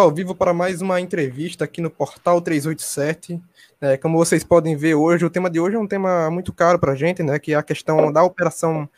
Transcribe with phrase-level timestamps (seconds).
[0.00, 3.38] ao vivo para mais uma entrevista aqui no Portal 387.
[3.82, 6.78] É, como vocês podem ver hoje, o tema de hoje é um tema muito caro
[6.78, 7.38] para a gente, né?
[7.38, 8.88] Que é a questão da Operação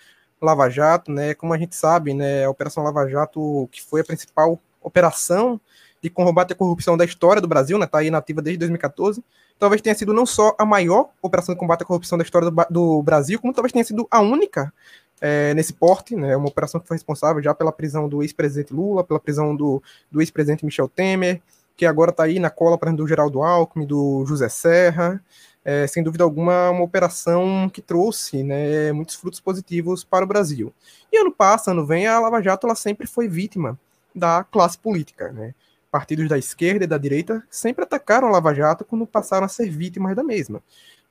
[0.41, 1.35] Lava Jato, né?
[1.35, 2.45] Como a gente sabe, né?
[2.45, 5.61] A Operação Lava Jato, que foi a principal operação
[6.00, 7.84] de combate à corrupção da história do Brasil, né?
[7.84, 9.25] Está aí nativa desde 2014.
[9.59, 12.67] Talvez tenha sido não só a maior operação de combate à corrupção da história do,
[12.71, 14.73] do Brasil, como talvez tenha sido a única
[15.25, 16.36] é, nesse porte, né?
[16.36, 20.21] Uma operação que foi responsável já pela prisão do ex-presidente Lula, pela prisão do, do
[20.21, 21.40] ex-presidente Michel Temer,
[21.76, 25.22] que agora está aí na cola para do Geraldo Alckmin, do José Serra.
[25.64, 30.75] É, sem dúvida alguma, uma operação que trouxe né, muitos frutos positivos para o Brasil.
[31.12, 33.78] E ano passado, ano vem, a Lava Jato ela sempre foi vítima
[34.12, 35.31] da classe política.
[35.31, 35.55] Né?
[35.89, 39.70] Partidos da esquerda e da direita sempre atacaram a Lava Jato quando passaram a ser
[39.70, 40.61] vítimas da mesma.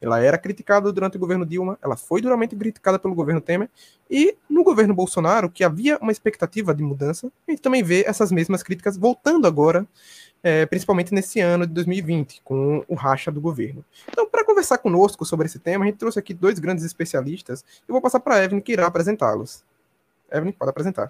[0.02, 3.70] Ela era criticada durante o governo Dilma, ela foi duramente criticada pelo governo Temer,
[4.10, 8.32] e no governo Bolsonaro, que havia uma expectativa de mudança, a gente também vê essas
[8.32, 9.86] mesmas críticas voltando agora,
[10.44, 13.86] é, principalmente nesse ano de 2020, com o racha do governo.
[14.10, 17.94] Então, para conversar conosco sobre esse tema, a gente trouxe aqui dois grandes especialistas, eu
[17.94, 19.64] vou passar para a Evelyn, que irá apresentá-los.
[20.32, 21.10] Evelyn, pode apresentar.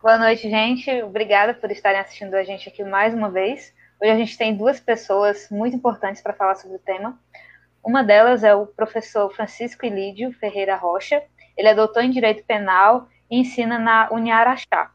[0.00, 0.90] Boa noite, gente.
[1.02, 3.72] Obrigada por estarem assistindo a gente aqui mais uma vez.
[4.04, 7.18] Hoje a gente tem duas pessoas muito importantes para falar sobre o tema.
[7.82, 11.22] Uma delas é o professor Francisco Ilídio Ferreira Rocha.
[11.56, 14.90] Ele é doutor em Direito Penal e ensina na Uniaraxá.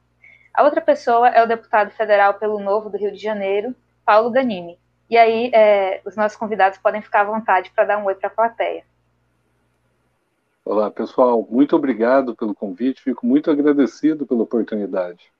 [0.53, 3.73] A outra pessoa é o deputado federal pelo Novo do Rio de Janeiro,
[4.05, 4.77] Paulo Ganimi.
[5.09, 8.27] E aí, é, os nossos convidados podem ficar à vontade para dar um oi para
[8.27, 8.83] a plateia.
[10.63, 11.47] Olá, pessoal.
[11.49, 13.01] Muito obrigado pelo convite.
[13.01, 15.31] Fico muito agradecido pela oportunidade.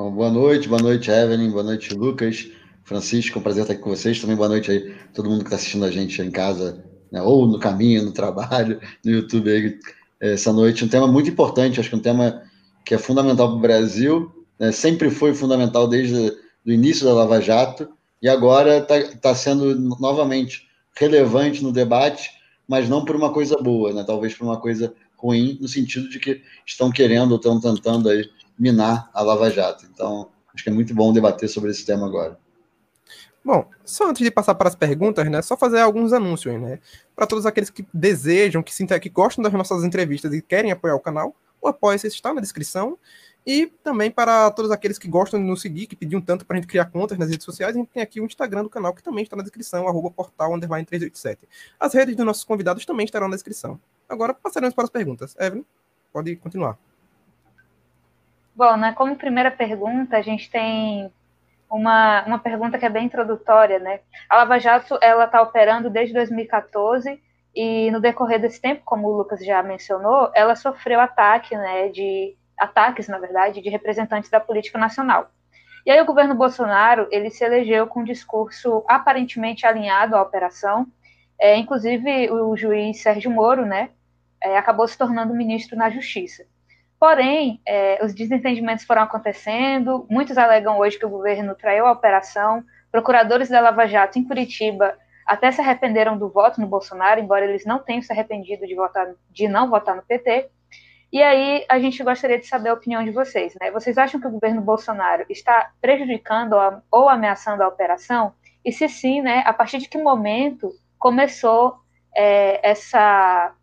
[0.00, 2.48] Bom, boa noite, boa noite, Evelyn, boa noite, Lucas,
[2.84, 4.18] Francisco, um prazer estar aqui com vocês.
[4.18, 7.46] Também boa noite aí, todo mundo que está assistindo a gente em casa, né, ou
[7.46, 9.78] no caminho, no trabalho, no YouTube aí,
[10.18, 10.86] essa noite.
[10.86, 12.42] Um tema muito importante, acho que um tema
[12.82, 17.38] que é fundamental para o Brasil, né, sempre foi fundamental desde o início da Lava
[17.38, 17.86] Jato,
[18.22, 20.66] e agora está tá sendo novamente
[20.98, 22.30] relevante no debate,
[22.66, 26.18] mas não por uma coisa boa, né, talvez por uma coisa ruim, no sentido de
[26.18, 28.24] que estão querendo, estão tentando aí
[28.60, 29.86] minar a Lava Jato.
[29.86, 32.38] Então, acho que é muito bom debater sobre esse tema agora.
[33.42, 36.78] Bom, só antes de passar para as perguntas, né, só fazer alguns anúncios, né,
[37.16, 40.94] para todos aqueles que desejam, que, se, que gostam das nossas entrevistas e querem apoiar
[40.94, 42.98] o canal, o apoio está na descrição.
[43.46, 46.60] E também para todos aqueles que gostam de nos seguir, que pediam tanto para a
[46.60, 49.02] gente criar contas nas redes sociais, a gente tem aqui o Instagram do canal, que
[49.02, 51.48] também está na descrição, arroba portal, 387.
[51.78, 53.80] As redes dos nossos convidados também estarão na descrição.
[54.06, 55.34] Agora passaremos para as perguntas.
[55.40, 55.64] Evelyn,
[56.12, 56.78] pode continuar.
[58.54, 61.10] Bom, né, como primeira pergunta, a gente tem
[61.70, 64.00] uma, uma pergunta que é bem introdutória, né?
[64.28, 67.20] A Lava Jato, ela está operando desde 2014
[67.54, 72.36] e no decorrer desse tempo, como o Lucas já mencionou, ela sofreu ataque, né, de
[72.58, 75.30] ataques, na verdade, de representantes da política nacional.
[75.84, 80.86] E aí o governo Bolsonaro, ele se elegeu com um discurso aparentemente alinhado à operação,
[81.40, 83.90] é, inclusive o juiz Sérgio Moro, né,
[84.42, 86.44] é, acabou se tornando ministro na Justiça.
[87.00, 92.62] Porém, é, os desentendimentos foram acontecendo, muitos alegam hoje que o governo traiu a operação,
[92.92, 97.64] procuradores da Lava Jato em Curitiba até se arrependeram do voto no Bolsonaro, embora eles
[97.64, 100.50] não tenham se arrependido de, votar, de não votar no PT.
[101.12, 103.54] E aí a gente gostaria de saber a opinião de vocês.
[103.60, 103.70] Né?
[103.70, 106.56] Vocês acham que o governo Bolsonaro está prejudicando
[106.90, 108.34] ou ameaçando a operação?
[108.64, 111.76] E se sim, né, a partir de que momento começou
[112.14, 113.54] é, essa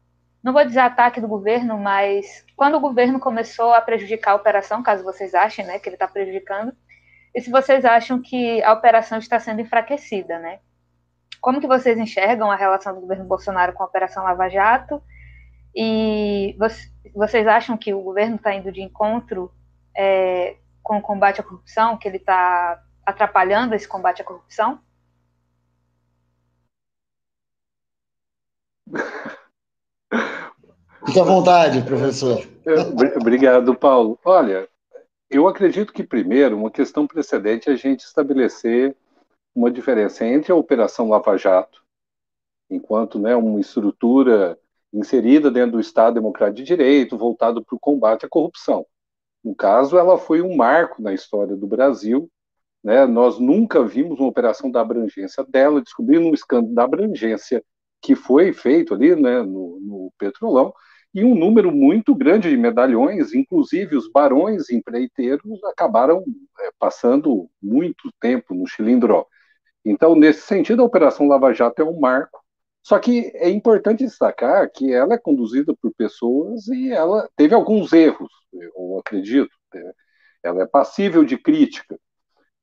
[0.47, 4.81] não vou dizer ataque do governo, mas quando o governo começou a prejudicar a operação,
[4.81, 6.73] caso vocês achem né, que ele está prejudicando,
[7.35, 10.61] e se vocês acham que a operação está sendo enfraquecida, né?
[11.41, 15.03] Como que vocês enxergam a relação do governo Bolsonaro com a Operação Lava Jato?
[15.75, 16.57] E
[17.13, 19.51] vocês acham que o governo está indo de encontro
[19.97, 24.79] é, com o combate à corrupção, que ele está atrapalhando esse combate à corrupção?
[31.07, 32.45] Fique à vontade, professor.
[33.15, 34.19] Obrigado, Paulo.
[34.25, 34.67] Olha,
[35.29, 38.93] eu acredito que, primeiro, uma questão precedente é a gente estabelecer
[39.55, 41.81] uma diferença entre a Operação Lava Jato,
[42.69, 44.59] enquanto né, uma estrutura
[44.91, 48.85] inserida dentro do Estado Democrático de Direito, voltado para o combate à corrupção.
[49.41, 52.29] No caso, ela foi um marco na história do Brasil.
[52.83, 53.05] Né?
[53.05, 57.63] Nós nunca vimos uma operação da abrangência dela, descobrindo um escândalo da abrangência
[58.01, 60.73] que foi feito ali né, no, no Petrolão,
[61.17, 66.23] e um número muito grande de medalhões, inclusive os barões empreiteiros acabaram
[66.59, 69.25] é, passando muito tempo no Chilindró.
[69.83, 72.39] Então, nesse sentido, a Operação Lava Jato é um marco,
[72.83, 77.93] só que é importante destacar que ela é conduzida por pessoas e ela teve alguns
[77.93, 79.49] erros, eu acredito.
[79.73, 79.91] Né?
[80.43, 81.99] ela é passível de crítica.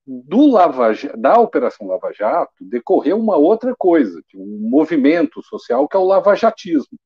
[0.06, 5.98] Do Lava, da Operação Lava Jato decorreu uma outra coisa, um movimento social que é
[5.98, 6.96] o lavajatismo.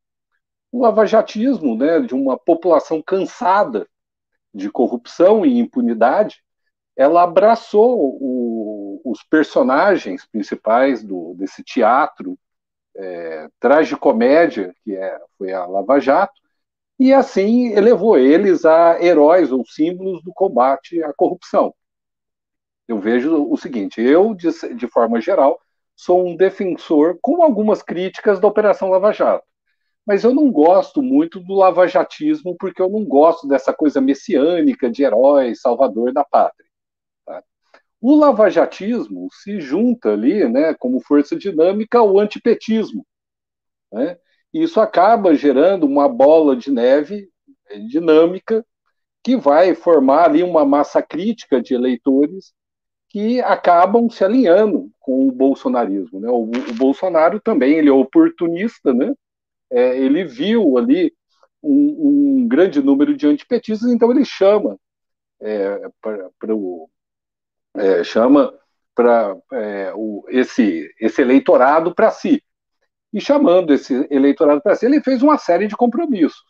[0.70, 3.88] O lavajatismo, né, de uma população cansada
[4.52, 6.42] de corrupção e impunidade,
[6.96, 12.38] ela abraçou o, os personagens principais do, desse teatro
[12.96, 16.40] é, tragicomédia, que é, foi a Lava Jato,
[16.98, 21.72] e assim elevou eles a heróis ou símbolos do combate à corrupção.
[22.88, 25.60] Eu vejo o seguinte: eu, de, de forma geral,
[25.94, 29.46] sou um defensor com algumas críticas da Operação Lava Jato.
[30.08, 35.02] Mas eu não gosto muito do lavajatismo, porque eu não gosto dessa coisa messiânica de
[35.02, 36.66] herói, salvador da pátria.
[37.26, 37.42] Tá?
[38.00, 43.04] O lavajatismo se junta ali, né, como força dinâmica, ao antipetismo.
[43.92, 44.16] Né?
[44.54, 47.28] E isso acaba gerando uma bola de neve
[47.68, 48.64] é, dinâmica
[49.22, 52.54] que vai formar ali uma massa crítica de eleitores
[53.10, 56.18] que acabam se alinhando com o bolsonarismo.
[56.18, 56.30] Né?
[56.30, 59.12] O, o Bolsonaro também ele é oportunista, né?
[59.70, 61.12] É, ele viu ali
[61.62, 64.78] um, um, grande número de antipetistas, então ele chama
[65.40, 66.88] é, para o
[67.76, 68.52] é, chama
[68.94, 69.92] para é,
[70.28, 72.42] esse esse eleitorado para si
[73.12, 76.44] e chamando esse eleitorado para si, ele fez uma série de compromissos.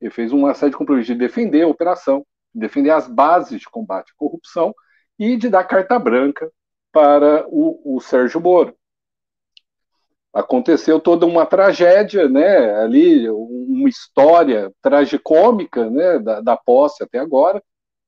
[0.00, 2.24] Ele fez uma série de compromissos de defender a operação,
[2.54, 4.74] defender as bases de combate à corrupção
[5.18, 6.50] e de dar carta branca
[6.92, 8.74] para o, o Sérgio Moro.
[10.32, 17.62] Aconteceu toda uma tragédia, né, ali, uma história tragicômica né, da, da posse até agora,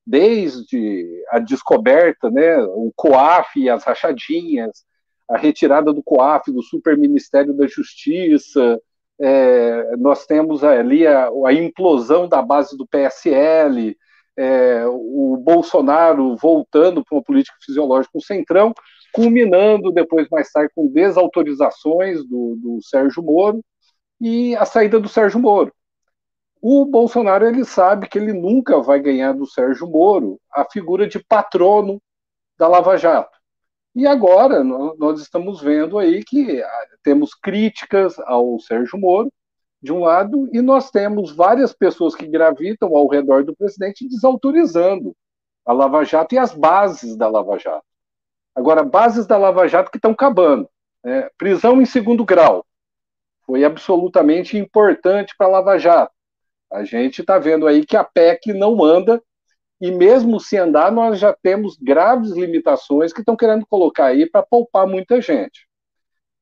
[0.06, 4.84] desde a descoberta, né, o COAF e as rachadinhas,
[5.28, 8.81] a retirada do COAF, do Super Ministério da Justiça,
[9.20, 13.96] é, nós temos ali a, a, implosão da base do PSL,
[14.37, 18.73] é, o Bolsonaro voltando para uma política fisiológica o Centrão,
[19.12, 23.64] culminando depois, mais tarde, com desautorizações do, do Sérgio Moro
[24.20, 25.72] e a saída do Sérgio Moro.
[26.62, 31.18] O Bolsonaro ele sabe que ele nunca vai ganhar do Sérgio Moro a figura de
[31.18, 32.00] patrono
[32.58, 33.38] da Lava Jato.
[33.94, 39.32] E agora nós estamos vendo aí que ah, temos críticas ao Sérgio Moro,
[39.82, 45.16] de um lado, e nós temos várias pessoas que gravitam ao redor do presidente desautorizando
[45.64, 47.84] a Lava Jato e as bases da Lava Jato.
[48.60, 50.68] Agora, bases da Lava Jato que estão acabando.
[51.02, 51.30] Né?
[51.38, 52.66] Prisão em segundo grau
[53.46, 56.12] foi absolutamente importante para a Lava Jato.
[56.70, 59.20] A gente está vendo aí que a PEC não anda
[59.80, 64.42] e mesmo se andar, nós já temos graves limitações que estão querendo colocar aí para
[64.42, 65.66] poupar muita gente.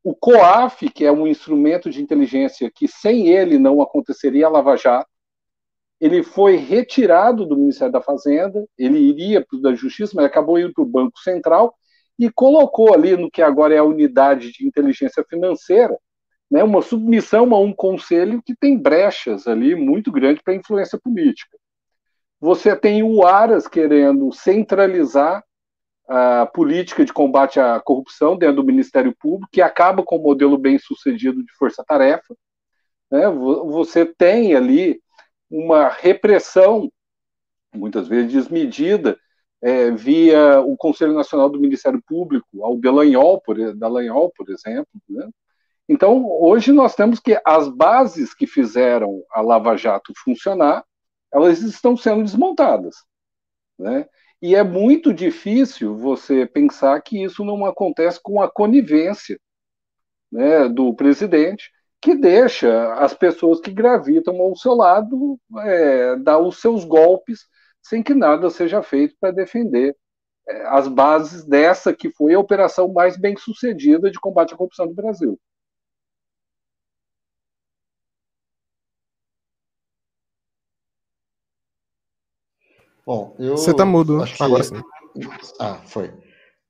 [0.03, 4.77] O COAF, que é um instrumento de inteligência que sem ele não aconteceria a Lava
[4.77, 5.09] Jato,
[6.01, 10.59] ele foi retirado do Ministério da Fazenda, ele iria para o da Justiça, mas acabou
[10.59, 11.73] indo para o Banco Central
[12.19, 15.97] e colocou ali no que agora é a unidade de inteligência financeira,
[16.51, 21.57] né, uma submissão a um conselho que tem brechas ali muito grandes para influência política.
[22.41, 25.45] Você tem o Aras querendo centralizar
[26.09, 30.57] a política de combate à corrupção dentro do Ministério Público, que acaba com o modelo
[30.57, 32.35] bem sucedido de força-tarefa.
[33.11, 33.29] Né?
[33.29, 35.03] Você tem ali
[35.51, 36.91] uma repressão,
[37.75, 39.19] muitas vezes desmedida,
[39.63, 43.57] é, via o Conselho Nacional do Ministério Público, ao Delanhol, por,
[44.37, 44.89] por exemplo.
[45.09, 45.29] Né?
[45.89, 50.85] Então, hoje nós temos que as bases que fizeram a Lava Jato funcionar
[51.33, 52.97] elas estão sendo desmontadas.
[53.79, 54.07] Né?
[54.41, 59.39] E é muito difícil você pensar que isso não acontece com a conivência
[60.31, 66.61] né, do presidente, que deixa as pessoas que gravitam ao seu lado é, dar os
[66.61, 67.41] seus golpes
[67.89, 69.97] sem que nada seja feito para defender
[70.47, 74.87] é, as bases dessa que foi a operação mais bem sucedida de combate à corrupção
[74.87, 75.41] do Brasil.
[83.07, 83.57] Bom, eu.
[83.57, 84.43] Você tá mudo, acho que...
[84.43, 84.83] Agora sim.
[85.59, 86.13] Ah, foi.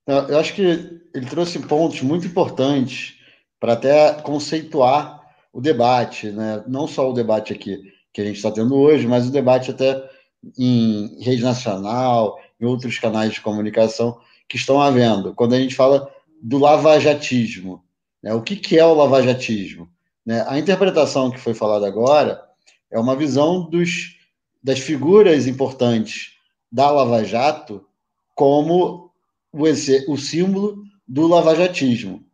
[0.06, 3.18] Eu acho que ele trouxe pontos muito importantes
[3.58, 5.20] para até conceituar
[5.52, 6.64] o debate, né?
[6.68, 7.82] não só o debate aqui
[8.12, 10.08] que a gente está tendo hoje, mas o debate até
[10.56, 15.34] em rede nacional, em outros canais de comunicação que estão havendo.
[15.34, 17.82] Quando a gente fala do lavajatismo,
[18.22, 18.32] né?
[18.32, 19.88] o que, que é o lavajatismo?
[20.24, 20.44] Né?
[20.48, 22.42] A interpretação que foi falada agora
[22.90, 24.16] é uma visão dos
[24.62, 26.32] das figuras importantes
[26.70, 27.86] da Lava Jato
[28.34, 29.10] como
[29.52, 32.24] o, o símbolo do lavajatismo.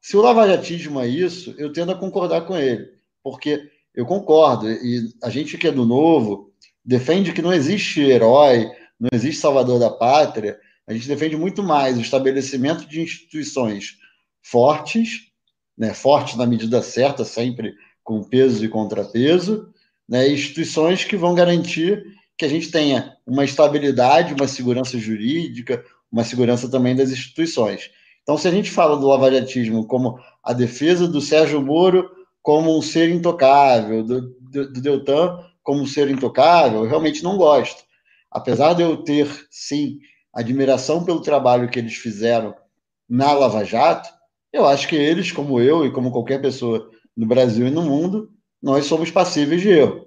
[0.00, 2.90] Se o lavajatismo é isso, eu tendo a concordar com ele,
[3.22, 6.49] porque eu concordo, e a gente que é do novo
[6.90, 8.68] defende que não existe herói,
[8.98, 13.96] não existe salvador da pátria, a gente defende muito mais o estabelecimento de instituições
[14.42, 15.28] fortes,
[15.78, 19.72] né, fortes na medida certa, sempre com peso e contrapeso,
[20.08, 22.02] né, instituições que vão garantir
[22.36, 27.88] que a gente tenha uma estabilidade, uma segurança jurídica, uma segurança também das instituições.
[28.24, 32.10] Então, se a gente fala do lavajatismo como a defesa do Sérgio Moro
[32.42, 37.82] como um ser intocável, do, do, do Deltan como ser intocável, eu realmente não gosto.
[38.30, 39.98] Apesar de eu ter, sim,
[40.32, 42.54] admiração pelo trabalho que eles fizeram
[43.08, 44.08] na Lava Jato,
[44.52, 48.30] eu acho que eles, como eu e como qualquer pessoa no Brasil e no mundo,
[48.62, 50.06] nós somos passíveis de erro.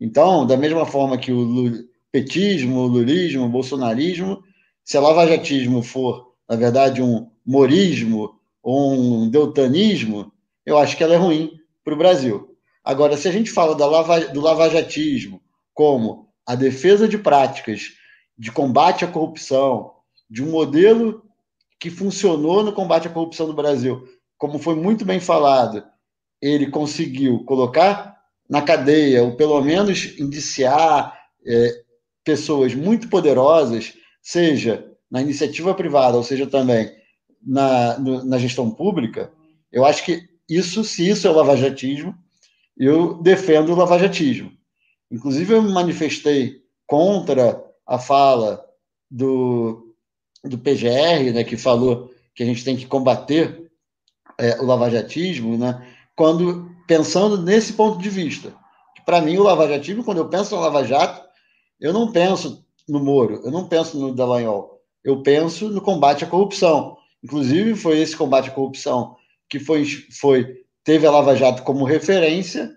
[0.00, 4.42] Então, da mesma forma que o petismo, o lulismo, o bolsonarismo,
[4.84, 10.32] se a lavajatismo for, na verdade, um morismo ou um deltanismo,
[10.64, 11.52] eu acho que ela é ruim
[11.84, 12.53] para o Brasil.
[12.84, 15.40] Agora, se a gente fala da lava, do lavajatismo
[15.72, 17.92] como a defesa de práticas
[18.36, 19.92] de combate à corrupção,
[20.28, 21.22] de um modelo
[21.80, 25.82] que funcionou no combate à corrupção no Brasil, como foi muito bem falado,
[26.40, 31.82] ele conseguiu colocar na cadeia, ou pelo menos indiciar é,
[32.22, 36.90] pessoas muito poderosas, seja na iniciativa privada, ou seja também
[37.40, 39.32] na, no, na gestão pública,
[39.72, 42.14] eu acho que isso, se isso é o lavajatismo,
[42.76, 44.52] eu defendo o lavajatismo.
[45.10, 48.64] Inclusive, eu me manifestei contra a fala
[49.10, 49.94] do,
[50.42, 53.70] do PGR, né, que falou que a gente tem que combater
[54.38, 58.52] é, o lavajatismo, né, quando pensando nesse ponto de vista.
[59.04, 61.22] Para mim, o lavajatismo, quando eu penso no Lava Jato,
[61.80, 66.26] eu não penso no Moro, eu não penso no Dallagnol, eu penso no combate à
[66.26, 66.96] corrupção.
[67.22, 69.16] Inclusive, foi esse combate à corrupção
[69.48, 69.84] que foi,
[70.18, 72.76] foi teve a Lava Jato como referência,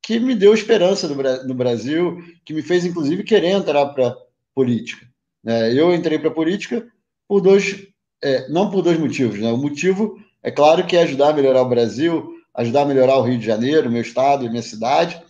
[0.00, 4.16] que me deu esperança no, Brasil, que me fez, inclusive, querer entrar para
[4.54, 5.06] política.
[5.44, 5.74] Né?
[5.74, 6.86] Eu entrei para a política
[7.26, 7.86] por dois,
[8.22, 9.38] é, não por dois motivos.
[9.38, 9.52] Né?
[9.52, 13.22] O motivo, é claro, que é ajudar a melhorar o Brasil, ajudar a melhorar o
[13.22, 15.20] Rio de Janeiro, meu estado minha cidade,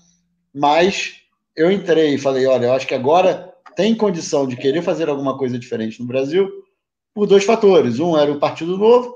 [0.54, 1.16] mas
[1.56, 5.36] eu entrei e falei, olha, eu acho que agora tem condição de querer fazer alguma
[5.36, 6.48] coisa diferente no Brasil
[7.12, 7.98] por dois fatores.
[7.98, 9.14] Um era o Partido Novo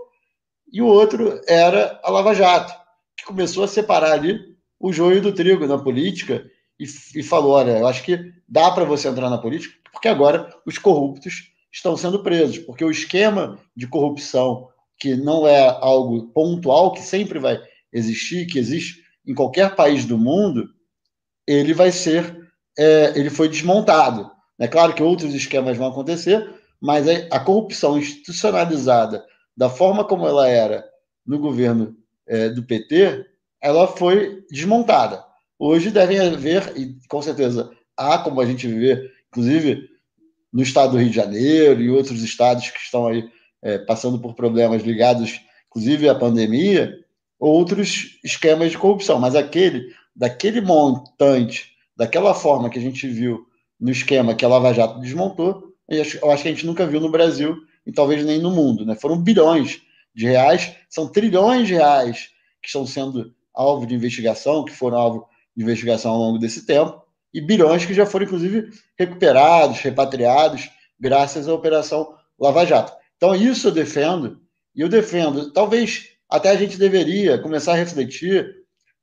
[0.73, 2.82] e o outro era a Lava Jato,
[3.23, 4.39] que começou a separar ali
[4.79, 6.45] o joio do trigo na política
[6.79, 10.53] e, e falou, olha, eu acho que dá para você entrar na política porque agora
[10.67, 16.93] os corruptos estão sendo presos, porque o esquema de corrupção, que não é algo pontual,
[16.93, 17.63] que sempre vai
[17.93, 20.69] existir, que existe em qualquer país do mundo,
[21.47, 22.37] ele vai ser,
[22.77, 24.31] é, ele foi desmontado.
[24.59, 29.25] É claro que outros esquemas vão acontecer, mas a corrupção institucionalizada,
[29.57, 30.85] da forma como ela era
[31.25, 33.27] no governo é, do PT,
[33.61, 35.25] ela foi desmontada.
[35.59, 39.89] Hoje devem haver, e com certeza há, como a gente vê, inclusive
[40.53, 43.29] no estado do Rio de Janeiro e outros estados que estão aí
[43.63, 46.99] é, passando por problemas ligados, inclusive à pandemia,
[47.39, 53.47] outros esquemas de corrupção, mas aquele, daquele montante, daquela forma que a gente viu
[53.81, 56.87] no esquema que a Lava Jato desmontou, eu acho, eu acho que a gente nunca
[56.87, 58.87] viu no Brasil e talvez nem no mundo.
[58.87, 58.95] Né?
[58.95, 59.83] Foram bilhões
[60.15, 65.29] de reais, são trilhões de reais que estão sendo alvo de investigação, que foram alvo
[65.57, 67.03] de investigação ao longo desse tempo,
[67.33, 72.93] e bilhões que já foram, inclusive, recuperados, repatriados, graças à Operação Lava Jato.
[73.17, 74.41] Então, isso eu defendo,
[74.75, 78.55] e eu defendo, talvez até a gente deveria começar a refletir,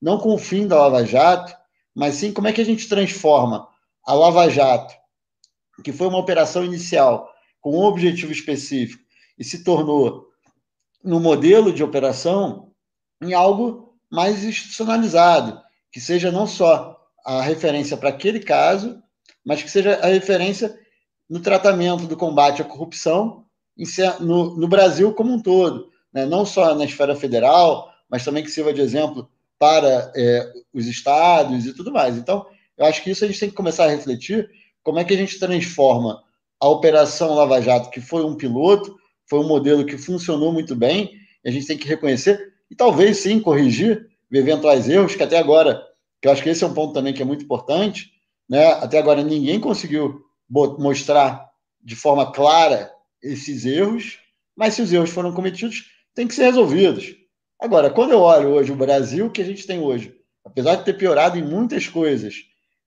[0.02, 1.54] não com o fim da Lava Jato,
[1.96, 3.68] mas sim como é que a gente transforma
[4.06, 4.94] a Lava Jato,
[5.84, 7.30] que foi uma operação inicial
[7.62, 9.04] com um objetivo específico
[9.38, 10.29] e se tornou
[11.04, 12.72] no modelo de operação
[13.22, 19.02] em algo mais institucionalizado, que seja não só a referência para aquele caso,
[19.46, 20.78] mas que seja a referência
[21.30, 23.46] no tratamento do combate à corrupção
[24.20, 28.52] no, no Brasil como um todo né, não só na esfera federal, mas também que
[28.52, 32.18] sirva de exemplo para é, os estados e tudo mais.
[32.18, 32.46] Então,
[32.78, 34.50] eu acho que isso a gente tem que começar a refletir
[34.84, 36.24] como é que a gente transforma
[36.60, 38.98] a Operação Lava Jato, que foi um piloto,
[39.30, 41.12] foi um modelo que funcionou muito bem,
[41.46, 45.82] a gente tem que reconhecer e talvez sim corrigir eventuais erros, que até agora,
[46.22, 48.12] que eu acho que esse é um ponto também que é muito importante,
[48.50, 48.66] né?
[48.74, 51.48] até agora ninguém conseguiu mostrar
[51.82, 54.20] de forma clara esses erros,
[54.56, 57.16] mas se os erros foram cometidos, têm que ser resolvidos.
[57.60, 60.94] Agora, quando eu olho hoje o Brasil que a gente tem hoje, apesar de ter
[60.94, 62.36] piorado em muitas coisas,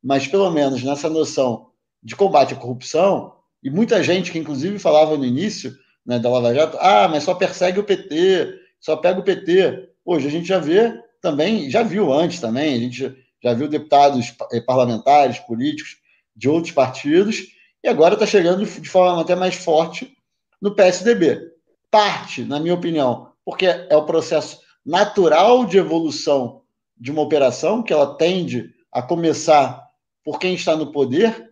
[0.02, 1.70] mas pelo menos nessa noção
[2.02, 6.54] de combate à corrupção, e muita gente que inclusive falava no início né, da Lava
[6.54, 9.90] Jato, ah, mas só persegue o PT, só pega o PT.
[10.04, 14.34] Hoje a gente já vê também, já viu antes também, a gente já viu deputados
[14.52, 15.96] eh, parlamentares, políticos
[16.34, 17.48] de outros partidos
[17.82, 20.16] e agora está chegando de forma até mais forte
[20.60, 21.50] no PSDB.
[21.90, 26.62] Parte, na minha opinião, porque é o processo natural de evolução
[26.96, 29.88] de uma operação, que ela tende a começar
[30.24, 31.50] por quem está no poder,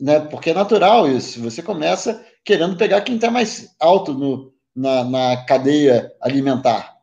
[0.00, 0.20] né?
[0.20, 1.40] porque é natural isso.
[1.42, 6.96] Você começa querendo pegar quem está mais alto no, na, na cadeia alimentar.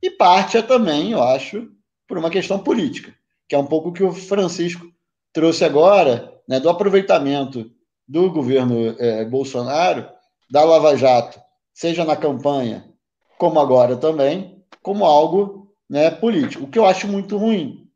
[0.00, 1.68] E parte é também, eu acho,
[2.06, 3.12] por uma questão política,
[3.48, 4.86] que é um pouco o que o Francisco
[5.32, 7.68] trouxe agora, né, do aproveitamento
[8.06, 10.08] do governo é, Bolsonaro,
[10.48, 11.40] da Lava Jato,
[11.72, 12.88] seja na campanha,
[13.36, 17.88] como agora também, como algo né, político, o que eu acho muito ruim.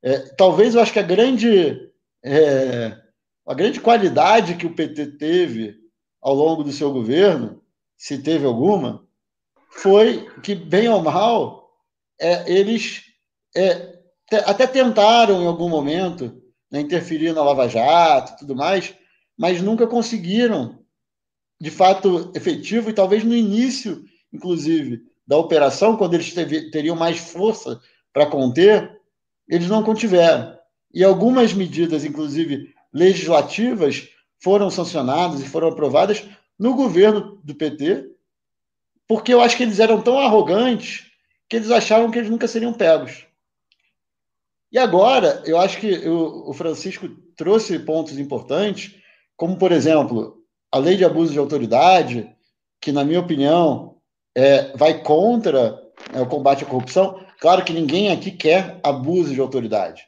[0.00, 1.90] É, talvez eu acho que a grande,
[2.24, 2.96] é,
[3.44, 5.85] a grande qualidade que o PT teve
[6.26, 7.62] ao longo do seu governo,
[7.96, 9.06] se teve alguma,
[9.70, 11.70] foi que, bem ou mal,
[12.20, 13.04] é, eles
[13.54, 14.00] é,
[14.44, 18.92] até tentaram em algum momento né, interferir na Lava Jato e tudo mais,
[19.38, 20.80] mas nunca conseguiram,
[21.60, 24.02] de fato, efetivo, e talvez no início,
[24.32, 27.80] inclusive, da operação, quando eles teve, teriam mais força
[28.12, 29.00] para conter,
[29.48, 30.58] eles não contiveram.
[30.92, 34.08] E algumas medidas, inclusive legislativas,
[34.46, 36.22] foram sancionadas e foram aprovadas
[36.56, 38.08] no governo do PT,
[39.08, 41.10] porque eu acho que eles eram tão arrogantes
[41.48, 43.26] que eles achavam que eles nunca seriam pegos.
[44.70, 48.94] E agora, eu acho que o Francisco trouxe pontos importantes,
[49.36, 50.36] como, por exemplo,
[50.70, 52.30] a lei de abuso de autoridade,
[52.80, 53.96] que, na minha opinião,
[54.32, 55.76] é, vai contra
[56.14, 57.20] é, o combate à corrupção.
[57.40, 60.04] Claro que ninguém aqui quer abuso de autoridade.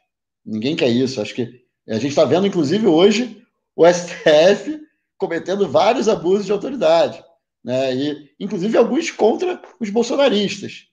[0.46, 1.20] Ninguém quer isso.
[1.20, 3.42] Acho que a gente está vendo, inclusive, hoje,
[3.78, 4.80] o STF
[5.16, 7.24] cometendo vários abusos de autoridade.
[7.62, 7.94] Né?
[7.94, 10.88] E, inclusive, alguns contra os bolsonaristas.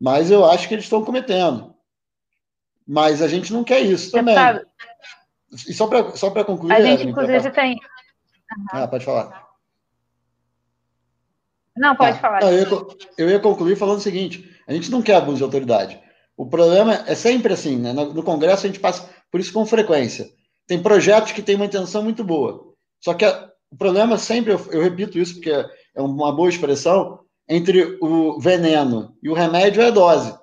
[0.00, 1.72] Mas eu acho que eles estão cometendo.
[2.84, 4.34] Mas a gente não quer isso também.
[4.34, 4.66] Deputado,
[5.68, 6.72] e só para só concluir.
[6.72, 7.62] A gente, Evelyn, inclusive, pra...
[7.62, 7.74] tem.
[7.74, 8.66] Uhum.
[8.72, 9.46] Ah, pode falar.
[11.76, 12.40] Não, pode ah, falar.
[12.40, 12.86] Não, eu, ia,
[13.18, 16.00] eu, ia, concluir falando o seguinte: a gente não quer abuso de autoridade.
[16.36, 17.92] O problema é sempre assim, né?
[17.92, 20.28] No Congresso a gente passa por isso com frequência.
[20.66, 22.72] Tem projetos que têm uma intenção muito boa.
[23.02, 27.20] Só que a, o problema sempre, eu, eu repito isso porque é, uma boa expressão,
[27.48, 30.34] entre o veneno e o remédio é a dose.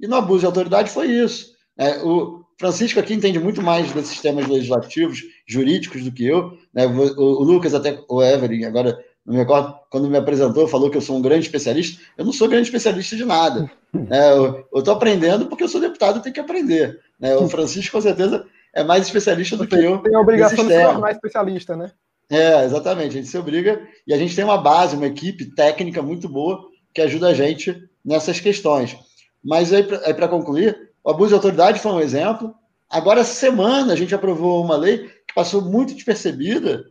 [0.00, 1.52] E no abuso de autoridade foi isso.
[1.76, 6.56] É, o Francisco aqui entende muito mais desses temas legislativos, jurídicos do que eu.
[6.72, 6.86] Né?
[6.86, 10.96] O, o, Lucas, até o Evelyn, agora não me recordo, quando me apresentou, falou que
[10.96, 12.00] eu sou um grande especialista.
[12.16, 13.70] Eu não sou grande especialista de nada.
[13.92, 14.32] Né?
[14.32, 17.00] Eu estou aprendendo porque eu sou deputado e tenho que aprender.
[17.18, 17.36] Né?
[17.36, 18.46] O Francisco, com certeza,
[18.78, 19.98] é mais especialista do que eu.
[19.98, 21.90] Tem a obrigação de se tornar especialista, né?
[22.30, 23.08] É, exatamente.
[23.08, 26.68] A gente se obriga e a gente tem uma base, uma equipe técnica muito boa
[26.94, 28.96] que ajuda a gente nessas questões.
[29.42, 32.54] Mas aí, para concluir, o abuso de autoridade foi um exemplo.
[32.88, 36.84] Agora, essa semana, a gente aprovou uma lei que passou muito despercebida,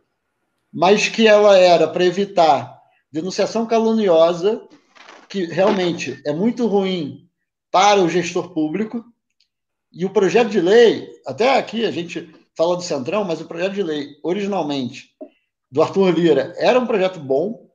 [0.72, 2.78] mas que ela era para evitar
[3.10, 4.62] denunciação caluniosa,
[5.28, 7.28] que realmente é muito ruim
[7.70, 9.04] para o gestor público.
[9.92, 13.74] E o projeto de lei, até aqui a gente fala do Centrão, mas o projeto
[13.74, 15.10] de lei, originalmente,
[15.70, 17.70] do Arthur Lira, era um projeto bom.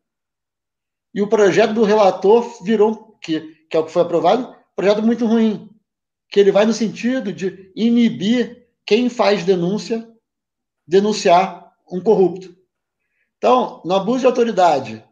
[1.13, 5.25] E o projeto do relator virou, que, que é o que foi aprovado, projeto muito
[5.25, 5.69] ruim
[6.33, 10.09] que ele vai no sentido de inibir quem faz denúncia
[10.85, 12.57] denunciar um corrupto.
[13.37, 15.05] Então, no abuso de autoridade,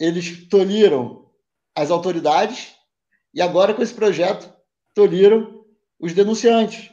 [0.00, 1.30] eles tolhiram
[1.76, 2.74] as autoridades
[3.34, 4.50] e agora com esse projeto
[4.94, 5.61] tolhiram
[6.02, 6.90] os denunciantes.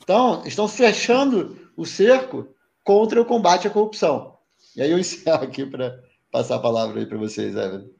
[0.00, 2.48] Então, estão fechando o cerco
[2.84, 4.38] contra o combate à corrupção.
[4.76, 5.98] E aí eu encerro aqui para
[6.30, 7.90] passar a palavra aí para vocês, Evelyn.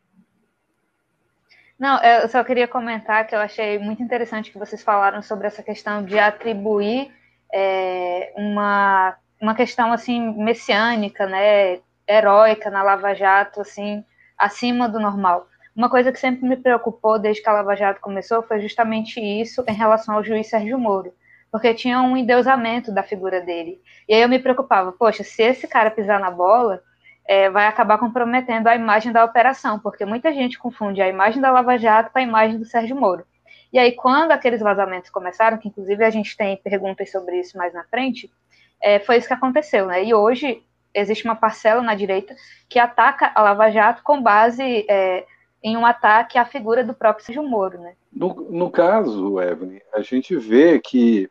[1.79, 5.63] Não, eu só queria comentar que eu achei muito interessante que vocês falaram sobre essa
[5.63, 7.13] questão de atribuir
[7.53, 14.03] é, uma, uma questão assim messiânica, né, heróica na Lava Jato, assim,
[14.39, 15.49] acima do normal.
[15.77, 19.63] Uma coisa que sempre me preocupou desde que a Lava Jato começou foi justamente isso
[19.69, 21.13] em relação ao juiz Sérgio Moro,
[21.53, 23.79] porque tinha um endeusamento da figura dele.
[24.09, 26.83] E aí eu me preocupava, poxa, se esse cara pisar na bola,
[27.29, 31.51] é, vai acabar comprometendo a imagem da operação, porque muita gente confunde a imagem da
[31.51, 33.27] Lava Jato com a imagem do Sérgio Moro.
[33.71, 37.75] E aí, quando aqueles vazamentos começaram, que inclusive a gente tem perguntas sobre isso mais
[37.75, 38.31] na frente,
[38.83, 40.03] é, foi isso que aconteceu, né?
[40.03, 40.63] E hoje
[40.95, 42.35] existe uma parcela na direita
[42.67, 45.27] que ataca a Lava Jato com base é,
[45.67, 47.95] em um ataque à figura do próprio Sérgio Moro, né?
[48.13, 51.29] No, no caso, Evelyn, a gente vê que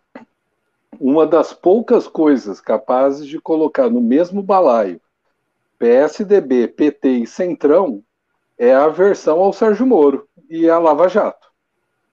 [0.99, 4.99] uma das poucas coisas capazes de colocar no mesmo balaio
[5.79, 8.03] PSDB, PT e Centrão
[8.57, 11.47] é a aversão ao Sérgio Moro e à Lava Jato.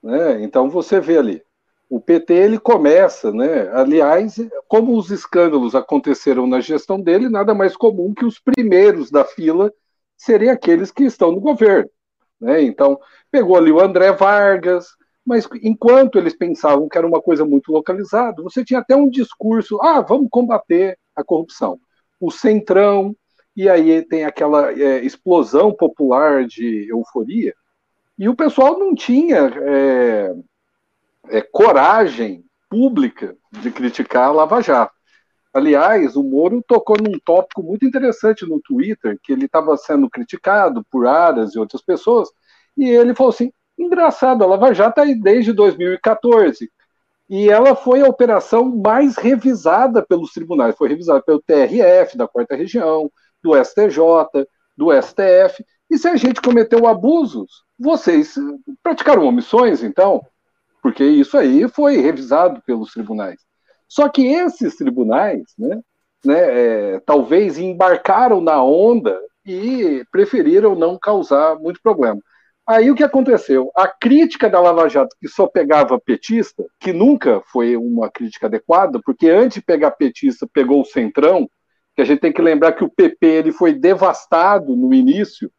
[0.01, 0.45] Né?
[0.45, 1.43] Então você vê ali
[1.91, 3.69] O PT ele começa, né?
[3.73, 4.37] Aliás,
[4.69, 9.73] como os escândalos aconteceram na gestão dele, nada mais comum que os primeiros da fila
[10.17, 11.91] seriam aqueles que estão no governo.
[12.43, 12.63] Né?
[12.63, 12.99] Então,
[13.31, 14.89] pegou ali o André Vargas,
[15.25, 19.81] mas enquanto eles pensavam que era uma coisa muito localizada, você tinha até um discurso:
[19.81, 21.79] ah, vamos combater a corrupção.
[22.21, 23.17] O Centrão,
[23.57, 27.55] e aí tem aquela é, explosão popular de euforia,
[28.19, 29.39] e o pessoal não tinha.
[29.39, 30.35] É,
[31.29, 34.92] é, coragem pública de criticar a Lava Jato.
[35.53, 40.85] Aliás, o Moro tocou num tópico muito interessante no Twitter, que ele estava sendo criticado
[40.91, 42.29] por Aras e outras pessoas,
[42.77, 46.71] e ele falou assim: engraçado, a Lava Jato está aí desde 2014.
[47.29, 50.77] E ela foi a operação mais revisada pelos tribunais.
[50.77, 53.11] Foi revisada pelo TRF, da quarta região,
[53.43, 55.65] do STJ, do STF.
[55.91, 58.35] E se a gente cometeu abusos, vocês
[58.83, 60.23] praticaram omissões, então?
[60.83, 63.41] porque isso aí foi revisado pelos tribunais.
[63.93, 65.79] Só que esses tribunais, né,
[66.25, 72.19] né, é, talvez embarcaram na onda e preferiram não causar muito problema.
[72.67, 73.71] Aí o que aconteceu?
[73.77, 78.99] A crítica da Lava Jato, que só pegava petista, que nunca foi uma crítica adequada,
[79.05, 81.47] porque antes de pegar petista, pegou o Centrão,
[81.95, 85.53] que a gente tem que lembrar que o PP ele foi devastado no início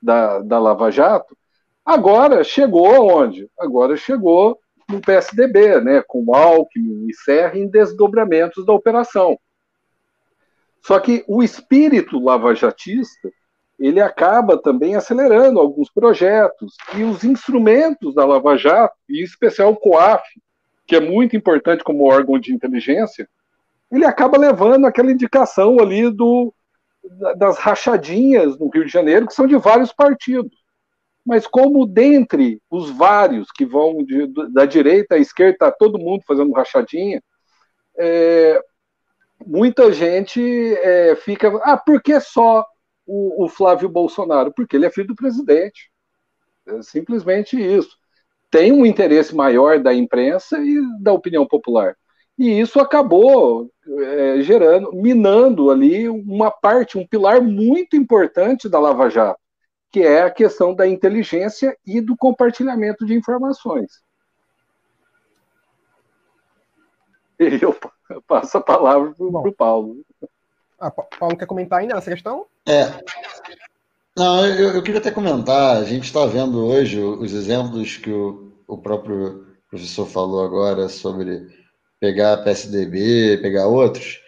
[0.00, 1.36] da, da Lava Jato,
[1.84, 3.48] agora chegou aonde?
[3.58, 4.56] Agora chegou
[4.90, 9.38] no PSDB, né, com Alckmin e Serra em desdobramentos da operação.
[10.82, 13.30] Só que o espírito lavajatista
[13.78, 19.72] ele acaba também acelerando alguns projetos e os instrumentos da Lava Jato, e em especial
[19.72, 20.22] o COAF,
[20.86, 23.26] que é muito importante como órgão de inteligência,
[23.90, 26.52] ele acaba levando aquela indicação ali do,
[27.36, 30.59] das rachadinhas no Rio de Janeiro, que são de vários partidos
[31.30, 36.24] mas como dentre os vários que vão de, da direita à esquerda, está todo mundo
[36.26, 37.22] fazendo rachadinha,
[37.96, 38.60] é,
[39.46, 40.42] muita gente
[40.78, 41.56] é, fica.
[41.62, 42.66] Ah, por que só
[43.06, 44.52] o, o, Flávio Bolsonaro?
[44.52, 45.92] Porque ele é filho do presidente.
[46.66, 47.96] É simplesmente isso.
[48.50, 51.94] Tem um interesse maior da imprensa e da opinião popular.
[52.36, 59.08] E isso acabou é, gerando, minando ali uma parte, um pilar muito importante da Lava
[59.08, 59.39] Jato
[59.90, 64.00] que é a questão da inteligência e do compartilhamento de informações.
[67.42, 67.74] E eu
[68.26, 70.04] passo a palavra para o Paulo.
[70.78, 72.44] Ah, Paulo quer comentar ainda nessa questão?
[72.68, 72.84] É.
[74.14, 75.78] Não, eu, eu queria até comentar.
[75.78, 81.48] A gente está vendo hoje os exemplos que o, o próprio professor falou agora sobre
[81.98, 84.20] pegar PSDB, pegar outros.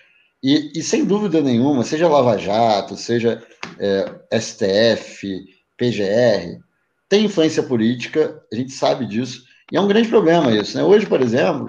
[0.42, 3.46] E, e, sem dúvida nenhuma, seja Lava Jato, seja
[3.78, 5.44] é, STF,
[5.76, 6.60] PGR,
[7.08, 10.76] tem influência política, a gente sabe disso, e é um grande problema isso.
[10.76, 10.82] Né?
[10.82, 11.68] Hoje, por exemplo,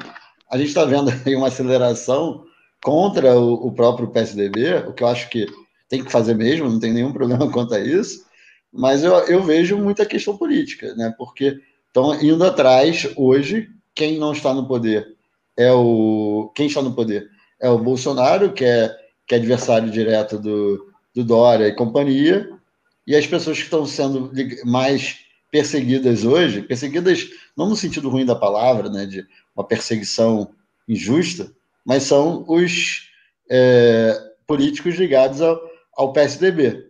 [0.50, 2.46] a gente está vendo aí uma aceleração
[2.84, 5.48] contra o, o, próprio PSDB, o que eu acho que
[5.88, 8.26] tem que fazer mesmo, não tem nenhum problema quanto a isso,
[8.72, 11.14] mas eu, eu vejo muita questão política, né?
[11.18, 15.14] porque estão indo atrás hoje, quem não está no poder
[15.58, 16.52] é o.
[16.56, 18.94] Quem está no poder é o Bolsonaro, que é,
[19.28, 22.50] que é adversário direto do, do Dória e companhia,
[23.06, 24.32] e as pessoas que estão sendo
[24.66, 25.20] mais
[25.52, 30.50] perseguidas hoje, perseguidas não no sentido ruim da palavra, né, de uma perseguição
[30.88, 31.52] injusta,
[31.86, 33.10] mas são os
[33.50, 35.62] é, políticos ligados ao,
[35.96, 36.88] ao PSDB.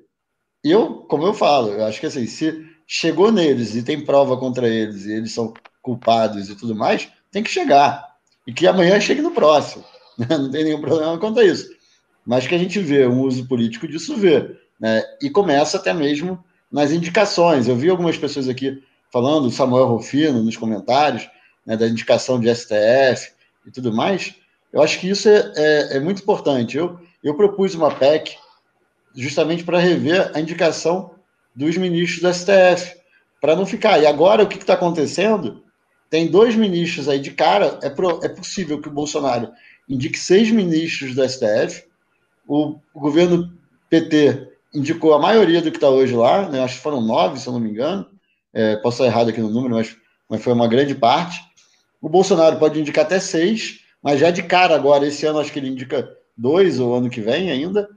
[0.63, 4.38] E eu, como eu falo, eu acho que assim, se chegou neles e tem prova
[4.38, 8.13] contra eles e eles são culpados e tudo mais, tem que chegar.
[8.47, 9.84] E que amanhã chegue no próximo.
[10.30, 11.69] Não tem nenhum problema quanto a isso.
[12.26, 14.56] Mas que a gente vê um uso político disso, vê.
[14.80, 15.04] Né?
[15.22, 17.68] E começa até mesmo nas indicações.
[17.68, 18.82] Eu vi algumas pessoas aqui
[19.12, 21.30] falando, Samuel Rufino, nos comentários,
[21.66, 23.32] né, da indicação de STF
[23.66, 24.36] e tudo mais.
[24.72, 26.76] Eu acho que isso é, é, é muito importante.
[26.78, 28.36] Eu, eu propus uma PEC
[29.16, 31.12] justamente para rever a indicação
[31.56, 32.98] dos ministros do STF,
[33.40, 34.00] para não ficar.
[34.00, 35.64] E agora o que está acontecendo?
[36.10, 37.78] Tem dois ministros aí de cara.
[37.84, 39.52] É, pro, é possível que o Bolsonaro
[39.88, 41.84] indique seis ministros do STF.
[42.48, 43.54] O, o governo
[43.90, 46.64] PT indicou a maioria do que está hoje lá, né?
[46.64, 48.08] acho que foram nove, se eu não me engano.
[48.52, 49.96] É, posso estar errado aqui no número, mas,
[50.30, 51.42] mas foi uma grande parte.
[52.02, 55.60] O Bolsonaro pode indicar até seis, mas já de cara agora, esse ano acho que
[55.60, 57.88] ele indica dois, ou ano que vem ainda.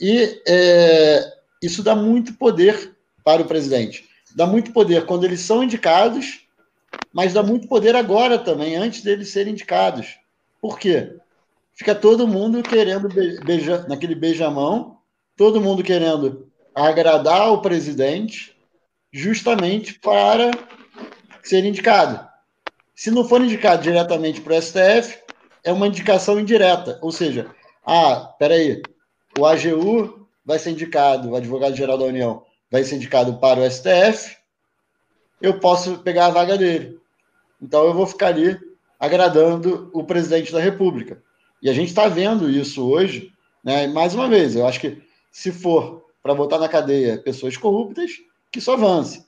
[0.00, 1.32] E é,
[1.62, 4.08] isso dá muito poder para o presidente.
[4.34, 6.46] Dá muito poder quando eles são indicados,
[7.12, 10.16] mas dá muito poder agora também, antes deles serem indicados.
[10.60, 11.16] Por quê?
[11.74, 13.08] Fica todo mundo querendo
[13.44, 14.98] beijar naquele beijamão
[15.36, 18.56] todo mundo querendo agradar o presidente
[19.12, 20.50] justamente para
[21.42, 22.26] ser indicado.
[22.94, 25.18] Se não for indicado diretamente para o STF,
[25.64, 26.98] é uma indicação indireta.
[27.02, 27.50] Ou seja,
[27.84, 28.80] ah, peraí,
[29.38, 34.36] o AGU vai ser indicado, o advogado-geral da União vai ser indicado para o STF,
[35.40, 36.98] eu posso pegar a vaga dele.
[37.60, 38.58] Então eu vou ficar ali
[38.98, 41.22] agradando o presidente da República.
[41.60, 43.86] E a gente está vendo isso hoje, né?
[43.88, 48.12] Mais uma vez, eu acho que se for para botar na cadeia pessoas corruptas,
[48.52, 49.24] que isso avance.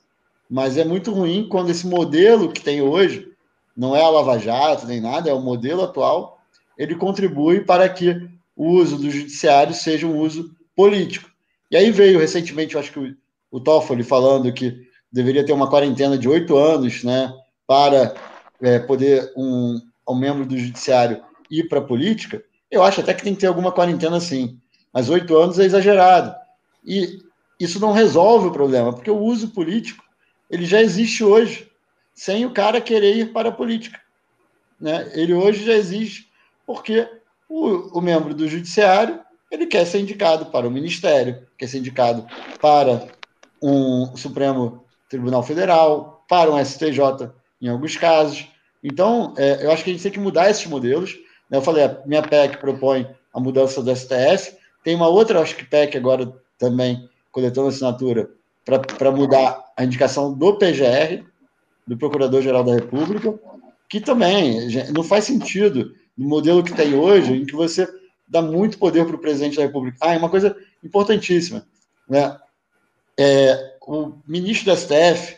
[0.49, 3.27] Mas é muito ruim quando esse modelo que tem hoje,
[3.75, 6.39] não é a Lava Jato nem nada, é o modelo atual,
[6.77, 11.29] ele contribui para que o uso do judiciário seja um uso político.
[11.69, 13.15] E aí veio recentemente, eu acho que
[13.51, 17.33] o, Toffoli falando que deveria ter uma quarentena de oito anos, né,
[17.65, 18.13] para
[18.61, 23.23] é, poder um, um membro do judiciário ir para a política, eu acho até que
[23.23, 24.59] tem que ter alguma quarentena sim.
[24.95, 26.33] Mas oito anos é exagerado.
[26.85, 27.19] E
[27.59, 30.01] isso não resolve o problema, porque o uso político
[30.49, 31.69] ele já existe hoje,
[32.13, 33.99] sem o cara querer ir para a política.
[34.79, 35.11] Né?
[35.13, 36.31] Ele hoje já existe
[36.65, 37.09] porque
[37.49, 39.19] o, o membro do judiciário
[39.51, 42.25] ele quer ser indicado para o ministério, quer ser indicado
[42.61, 43.05] para
[43.61, 47.31] um Supremo Tribunal Federal, para um STJ
[47.61, 48.47] em alguns casos.
[48.81, 51.15] Então, é, eu acho que a gente tem que mudar esses modelos.
[51.49, 51.57] Né?
[51.57, 54.55] Eu falei, a minha PEC propõe a mudança do STF.
[54.85, 58.29] Tem uma outra, acho que PEC agora também, coletando assinatura,
[58.63, 61.25] para mudar a indicação do PGR,
[61.87, 63.33] do Procurador-Geral da República,
[63.89, 67.87] que também não faz sentido no modelo que tem hoje, em que você
[68.27, 69.97] dá muito poder para o presidente da República.
[69.99, 71.65] Ah, é uma coisa importantíssima.
[72.07, 72.37] Né?
[73.19, 75.35] É, o ministro da STF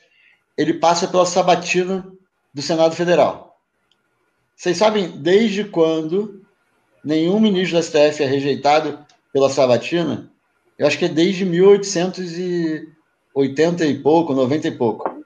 [0.58, 2.06] ele passa pela sabatina
[2.54, 3.58] do Senado Federal.
[4.58, 6.46] Vocês sabem desde quando
[7.02, 9.07] nenhum ministro da STF é rejeitado
[9.38, 10.32] pela sabatina?
[10.80, 15.24] Eu acho que é desde 1880 e pouco, 90 e pouco.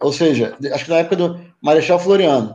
[0.00, 2.54] Ou seja, acho que na época do Marechal Floriano,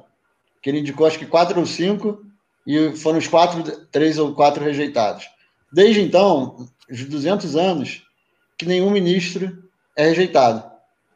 [0.61, 2.23] que ele indicou acho que quatro ou cinco,
[2.65, 5.27] e foram os quatro, três ou quatro rejeitados.
[5.73, 8.03] Desde então, os 200 anos,
[8.55, 9.63] que nenhum ministro
[9.95, 10.63] é rejeitado.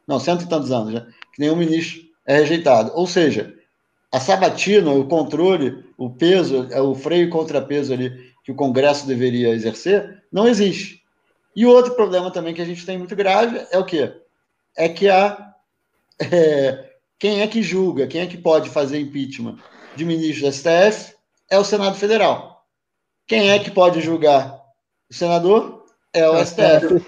[0.08, 1.06] Não, cento e tantos anos, né?
[1.32, 2.90] que nenhum ministro é rejeitado.
[2.94, 3.54] Ou seja,
[4.10, 9.06] a sabatina, o controle, o peso, é o freio e contrapeso ali que o Congresso
[9.06, 11.02] deveria exercer, não existe.
[11.56, 14.12] E outro problema também que a gente tem muito grave é o quê?
[14.76, 15.54] É que a,
[16.20, 19.56] é, quem é que julga, quem é que pode fazer impeachment
[19.96, 21.14] de ministro do STF
[21.50, 22.66] é o Senado Federal.
[23.26, 24.60] Quem é que pode julgar
[25.08, 25.86] o senador?
[26.12, 27.04] É o STF.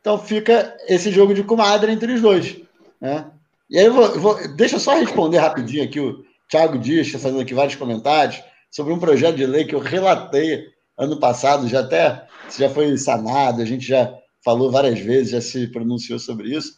[0.00, 2.60] Então fica esse jogo de comadre entre os dois.
[3.00, 3.26] Né?
[3.68, 5.98] E aí eu vou, vou, deixa eu só responder rapidinho aqui.
[5.98, 8.40] O Thiago Dias está fazendo aqui vários comentários
[8.74, 10.66] sobre um projeto de lei que eu relatei
[10.98, 12.26] ano passado, já até
[12.58, 14.12] já foi sanado, a gente já
[14.44, 16.74] falou várias vezes, já se pronunciou sobre isso.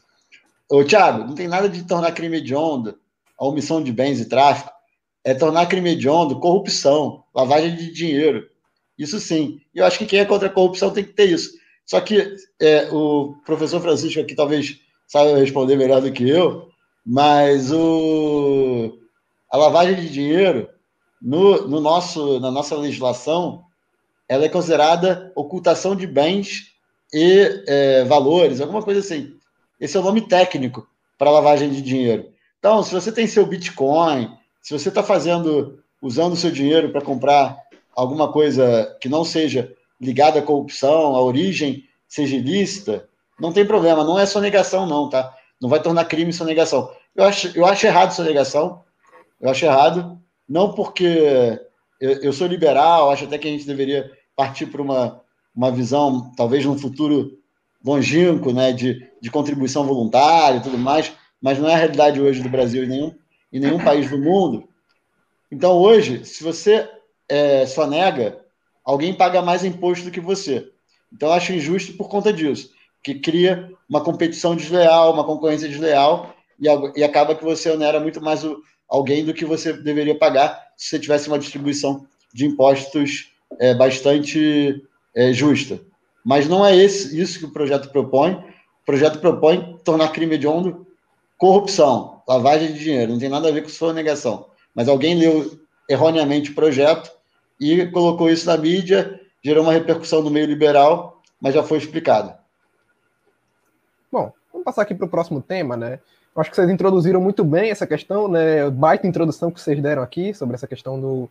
[0.71, 2.99] Ô, Thiago, não tem nada de tornar crime hediondo
[3.39, 4.71] a omissão de bens e tráfico.
[5.25, 8.47] É tornar crime hediondo corrupção, lavagem de dinheiro.
[8.99, 9.59] Isso sim.
[9.75, 11.53] E eu acho que quem é contra a corrupção tem que ter isso.
[11.87, 14.79] Só que é, o professor Francisco aqui talvez
[15.09, 16.69] saiba responder melhor do que eu,
[17.05, 18.99] mas o,
[19.51, 20.76] a lavagem de dinheiro
[21.27, 23.65] no, no nosso, na nossa legislação
[24.29, 26.73] ela é considerada ocultação de bens
[27.13, 29.35] e é, valores, alguma coisa assim.
[29.81, 30.87] Esse é o nome técnico
[31.19, 32.29] para lavagem de dinheiro.
[32.61, 37.01] Então, se você tem seu Bitcoin, se você está fazendo, usando o seu dinheiro para
[37.01, 37.57] comprar
[37.95, 43.09] alguma coisa que não seja ligada à corrupção, à origem seja ilícita,
[43.41, 45.35] não tem problema, não é sonegação, não, tá?
[45.61, 46.89] Não vai tornar crime sonegação.
[47.17, 48.85] Eu acho, eu acho errado sonegação,
[49.41, 51.61] eu acho errado, não porque
[52.01, 55.21] eu, eu sou liberal, acho até que a gente deveria partir para uma,
[55.55, 57.39] uma visão, talvez num futuro
[57.85, 62.43] longínquo, né, de, de contribuição voluntária e tudo mais, mas não é a realidade hoje
[62.43, 63.15] do Brasil e nenhum,
[63.53, 64.69] em nenhum país do mundo.
[65.51, 66.89] Então, hoje, se você
[67.29, 68.45] é, só nega,
[68.85, 70.69] alguém paga mais imposto do que você.
[71.13, 72.71] Então, acho injusto por conta disso,
[73.03, 76.67] que cria uma competição desleal, uma concorrência desleal, e,
[76.99, 80.89] e acaba que você onera muito mais o, alguém do que você deveria pagar se
[80.89, 84.83] você tivesse uma distribuição de impostos é, bastante
[85.15, 85.81] é, justa.
[86.25, 88.33] Mas não é esse, isso que o projeto propõe.
[88.33, 90.87] O projeto propõe tornar crime hediondo
[91.39, 94.49] corrupção, lavagem de dinheiro, não tem nada a ver com sua negação.
[94.75, 97.11] Mas alguém leu erroneamente o projeto
[97.61, 102.35] e colocou isso na mídia, gerou uma repercussão no meio liberal, mas já foi explicado.
[104.11, 106.01] Bom, vamos passar aqui para o próximo tema, né?
[106.37, 108.69] Acho que vocês introduziram muito bem essa questão, né?
[108.69, 111.31] Baita introdução que vocês deram aqui sobre essa questão do,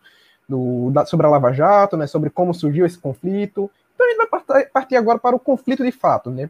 [0.50, 2.08] do da, sobre a Lava Jato, né?
[2.08, 3.70] Sobre como surgiu esse conflito.
[3.94, 6.50] Então a gente vai partir agora para o conflito de fato, né?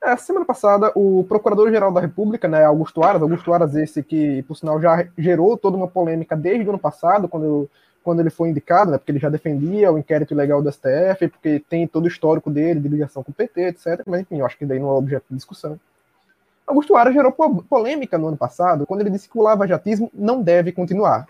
[0.00, 4.54] É, semana passada, o Procurador-Geral da República, né, Augusto Aras, Augusto Aras esse que, por
[4.56, 7.68] sinal, já gerou toda uma polêmica desde o ano passado, quando,
[8.04, 11.64] quando ele foi indicado, né, porque ele já defendia o inquérito ilegal do STF, porque
[11.68, 14.02] tem todo o histórico dele, de ligação com o PT, etc.
[14.06, 15.80] Mas, enfim, eu acho que daí não é objeto de discussão.
[16.68, 20.70] Augusto Aras gerou polêmica no ano passado, quando ele disse que o lavajatismo não deve
[20.70, 21.26] continuar,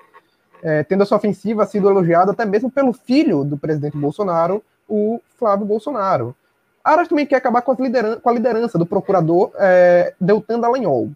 [0.62, 5.20] é, tendo a sua ofensiva sido elogiada até mesmo pelo filho do presidente Bolsonaro, o
[5.38, 6.34] Flávio Bolsonaro.
[6.82, 11.10] Aras também quer acabar com, lideran com a liderança do procurador é, Deltan Dallagnol.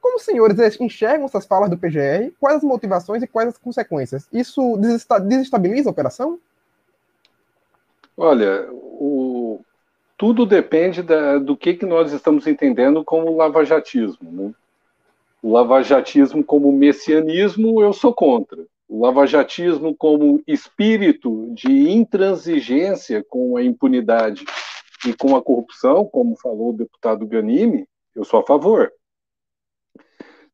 [0.00, 2.32] Como os senhores enxergam essas falas do PGR?
[2.40, 4.26] Quais as motivações e quais as consequências?
[4.32, 4.78] Isso
[5.22, 6.38] desestabiliza a operação?
[8.16, 9.60] Olha, o...
[10.20, 14.30] tudo depende da, do que, que nós estamos entendendo como lavajatismo.
[14.30, 14.52] Né?
[15.42, 18.66] O lavajatismo como messianismo, eu sou contra.
[18.86, 24.44] O lavajatismo como espírito de intransigência com a impunidade
[25.06, 28.92] e com a corrupção, como falou o deputado Ganimi, eu sou a favor.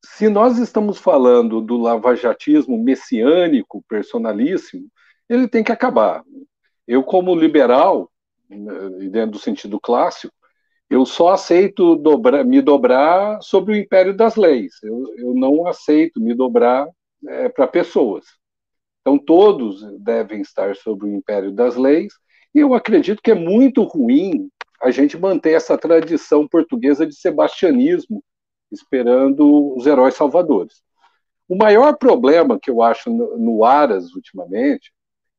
[0.00, 4.86] Se nós estamos falando do lavajatismo messiânico, personalíssimo,
[5.28, 6.22] ele tem que acabar.
[6.86, 8.08] Eu, como liberal,
[8.48, 10.34] né, dentro do sentido clássico,
[10.88, 12.00] eu só aceito
[12.46, 14.74] me dobrar sobre o império das leis.
[14.82, 16.88] Eu, eu não aceito me dobrar
[17.26, 18.24] é, para pessoas.
[19.00, 22.12] Então, todos devem estar sobre o império das leis,
[22.54, 24.48] e eu acredito que é muito ruim
[24.82, 28.22] a gente manter essa tradição portuguesa de sebastianismo,
[28.70, 30.82] esperando os heróis salvadores.
[31.48, 34.92] O maior problema que eu acho no Aras ultimamente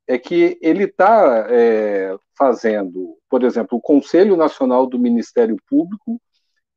[0.07, 6.21] é que ele está é, fazendo, por exemplo, o Conselho Nacional do Ministério Público,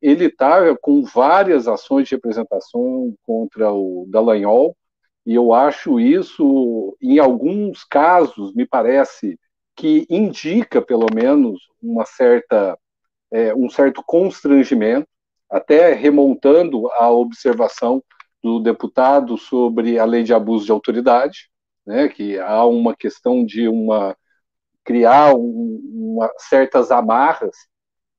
[0.02, 4.74] ele está com várias ações de representação contra o Dallagnol,
[5.24, 9.38] e eu acho isso, em alguns casos, me parece
[9.76, 12.76] que indica, pelo menos, uma certa,
[13.30, 15.06] é, um certo constrangimento,
[15.48, 18.02] até remontando a observação
[18.42, 21.49] do deputado sobre a lei de abuso de autoridade,
[21.90, 24.16] né, que há uma questão de uma
[24.84, 27.56] criar um, uma, certas amarras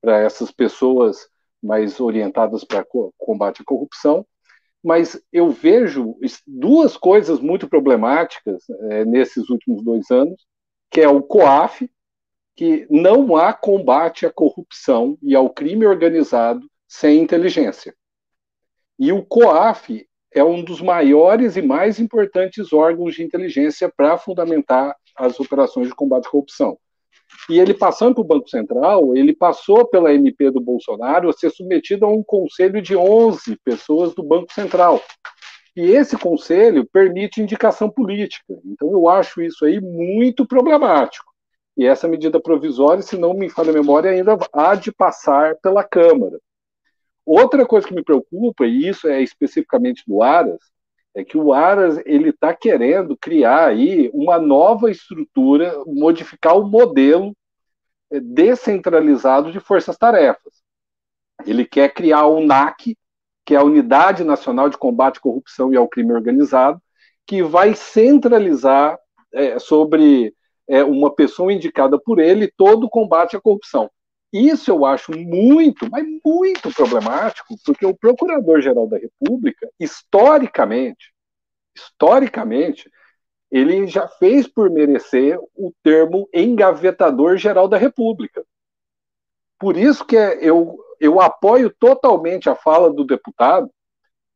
[0.00, 1.26] para essas pessoas
[1.62, 4.26] mais orientadas para combate à corrupção,
[4.84, 10.46] mas eu vejo duas coisas muito problemáticas é, nesses últimos dois anos
[10.90, 11.90] que é o COAF,
[12.54, 17.94] que não há combate à corrupção e ao crime organizado sem inteligência.
[18.98, 24.94] E o COAF é um dos maiores e mais importantes órgãos de inteligência para fundamentar
[25.16, 26.78] as operações de combate à corrupção.
[27.48, 31.50] E ele passando para o Banco Central, ele passou pela MP do Bolsonaro a ser
[31.50, 35.00] submetido a um conselho de 11 pessoas do Banco Central,
[35.74, 38.54] e esse conselho permite indicação política.
[38.64, 41.32] Então, eu acho isso aí muito problemático.
[41.76, 45.82] E essa medida provisória, se não me falha a memória, ainda há de passar pela
[45.82, 46.38] Câmara.
[47.24, 50.60] Outra coisa que me preocupa, e isso é especificamente do Aras,
[51.14, 57.36] é que o Aras ele está querendo criar aí uma nova estrutura, modificar o modelo
[58.10, 60.62] eh, descentralizado de forças-tarefas.
[61.46, 62.96] Ele quer criar o NAC,
[63.44, 66.80] que é a Unidade Nacional de Combate à Corrupção e ao Crime Organizado,
[67.26, 68.98] que vai centralizar
[69.32, 70.34] é, sobre
[70.68, 73.90] é, uma pessoa indicada por ele todo o combate à corrupção.
[74.32, 81.12] Isso eu acho muito, mas muito problemático, porque o Procurador-Geral da República, historicamente,
[81.76, 82.90] historicamente,
[83.50, 88.42] ele já fez por merecer o termo engavetador-geral da República.
[89.58, 93.68] Por isso que é, eu eu apoio totalmente a fala do deputado,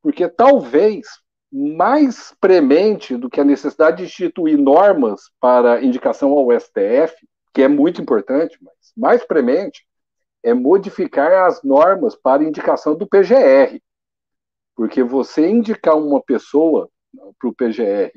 [0.02, 1.06] porque talvez
[1.52, 7.14] mais premente do que a necessidade de instituir normas para indicação ao STF,
[7.54, 9.85] que é muito importante, mas mais premente
[10.46, 13.82] é modificar as normas para indicação do PGR.
[14.76, 16.88] Porque você indicar uma pessoa
[17.36, 18.12] para o PGR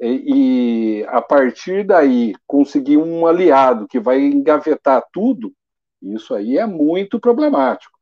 [0.00, 5.54] e, e, a partir daí conseguir um aliado que vai engavetar tudo,
[6.02, 7.96] isso aí é muito problemático.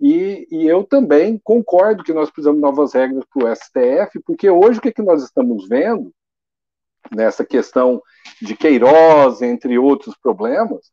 [0.00, 4.50] E, e, eu também concordo que nós precisamos de novas regras para o STF, porque
[4.50, 6.12] hoje o que, é que nós estamos vendo
[7.14, 8.02] nessa questão
[8.42, 10.90] de Queiroz, entre outros problemas,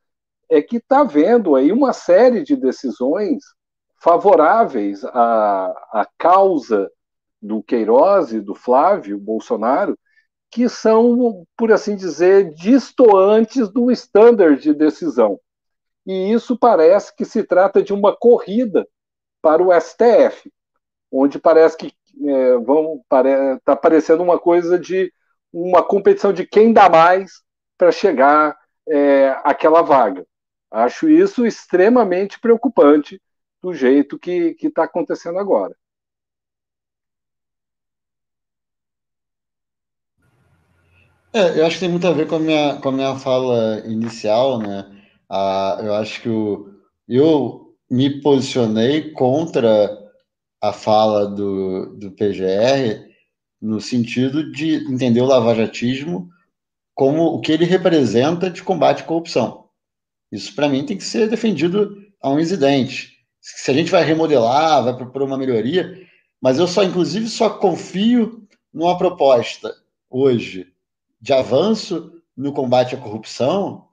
[0.51, 3.43] é que está vendo aí uma série de decisões
[3.99, 6.91] favoráveis à, à causa
[7.41, 9.97] do Queiroz e do Flávio Bolsonaro,
[10.51, 15.39] que são, por assim dizer, distoantes do standard de decisão
[16.05, 18.87] e isso parece que se trata de uma corrida
[19.41, 20.51] para o STF,
[21.11, 21.93] onde parece que
[22.27, 23.01] é, vão
[23.57, 25.11] está parecendo uma coisa de
[25.51, 27.31] uma competição de quem dá mais
[27.77, 30.25] para chegar é, àquela vaga.
[30.71, 33.21] Acho isso extremamente preocupante
[33.61, 35.75] do jeito que está acontecendo agora.
[41.33, 43.81] É, eu acho que tem muito a ver com a minha, com a minha fala
[43.85, 44.85] inicial, né?
[45.29, 46.69] Ah, eu acho que o,
[47.07, 49.97] eu me posicionei contra
[50.61, 53.09] a fala do, do PGR
[53.61, 56.29] no sentido de entender o lavajatismo
[56.93, 59.60] como o que ele representa de combate à corrupção.
[60.31, 63.17] Isso, para mim, tem que ser defendido a um incidente.
[63.39, 66.07] Se a gente vai remodelar, vai propor uma melhoria,
[66.41, 69.73] mas eu só, inclusive, só confio numa proposta
[70.09, 70.67] hoje
[71.19, 73.87] de avanço no combate à corrupção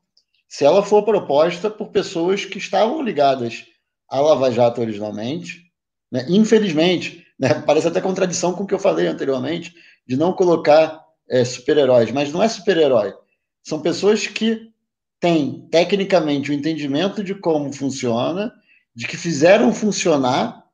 [0.48, 3.66] se ela for proposta por pessoas que estavam ligadas
[4.08, 5.70] à Lava Jato originalmente.
[6.10, 6.24] Né?
[6.28, 7.62] Infelizmente, né?
[7.66, 9.74] parece até contradição com o que eu falei anteriormente,
[10.06, 13.14] de não colocar é, super-heróis, mas não é super-herói.
[13.62, 14.72] São pessoas que
[15.20, 18.52] têm, tecnicamente, o entendimento de como funciona,
[18.94, 20.64] de que fizeram funcionar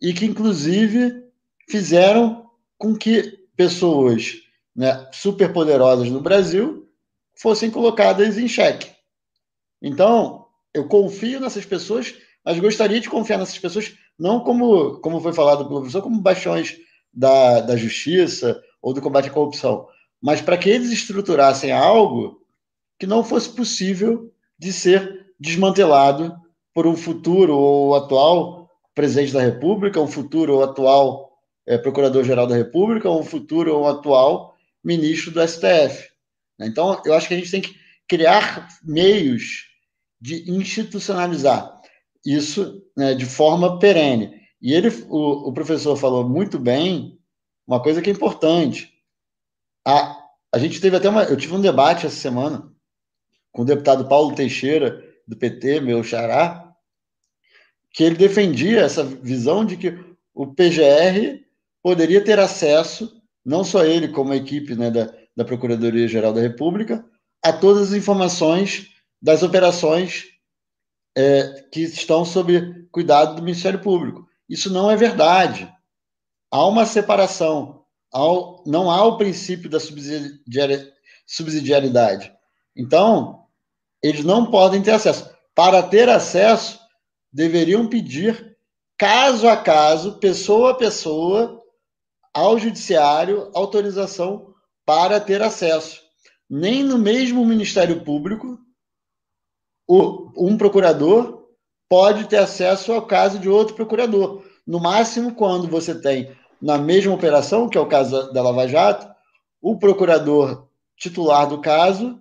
[0.00, 1.22] e que, inclusive,
[1.68, 4.36] fizeram com que pessoas
[4.74, 6.88] né, superpoderosas no Brasil
[7.34, 8.90] fossem colocadas em xeque.
[9.82, 12.14] Então, eu confio nessas pessoas,
[12.44, 16.76] mas gostaria de confiar nessas pessoas não como, como foi falado pelo professor, como bastiões
[17.12, 19.86] da, da justiça ou do combate à corrupção,
[20.20, 22.40] mas para que eles estruturassem algo
[22.98, 26.34] que não fosse possível de ser desmantelado
[26.74, 32.56] por um futuro ou atual presidente da República, um futuro ou atual é, procurador-geral da
[32.56, 36.08] República, um futuro ou atual ministro do STF.
[36.60, 37.76] Então, eu acho que a gente tem que
[38.08, 39.68] criar meios
[40.20, 41.78] de institucionalizar
[42.24, 44.38] isso né, de forma perene.
[44.60, 47.18] E ele, o, o, professor falou muito bem
[47.66, 48.92] uma coisa que é importante.
[49.86, 50.18] A,
[50.52, 51.22] a gente teve até uma.
[51.22, 52.72] Eu tive um debate essa semana
[53.52, 56.74] com o deputado Paulo Teixeira, do PT, meu xará,
[57.92, 59.98] que ele defendia essa visão de que
[60.34, 61.44] o PGR
[61.82, 67.04] poderia ter acesso não só ele, como a equipe né, da, da Procuradoria-Geral da República,
[67.42, 68.88] a todas as informações
[69.20, 70.26] das operações
[71.16, 74.26] é, que estão sob cuidado do Ministério Público.
[74.48, 75.70] Isso não é verdade.
[76.50, 78.20] Há uma separação, há,
[78.66, 82.32] não há o princípio da subsidiariedade.
[82.78, 83.44] Então,
[84.00, 85.28] eles não podem ter acesso.
[85.52, 86.78] Para ter acesso,
[87.32, 88.56] deveriam pedir
[88.96, 91.60] caso a caso, pessoa a pessoa,
[92.32, 94.54] ao judiciário autorização
[94.86, 96.00] para ter acesso.
[96.48, 98.58] Nem no mesmo Ministério Público
[99.88, 101.46] um procurador
[101.88, 104.44] pode ter acesso ao caso de outro procurador.
[104.66, 109.08] No máximo, quando você tem na mesma operação, que é o caso da Lava Jato,
[109.60, 112.20] o procurador titular do caso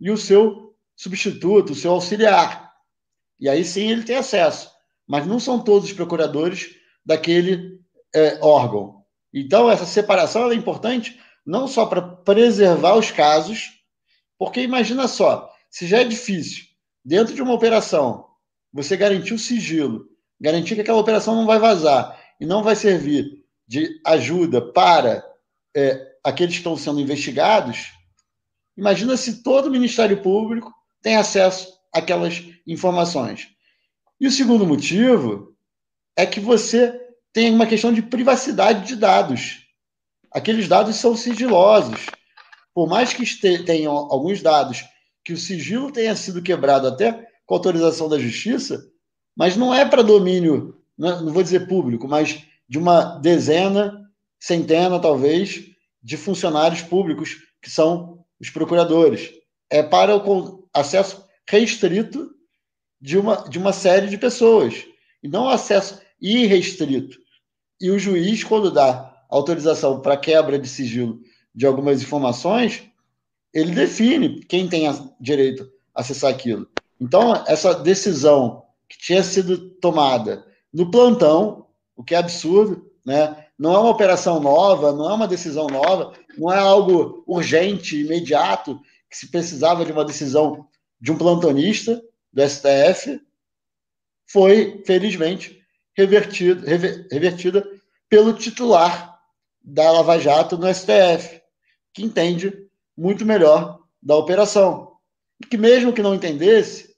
[0.00, 2.72] e o seu substituto, o seu auxiliar.
[3.38, 4.70] E aí sim ele tem acesso.
[5.06, 6.74] Mas não são todos os procuradores
[7.04, 7.80] daquele
[8.14, 9.04] é, órgão.
[9.32, 13.70] Então, essa separação é importante não só para preservar os casos,
[14.38, 16.64] porque imagina só, se já é difícil,
[17.04, 18.26] dentro de uma operação,
[18.72, 20.06] você garantir o sigilo,
[20.40, 25.24] garantir que aquela operação não vai vazar e não vai servir de ajuda para
[25.74, 27.92] é, aqueles que estão sendo investigados,
[28.76, 30.72] imagina se todo o Ministério Público
[31.02, 33.48] tem acesso àquelas informações.
[34.20, 35.54] E o segundo motivo
[36.16, 36.98] é que você
[37.32, 39.66] tem uma questão de privacidade de dados.
[40.32, 42.06] Aqueles dados são sigilosos.
[42.74, 43.24] Por mais que
[43.64, 44.84] tenham alguns dados
[45.24, 48.82] que o sigilo tenha sido quebrado até com autorização da justiça,
[49.36, 55.64] mas não é para domínio, não vou dizer público, mas de uma dezena, centena talvez,
[56.02, 59.32] de funcionários públicos que são os procuradores.
[59.70, 62.30] É para o acesso restrito
[63.00, 64.84] de uma, de uma série de pessoas,
[65.22, 67.18] e não acesso irrestrito
[67.80, 71.20] e o juiz, quando dá autorização para quebra de sigilo
[71.54, 72.84] de algumas informações,
[73.52, 74.86] ele define quem tem
[75.20, 76.66] direito a acessar aquilo.
[77.00, 83.45] Então, essa decisão que tinha sido tomada no plantão, o que é absurdo, né?
[83.58, 88.80] Não é uma operação nova, não é uma decisão nova, não é algo urgente, imediato,
[89.08, 90.66] que se precisava de uma decisão
[91.00, 92.02] de um plantonista
[92.32, 93.20] do STF,
[94.26, 95.62] foi, felizmente,
[95.96, 97.66] revertido, rever, revertida
[98.08, 99.18] pelo titular
[99.62, 101.40] da Lava Jato no STF,
[101.94, 102.52] que entende
[102.96, 104.92] muito melhor da operação.
[105.50, 106.94] Que, mesmo que não entendesse,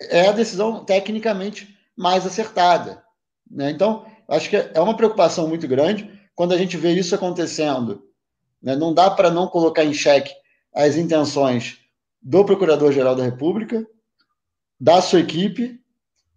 [0.00, 3.04] é a decisão tecnicamente mais acertada.
[3.50, 3.70] Né?
[3.70, 8.02] Então, acho que é uma preocupação muito grande quando a gente vê isso acontecendo.
[8.62, 8.76] Né?
[8.76, 10.32] Não dá para não colocar em xeque
[10.74, 11.78] as intenções
[12.22, 13.86] do Procurador-Geral da República,
[14.78, 15.80] da sua equipe,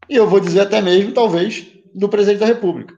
[0.09, 2.97] e eu vou dizer até mesmo, talvez, do presidente da República.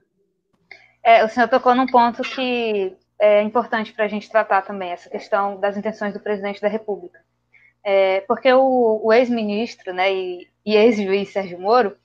[1.04, 5.08] É, o senhor tocou num ponto que é importante para a gente tratar também, essa
[5.08, 7.20] questão das intenções do presidente da República.
[7.84, 11.96] É, porque o, o ex-ministro né, e, e ex-juiz Sérgio Moro,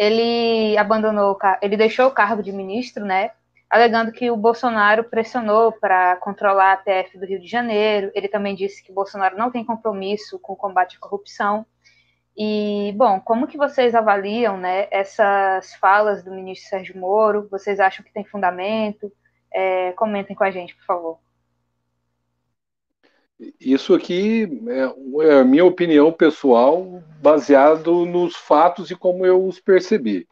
[0.00, 3.32] ele abandonou, ele deixou o cargo de ministro, né,
[3.68, 8.10] alegando que o Bolsonaro pressionou para controlar a PF do Rio de Janeiro.
[8.14, 11.66] Ele também disse que o Bolsonaro não tem compromisso com o combate à corrupção.
[12.34, 17.46] E, bom, como que vocês avaliam né, essas falas do ministro Sérgio Moro?
[17.50, 19.12] Vocês acham que tem fundamento?
[19.52, 21.18] É, comentem com a gente, por favor.
[23.58, 29.58] Isso aqui é, é a minha opinião pessoal, baseado nos fatos e como eu os
[29.58, 30.28] percebi.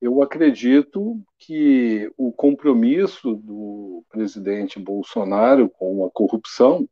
[0.00, 6.88] Eu acredito que o compromisso do presidente Bolsonaro com a corrupção,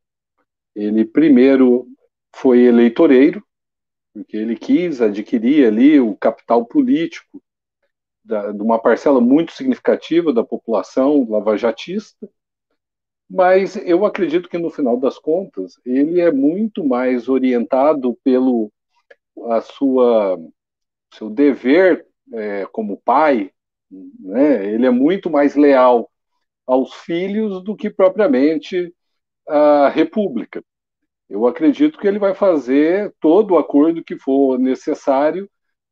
[0.75, 1.89] ele primeiro
[2.35, 3.45] foi eleitoreiro,
[4.13, 7.43] porque ele quis adquirir ali o capital político
[8.25, 12.29] da, de uma parcela muito significativa da população lavajatista,
[13.29, 18.73] mas eu acredito que no final das contas ele é muito mais orientado pelo
[19.49, 20.39] a sua
[21.15, 23.51] seu dever é, como pai,
[24.21, 24.67] né?
[24.73, 26.11] Ele é muito mais leal
[26.67, 28.93] aos filhos do que propriamente
[29.49, 30.63] a República.
[31.29, 35.51] Eu acredito que ele vai fazer todo o acordo que for necessário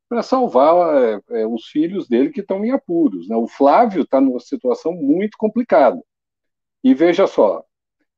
[0.08, 3.28] para salvar é, é, os filhos dele que estão em apuros.
[3.28, 3.36] Né?
[3.36, 6.00] O Flávio está numa situação muito complicada.
[6.84, 7.64] E veja só,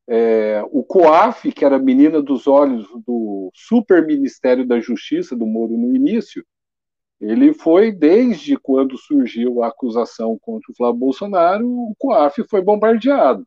[0.08, 5.46] é, o COAF, que era a menina dos olhos do super Ministério da Justiça do
[5.46, 6.44] Moro no início,
[7.20, 13.46] ele foi, desde quando surgiu a acusação contra o Flávio Bolsonaro, o COAF foi bombardeado.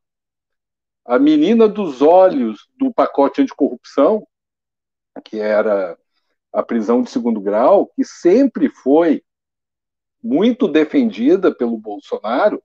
[1.06, 4.26] A menina dos olhos do pacote anticorrupção,
[5.26, 5.98] que era
[6.54, 9.22] a prisão de segundo grau, que sempre foi
[10.24, 12.64] muito defendida pelo Bolsonaro,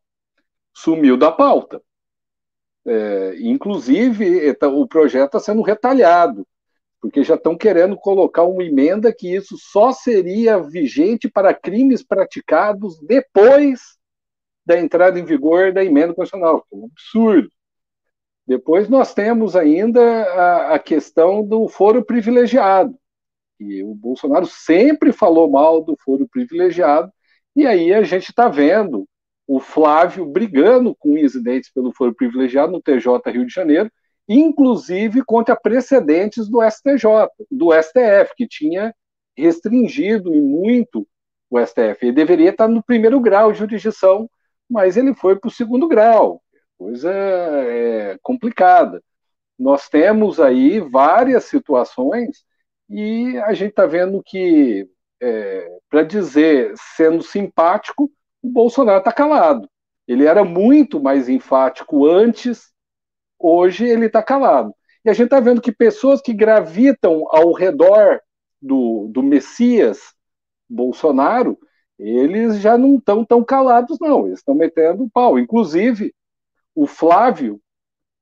[0.72, 1.82] sumiu da pauta.
[2.86, 6.46] É, inclusive, tá, o projeto está sendo retalhado,
[7.00, 12.98] porque já estão querendo colocar uma emenda que isso só seria vigente para crimes praticados
[13.00, 13.80] depois
[14.66, 17.50] da entrada em vigor da emenda constitucional, é um absurdo.
[18.46, 22.94] Depois nós temos ainda a, a questão do foro privilegiado,
[23.58, 27.10] que o Bolsonaro sempre falou mal do foro privilegiado,
[27.56, 29.06] e aí a gente está vendo
[29.46, 33.90] o Flávio brigando com incidentes pelo foro privilegiado no TJ Rio de Janeiro,
[34.28, 38.94] inclusive contra precedentes do STJ, do STF, que tinha
[39.36, 41.06] restringido e muito
[41.50, 41.98] o STF.
[42.02, 44.28] Ele deveria estar no primeiro grau de jurisdição,
[44.68, 46.42] mas ele foi para o segundo grau.
[46.78, 49.02] Coisa é, complicada.
[49.58, 52.44] Nós temos aí várias situações
[52.88, 54.88] e a gente está vendo que,
[55.20, 58.10] é, para dizer sendo simpático,
[58.44, 59.66] o Bolsonaro está calado.
[60.06, 62.70] Ele era muito mais enfático antes,
[63.38, 64.74] hoje ele está calado.
[65.02, 68.20] E a gente está vendo que pessoas que gravitam ao redor
[68.60, 69.98] do, do Messias
[70.68, 71.58] Bolsonaro,
[71.98, 74.26] eles já não estão tão calados, não.
[74.26, 75.38] Eles estão metendo pau.
[75.38, 76.14] Inclusive,
[76.74, 77.58] o Flávio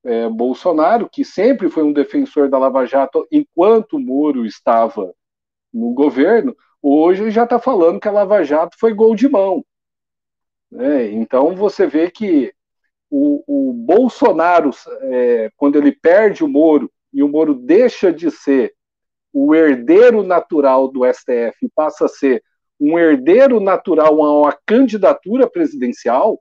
[0.04, 5.12] é, Bolsonaro, que sempre foi um defensor da Lava Jato enquanto o Moro estava
[5.72, 9.64] no governo, hoje já está falando que a Lava Jato foi gol de mão.
[10.72, 11.10] Né?
[11.12, 12.52] Então você vê que
[13.10, 14.70] o, o Bolsonaro,
[15.02, 18.74] é, quando ele perde o Moro e o Moro deixa de ser
[19.32, 22.42] o herdeiro natural do STF e passa a ser
[22.80, 26.40] um herdeiro natural a uma candidatura presidencial,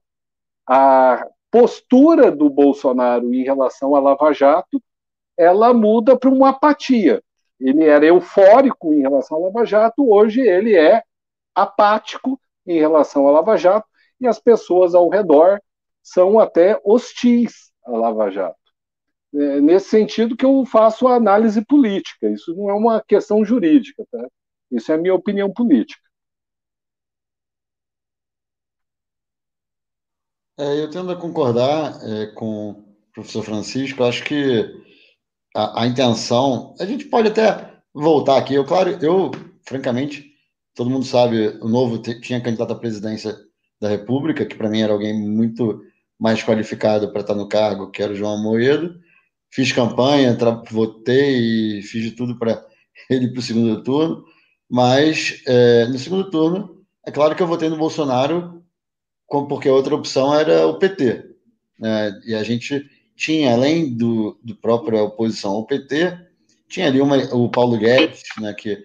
[0.65, 4.81] a postura do Bolsonaro em relação à Lava Jato,
[5.37, 7.21] ela muda para uma apatia.
[7.59, 11.03] Ele era eufórico em relação à Lava Jato, hoje ele é
[11.53, 13.90] apático em relação à Lava Jato,
[14.21, 15.59] e as pessoas ao redor
[16.01, 18.55] são até hostis à Lava Jato.
[19.33, 24.05] É nesse sentido que eu faço a análise política, isso não é uma questão jurídica,
[24.11, 24.27] tá?
[24.71, 26.01] Isso é a minha opinião política.
[30.57, 34.63] É, eu tendo a concordar é, com o professor Francisco, acho que
[35.55, 39.31] a, a, intenção, a gente pode até voltar aqui, eu, claro, eu,
[39.65, 40.29] francamente,
[40.75, 43.35] todo mundo sabe, o Novo tinha candidato à presidência
[43.81, 45.83] da República, que para mim era alguém muito
[46.19, 48.95] mais qualificado para estar no cargo, que era o João Moedo.
[49.49, 50.37] Fiz campanha,
[50.69, 52.63] votei e fiz de tudo para
[53.09, 54.23] ele para o segundo turno,
[54.69, 58.63] mas é, no segundo turno, é claro que eu votei no Bolsonaro,
[59.27, 61.25] porque a outra opção era o PT.
[61.79, 62.21] Né?
[62.27, 64.57] E a gente tinha, além do, do
[65.03, 66.17] oposição ao PT,
[66.69, 68.77] tinha ali uma, o Paulo Guedes, né, que,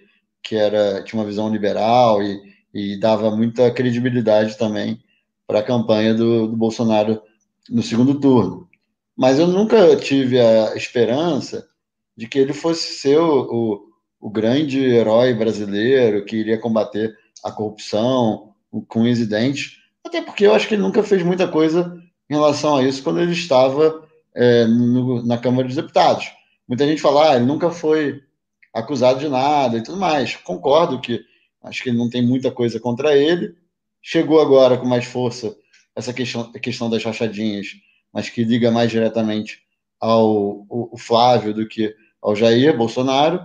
[0.43, 2.46] que era, tinha uma visão liberal e,
[2.77, 5.03] e dava muita credibilidade também
[5.47, 7.23] para a campanha do, do Bolsonaro
[7.71, 8.69] no segundo turno.
[9.17, 11.67] Mas eu nunca tive a esperança
[12.15, 13.81] de que ele fosse ser o, o,
[14.21, 18.53] o grande herói brasileiro que iria combater a corrupção
[18.89, 21.97] com os dentes, até porque eu acho que ele nunca fez muita coisa
[22.29, 26.31] em relação a isso quando ele estava é, no, na Câmara dos Deputados.
[26.69, 28.21] Muita gente fala, ah, ele nunca foi
[28.75, 30.37] acusado de nada e tudo mais.
[30.37, 31.25] Concordo que
[31.67, 33.55] acho que ele não tem muita coisa contra ele.
[34.01, 35.55] Chegou agora com mais força
[35.95, 37.69] essa questão, questão das rachadinhas,
[38.13, 39.61] mas que liga mais diretamente
[40.01, 43.41] ao, ao Flávio do que ao Jair Bolsonaro.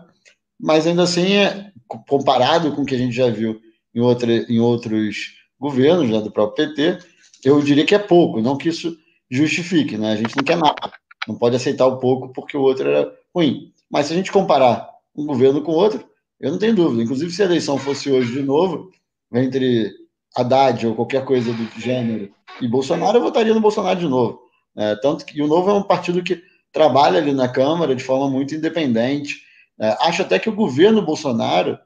[0.60, 1.72] Mas ainda assim, é,
[2.08, 3.60] comparado com o que a gente já viu
[3.94, 7.00] em, outra, em outros governos, né, do próprio PT,
[7.44, 8.96] eu diria que é pouco, não que isso
[9.30, 10.12] justifique, né?
[10.12, 10.92] A gente não quer nada,
[11.28, 13.74] não pode aceitar o pouco porque o outro era ruim.
[13.90, 16.06] Mas se a gente comparar um governo com outro,
[16.42, 17.04] eu não tenho dúvida.
[17.04, 18.92] Inclusive, se a eleição fosse hoje de novo,
[19.32, 19.92] entre
[20.36, 24.42] Haddad ou qualquer coisa do gênero e Bolsonaro, eu votaria no Bolsonaro de novo.
[24.76, 28.30] É, tanto que o Novo é um partido que trabalha ali na Câmara de forma
[28.30, 29.42] muito independente.
[29.80, 31.78] É, acho até que o governo Bolsonaro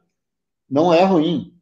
[0.70, 1.54] não é ruim.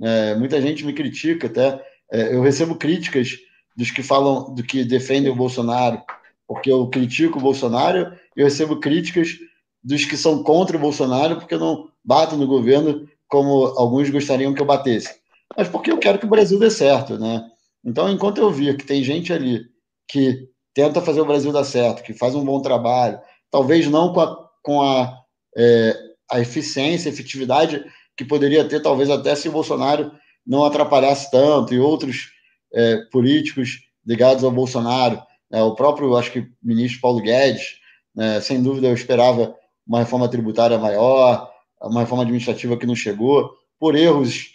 [0.00, 1.84] É, muita gente me critica até.
[2.10, 3.36] É, eu recebo críticas
[3.76, 6.02] dos que falam, do que defendem o Bolsonaro,
[6.46, 8.16] porque eu critico o Bolsonaro.
[8.36, 9.36] Eu recebo críticas
[9.82, 14.62] dos que são contra o Bolsonaro, porque não bato no governo como alguns gostariam que
[14.62, 15.14] eu batesse.
[15.54, 17.44] Mas porque eu quero que o Brasil dê certo, né?
[17.84, 19.66] Então, enquanto eu via que tem gente ali
[20.08, 24.20] que tenta fazer o Brasil dar certo, que faz um bom trabalho, talvez não com
[24.20, 25.18] a, com a,
[25.54, 25.94] é,
[26.30, 27.84] a eficiência, efetividade
[28.16, 30.10] que poderia ter, talvez até se o Bolsonaro
[30.46, 32.30] não atrapalhasse tanto, e outros
[32.72, 37.76] é, políticos ligados ao Bolsonaro, né, o próprio, acho que, ministro Paulo Guedes,
[38.14, 39.54] né, sem dúvida eu esperava
[39.86, 41.50] uma reforma tributária maior,
[41.82, 44.50] uma reforma administrativa que não chegou, por erros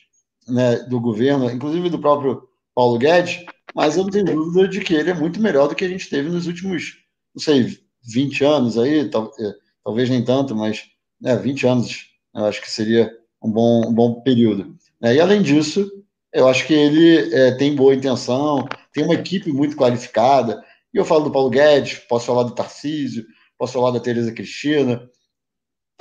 [0.47, 4.93] né, do governo, inclusive do próprio Paulo Guedes, mas eu não tenho dúvida de que
[4.93, 6.97] ele é muito melhor do que a gente teve nos últimos,
[7.33, 9.53] não sei, 20 anos aí, tal, é,
[9.83, 10.83] talvez nem tanto, mas
[11.19, 13.11] né, 20 anos eu acho que seria
[13.41, 14.75] um bom, um bom período.
[14.99, 15.15] Né?
[15.15, 15.89] E além disso,
[16.33, 20.63] eu acho que ele é, tem boa intenção, tem uma equipe muito qualificada.
[20.93, 23.25] E eu falo do Paulo Guedes, posso falar do Tarcísio,
[23.57, 25.07] posso falar da Tereza Cristina,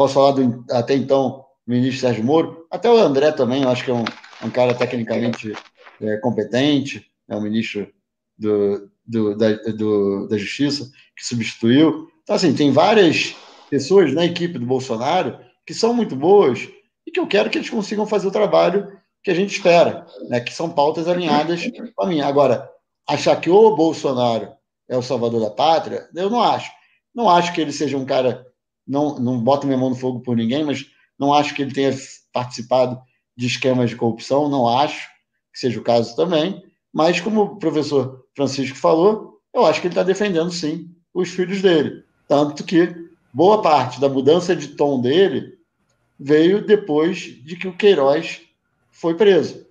[0.02, 3.90] posso falar do, até então ministro Sérgio Moro, até o André também, eu acho que
[3.90, 4.04] é um,
[4.44, 5.52] um cara tecnicamente
[6.00, 7.88] é, competente, é um ministro
[8.36, 12.08] do, do, da, do, da Justiça que substituiu.
[12.24, 13.36] Então, assim, tem várias
[13.70, 16.68] pessoas na equipe do Bolsonaro que são muito boas
[17.06, 20.40] e que eu quero que eles consigam fazer o trabalho que a gente espera, né,
[20.40, 21.62] que são pautas alinhadas
[21.94, 22.26] com a minha.
[22.26, 22.68] Agora,
[23.08, 24.52] achar que o Bolsonaro
[24.88, 26.72] é o salvador da pátria, eu não acho.
[27.14, 28.44] Não acho que ele seja um cara,
[28.86, 30.86] não, não boto minha mão no fogo por ninguém, mas
[31.18, 31.94] não acho que ele tenha
[32.32, 33.00] participado
[33.36, 35.08] de esquemas de corrupção, não acho
[35.52, 36.62] que seja o caso também,
[36.92, 41.60] mas como o professor Francisco falou, eu acho que ele está defendendo sim os filhos
[41.60, 42.04] dele.
[42.26, 42.94] Tanto que
[43.32, 45.58] boa parte da mudança de tom dele
[46.18, 48.40] veio depois de que o Queiroz
[48.90, 49.66] foi preso.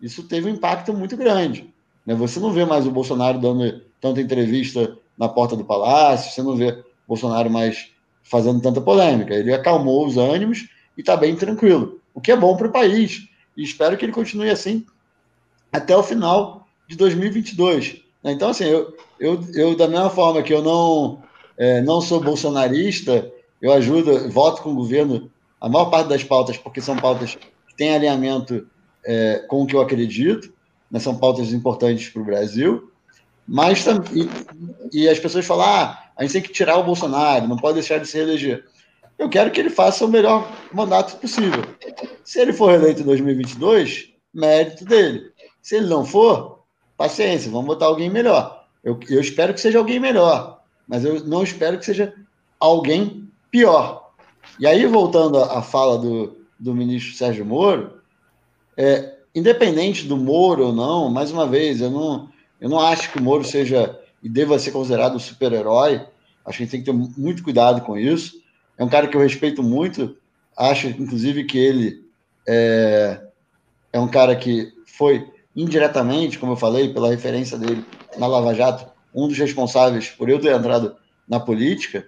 [0.00, 1.72] Isso teve um impacto muito grande.
[2.04, 2.14] Né?
[2.14, 6.56] Você não vê mais o Bolsonaro dando tanta entrevista na porta do palácio, você não
[6.56, 7.90] vê Bolsonaro mais
[8.28, 9.34] fazendo tanta polêmica.
[9.34, 13.28] Ele acalmou os ânimos e está bem tranquilo, o que é bom para o país.
[13.56, 14.84] E espero que ele continue assim
[15.72, 18.02] até o final de 2022.
[18.22, 18.32] Né?
[18.32, 21.22] Então, assim, eu, eu, eu da mesma forma que eu não,
[21.56, 26.56] é, não sou bolsonarista, eu ajudo, voto com o governo a maior parte das pautas,
[26.56, 28.66] porque são pautas que têm alinhamento
[29.04, 30.52] é, com o que eu acredito,
[30.90, 30.98] né?
[30.98, 32.90] são pautas importantes para o Brasil,
[33.46, 34.28] mas e,
[34.92, 37.98] e, as pessoas falam, ah, a gente tem que tirar o Bolsonaro, não pode deixar
[37.98, 38.64] de se reeleger.
[39.18, 41.62] Eu quero que ele faça o melhor mandato possível.
[42.24, 45.30] Se ele for eleito em 2022, mérito dele.
[45.62, 46.64] Se ele não for,
[46.96, 48.66] paciência, vamos botar alguém melhor.
[48.84, 52.14] Eu, eu espero que seja alguém melhor, mas eu não espero que seja
[52.60, 54.10] alguém pior.
[54.58, 58.00] E aí, voltando à fala do, do ministro Sérgio Moro,
[58.76, 62.28] é, independente do Moro ou não, mais uma vez, eu não,
[62.60, 66.06] eu não acho que o Moro seja e deva ser considerado um super-herói.
[66.44, 68.40] Acho que a gente tem que ter muito cuidado com isso.
[68.78, 70.16] É um cara que eu respeito muito.
[70.56, 72.04] Acho, inclusive, que ele
[72.46, 73.20] é,
[73.92, 77.84] é um cara que foi indiretamente, como eu falei, pela referência dele
[78.18, 80.96] na Lava Jato, um dos responsáveis por eu ter entrado
[81.28, 82.06] na política.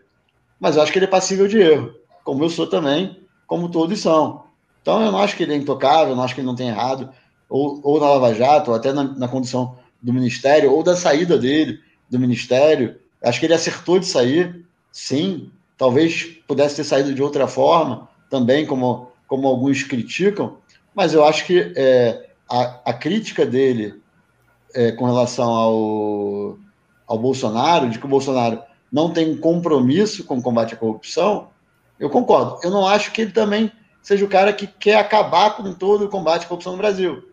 [0.60, 1.94] Mas eu acho que ele é passível de erro,
[2.24, 4.44] como eu sou também, como todos são.
[4.82, 7.10] Então eu não acho que ele é intocável, não acho que ele não tem errado,
[7.48, 11.38] ou, ou na Lava Jato, ou até na, na condição do ministério, ou da saída
[11.38, 12.96] dele do ministério.
[13.22, 15.50] Acho que ele acertou de sair, sim.
[15.76, 20.58] Talvez pudesse ter saído de outra forma, também, como, como alguns criticam,
[20.94, 24.00] mas eu acho que é, a, a crítica dele
[24.74, 26.58] é, com relação ao,
[27.06, 31.48] ao Bolsonaro, de que o Bolsonaro não tem um compromisso com o combate à corrupção,
[31.98, 32.58] eu concordo.
[32.62, 33.70] Eu não acho que ele também
[34.02, 37.28] seja o cara que quer acabar com todo o combate à corrupção no Brasil.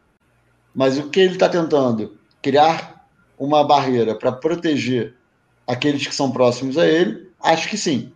[0.74, 2.18] Mas o que ele está tentando?
[2.46, 3.08] Criar
[3.40, 5.16] uma barreira para proteger
[5.66, 7.28] aqueles que são próximos a ele?
[7.42, 8.14] Acho que sim.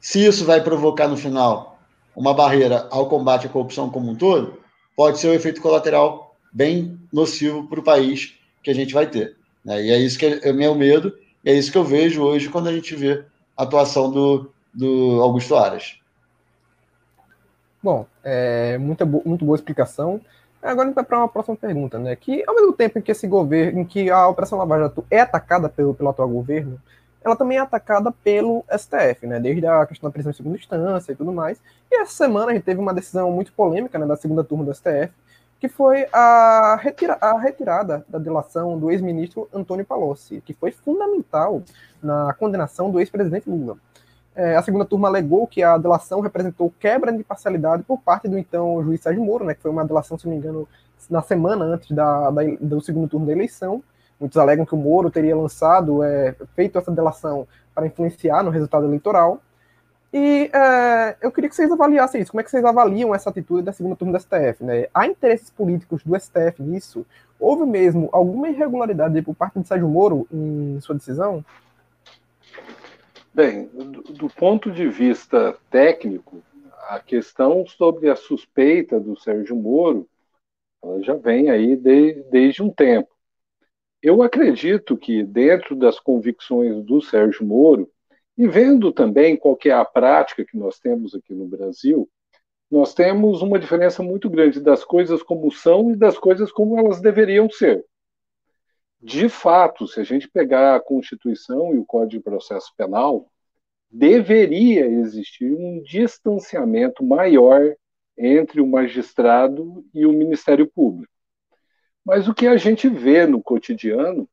[0.00, 1.78] Se isso vai provocar no final
[2.16, 4.58] uma barreira ao combate à corrupção como um todo,
[4.96, 9.36] pode ser um efeito colateral bem nocivo para o país que a gente vai ter.
[9.64, 9.84] Né?
[9.84, 12.48] E é isso que é o meu medo, e é isso que eu vejo hoje
[12.48, 13.24] quando a gente vê
[13.56, 15.96] a atuação do, do Augusto Aras.
[17.80, 20.20] Bom, é, muita, muito boa explicação.
[20.62, 22.14] Agora a gente vai para uma próxima pergunta, né?
[22.14, 25.20] Que ao mesmo tempo em que esse governo, em que a Operação Lava Jato é
[25.20, 26.78] atacada pelo, pelo atual governo,
[27.22, 29.40] ela também é atacada pelo STF, né?
[29.40, 31.60] Desde a questão da prisão em segunda instância e tudo mais.
[31.90, 34.74] E essa semana a gente teve uma decisão muito polêmica, né, da segunda turma do
[34.74, 35.12] STF,
[35.58, 41.62] que foi a, retira a retirada da delação do ex-ministro Antônio Palocci, que foi fundamental
[42.02, 43.76] na condenação do ex-presidente Lula.
[44.34, 48.38] É, a segunda turma alegou que a delação representou quebra de parcialidade por parte do
[48.38, 50.68] então juiz Sérgio Moro, né, que foi uma delação, se não me engano,
[51.08, 53.82] na semana antes da, da do segundo turno da eleição.
[54.18, 58.84] Muitos alegam que o Moro teria lançado, é, feito essa delação para influenciar no resultado
[58.84, 59.40] eleitoral.
[60.12, 62.32] E é, eu queria que vocês avaliassem isso.
[62.32, 64.62] Como é que vocês avaliam essa atitude da segunda turma do STF?
[64.62, 64.86] Né?
[64.92, 67.06] Há interesses políticos do STF nisso?
[67.38, 71.44] Houve mesmo alguma irregularidade por parte de Sérgio Moro em sua decisão?
[73.32, 76.42] Bem, do, ponto de vista técnico,
[76.88, 80.08] a questão sobre a suspeita do Sérgio Moro
[80.82, 83.08] ela já vem aí de, desde um tempo.
[84.02, 87.90] Eu acredito que, dentro das convicções do Sérgio Moro,
[88.36, 92.08] e vendo também qual é a prática que nós temos aqui no Brasil,
[92.70, 97.00] nós temos uma diferença muito grande das coisas como são e das coisas como elas
[97.00, 97.84] deveriam ser.
[99.02, 103.30] De fato, se a gente pegar a Constituição e o Código de Processo Penal,
[103.90, 107.74] deveria existir um distanciamento maior
[108.16, 111.12] entre o magistrado e o Ministério Público.
[112.04, 114.28] Mas o que a gente vê no cotidiano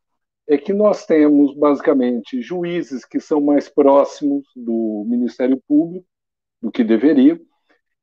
[0.45, 6.05] é que nós temos basicamente juízes que são mais próximos do Ministério Público
[6.61, 7.39] do que deveriam,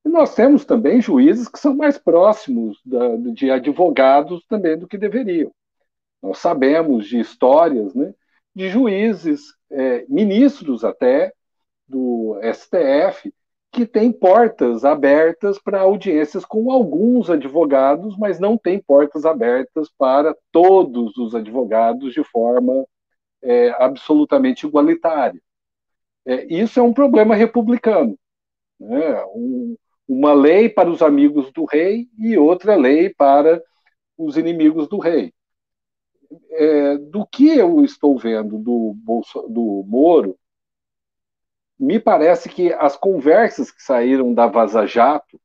[0.04, 4.98] e nós temos também juízes que são mais próximos da, de advogados também do que
[4.98, 5.52] deveriam.
[6.24, 8.14] Nós sabemos de histórias né,
[8.56, 11.30] de juízes, é, ministros até,
[11.86, 13.30] do STF,
[13.70, 20.34] que tem portas abertas para audiências com alguns advogados, mas não tem portas abertas para
[20.50, 22.86] todos os advogados de forma
[23.42, 25.38] é, absolutamente igualitária.
[26.24, 28.18] É, isso é um problema republicano.
[28.80, 29.22] Né?
[29.34, 29.76] Um,
[30.08, 33.62] uma lei para os amigos do rei e outra lei para
[34.16, 35.30] os inimigos do rei.
[36.50, 40.38] É, do que eu estou vendo do, Bolso, do Moro,
[41.78, 45.40] me parece que as conversas que saíram da Vaza Jato,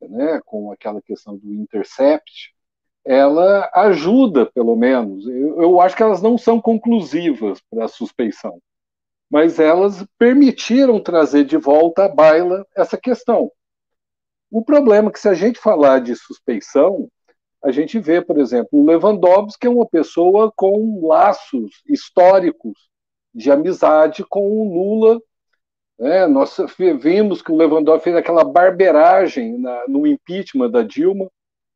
[0.00, 2.54] né, com aquela questão do intercept,
[3.04, 5.26] ela ajuda, pelo menos.
[5.26, 8.60] Eu, eu acho que elas não são conclusivas para a suspeição,
[9.30, 13.50] mas elas permitiram trazer de volta à baila essa questão.
[14.50, 17.10] O problema é que, se a gente falar de suspeição,
[17.64, 22.88] a gente vê, por exemplo, o Lewandowski é uma pessoa com laços históricos
[23.34, 25.20] de amizade com o Lula
[26.00, 26.56] é, nós
[27.00, 31.28] vimos que o Lewandowski fez aquela barberagem na, no impeachment da Dilma,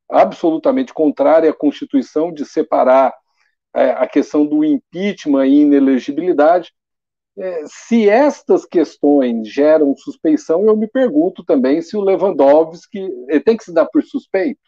[0.09, 3.13] absolutamente contrária à Constituição, de separar
[3.75, 6.71] é, a questão do impeachment e inelegibilidade.
[7.37, 13.09] É, se estas questões geram suspeição, eu me pergunto também se o Lewandowski
[13.43, 14.61] tem que se dar por suspeito.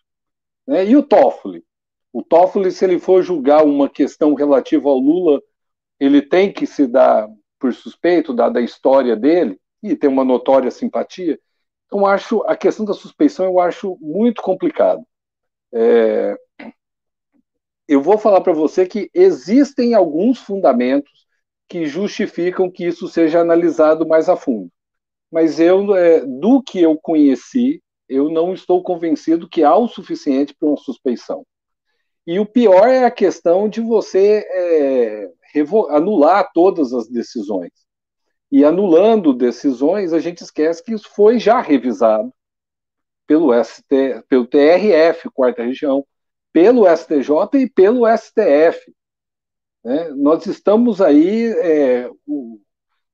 [0.68, 0.86] Né?
[0.86, 1.64] E o Toffoli?
[2.12, 5.42] O Toffoli, se ele for julgar uma questão relativa ao Lula,
[6.00, 7.28] ele tem que se dar
[7.60, 11.40] por suspeito, dada a história dele, e tem uma notória simpatia.
[11.86, 15.04] Então, acho a questão da suspeição eu acho muito complicado.
[15.74, 16.36] É,
[17.88, 21.28] eu vou falar para você que existem alguns fundamentos
[21.68, 24.72] que justificam que isso seja analisado mais a fundo.
[25.32, 30.54] Mas eu, é, do que eu conheci, eu não estou convencido que há o suficiente
[30.54, 31.46] para uma suspeição.
[32.26, 35.32] E o pior é a questão de você é,
[35.90, 37.72] anular todas as decisões.
[38.52, 42.34] E anulando decisões, a gente esquece que isso foi já revisado
[43.28, 46.06] pelo, ST, pelo TRF, quarta região,
[46.54, 48.94] pelo STJ e pelo STF.
[49.84, 50.10] Né?
[50.16, 52.10] Nós estamos aí é,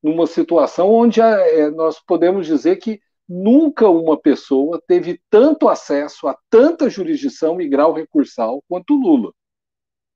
[0.01, 6.37] numa situação onde é, nós podemos dizer que nunca uma pessoa teve tanto acesso a
[6.49, 9.31] tanta jurisdição e grau recursal quanto Lula.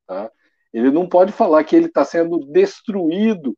[0.05, 0.30] Tá?
[0.74, 3.57] Ele não pode falar que ele está sendo destruído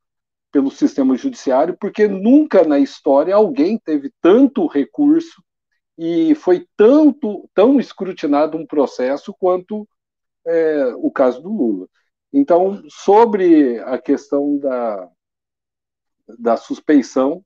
[0.52, 5.44] pelo sistema judiciário, porque nunca na história alguém teve tanto recurso
[5.98, 9.88] e foi tanto tão escrutinado um processo quanto
[10.46, 11.88] é, o caso do Lula.
[12.32, 15.10] Então, sobre a questão da,
[16.38, 17.44] da suspeição,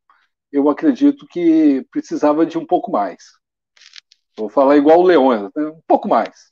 [0.51, 3.23] eu acredito que precisava de um pouco mais.
[4.37, 5.49] Vou falar igual o Leão, né?
[5.57, 6.51] um pouco mais.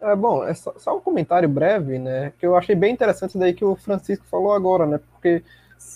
[0.00, 2.32] É, bom, é só, só, um comentário breve, né?
[2.38, 4.98] Que eu achei bem interessante daí que o Francisco falou agora, né?
[5.12, 5.42] Porque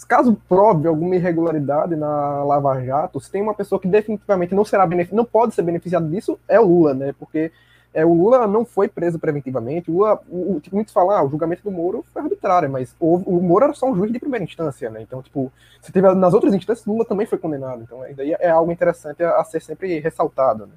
[0.09, 4.87] caso prove alguma irregularidade na Lava Jato, se tem uma pessoa que definitivamente não será
[5.13, 7.15] não pode ser beneficiado disso, é o Lula, né?
[7.19, 7.53] Porque
[7.95, 9.91] é, o Lula não foi preso preventivamente.
[9.91, 13.17] O Lula, o, tipo, muitos falam, ah, o julgamento do Moro foi arbitrário, mas o,
[13.17, 15.03] o Moro era só um juiz de primeira instância, né?
[15.03, 17.83] Então, tipo, se teve nas outras instâncias, Lula também foi condenado.
[17.83, 20.73] Então, daí é algo interessante a, a ser sempre ressaltado, né?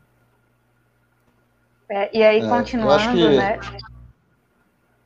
[1.88, 3.38] É, e aí, é, continuando, que...
[3.38, 3.60] né?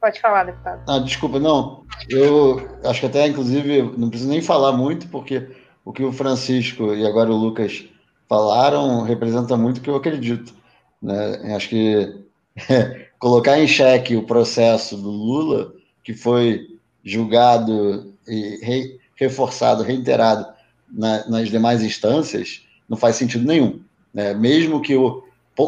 [0.01, 0.82] Pode falar, deputado.
[0.88, 1.84] Ah, desculpa, não.
[2.07, 5.49] Eu acho que até, inclusive, não preciso nem falar muito, porque
[5.84, 7.86] o que o Francisco e agora o Lucas
[8.28, 10.53] falaram representa muito o que eu acredito.
[11.02, 11.54] Né?
[11.56, 12.16] Acho que
[13.20, 15.74] colocar em xeque o processo do Lula,
[16.04, 20.45] que foi julgado e re, reforçado, reiterado
[20.89, 23.82] na, nas demais instâncias, não faz sentido nenhum.
[24.14, 24.34] Né?
[24.34, 25.24] Mesmo que o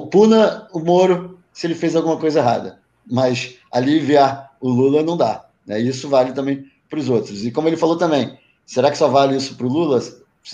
[0.10, 5.46] puna o Moro se ele fez alguma coisa errada, mas aliviar o Lula não dá.
[5.66, 5.80] Né?
[5.80, 7.46] Isso vale também para os outros.
[7.46, 10.02] E como ele falou também, será que só vale isso para o Lula?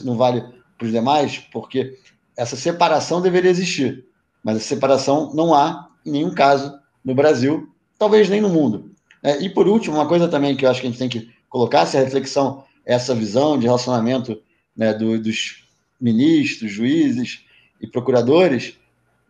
[0.04, 0.44] Não vale
[0.78, 1.38] para os demais?
[1.52, 1.98] Porque
[2.36, 4.06] essa separação deveria existir.
[4.44, 6.74] Mas a separação não há em nenhum caso
[7.04, 8.92] no Brasil, talvez nem no mundo.
[9.24, 11.30] É, e por último, uma coisa também que eu acho que a gente tem que
[11.50, 14.42] colocar, se a reflexão é essa visão de relacionamento
[14.76, 15.64] né, do, dos
[16.00, 17.44] ministros, juízes
[17.82, 18.78] e procuradores,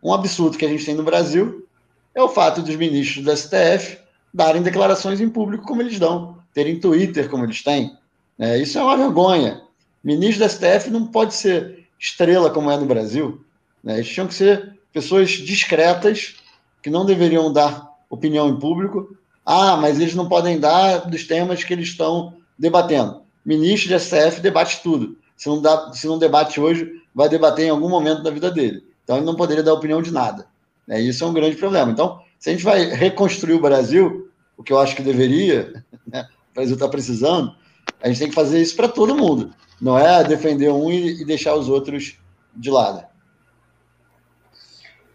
[0.02, 1.66] um absurdo que a gente tem no Brasil
[2.14, 3.98] é o fato dos ministros do STF
[4.32, 7.96] darem declarações em público como eles dão, terem Twitter como eles têm.
[8.38, 9.62] É, isso é uma vergonha.
[10.02, 13.44] Ministro do STF não pode ser estrela como é no Brasil.
[13.82, 13.94] Né?
[13.94, 16.36] Eles tinham que ser pessoas discretas
[16.82, 19.16] que não deveriam dar opinião em público.
[19.44, 23.22] Ah, mas eles não podem dar dos temas que eles estão debatendo.
[23.44, 25.16] Ministro de STF debate tudo.
[25.36, 28.84] Se não, dá, se não debate hoje, vai debater em algum momento da vida dele.
[29.04, 30.46] Então ele não poderia dar opinião de nada.
[30.86, 31.00] Né?
[31.00, 31.90] Isso é um grande problema.
[31.90, 36.28] Então, se a gente vai reconstruir o Brasil, o que eu acho que deveria, né?
[36.50, 37.54] o Brasil está precisando,
[38.02, 39.50] a gente tem que fazer isso para todo mundo.
[39.80, 42.16] Não é defender um e, e deixar os outros
[42.54, 43.04] de lado.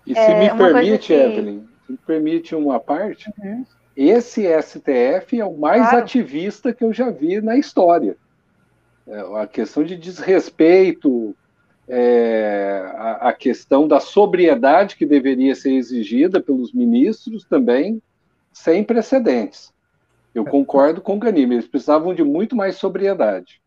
[0.05, 1.13] E se é, me permite, que...
[1.13, 3.65] Evelyn, se me permite uma parte, uhum.
[3.95, 5.97] esse STF é o mais claro.
[5.99, 8.17] ativista que eu já vi na história.
[9.07, 11.35] É, a questão de desrespeito,
[11.87, 18.01] é, a, a, questão da sobriedade que deveria ser exigida pelos ministros também,
[18.51, 19.73] sem precedentes.
[20.33, 20.49] Eu é.
[20.49, 23.62] concordo com o Ganime, eles precisavam de muito mais sobriedade.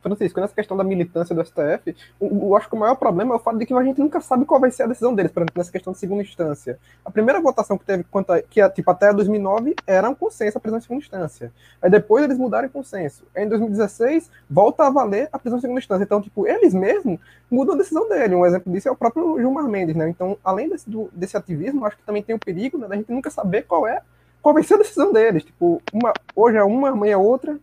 [0.00, 3.40] Francisco, nessa questão da militância do STF, eu, acho que o maior problema é o
[3.40, 5.54] fato de que a gente nunca sabe qual vai ser a decisão deles, por exemplo,
[5.56, 6.78] nessa questão de segunda instância.
[7.04, 10.60] A primeira votação que teve, quanto a, que tipo, até 2009 era um consenso a
[10.60, 11.52] prisão de segunda instância.
[11.80, 13.24] Aí depois eles mudaram o consenso.
[13.34, 16.04] Aí, em 2016, volta a valer a prisão de segunda instância.
[16.04, 17.18] Então, tipo, eles mesmos
[17.50, 18.34] mudam a decisão dele.
[18.34, 20.08] Um exemplo disso é o próprio Gilmar Mendes, né?
[20.08, 23.12] Então, além desse, do, desse ativismo, acho que também tem o perigo né, da gente
[23.12, 24.02] nunca saber qual é
[24.40, 25.44] qual vai ser a decisão deles.
[25.44, 27.58] Tipo, uma, hoje é uma, amanhã é outra,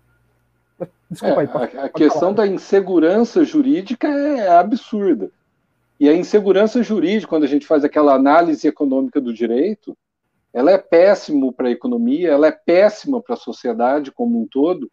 [1.09, 2.33] Desculpa aí, pode, a, a questão falar.
[2.33, 5.31] da insegurança jurídica é absurda.
[5.99, 9.97] E a insegurança jurídica, quando a gente faz aquela análise econômica do direito,
[10.53, 14.89] ela é péssima para a economia, ela é péssima para a sociedade como um todo,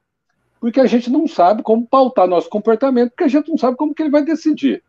[0.61, 3.95] porque a gente não sabe como pautar nosso comportamento, porque a gente não sabe como
[3.95, 4.83] que ele vai decidir.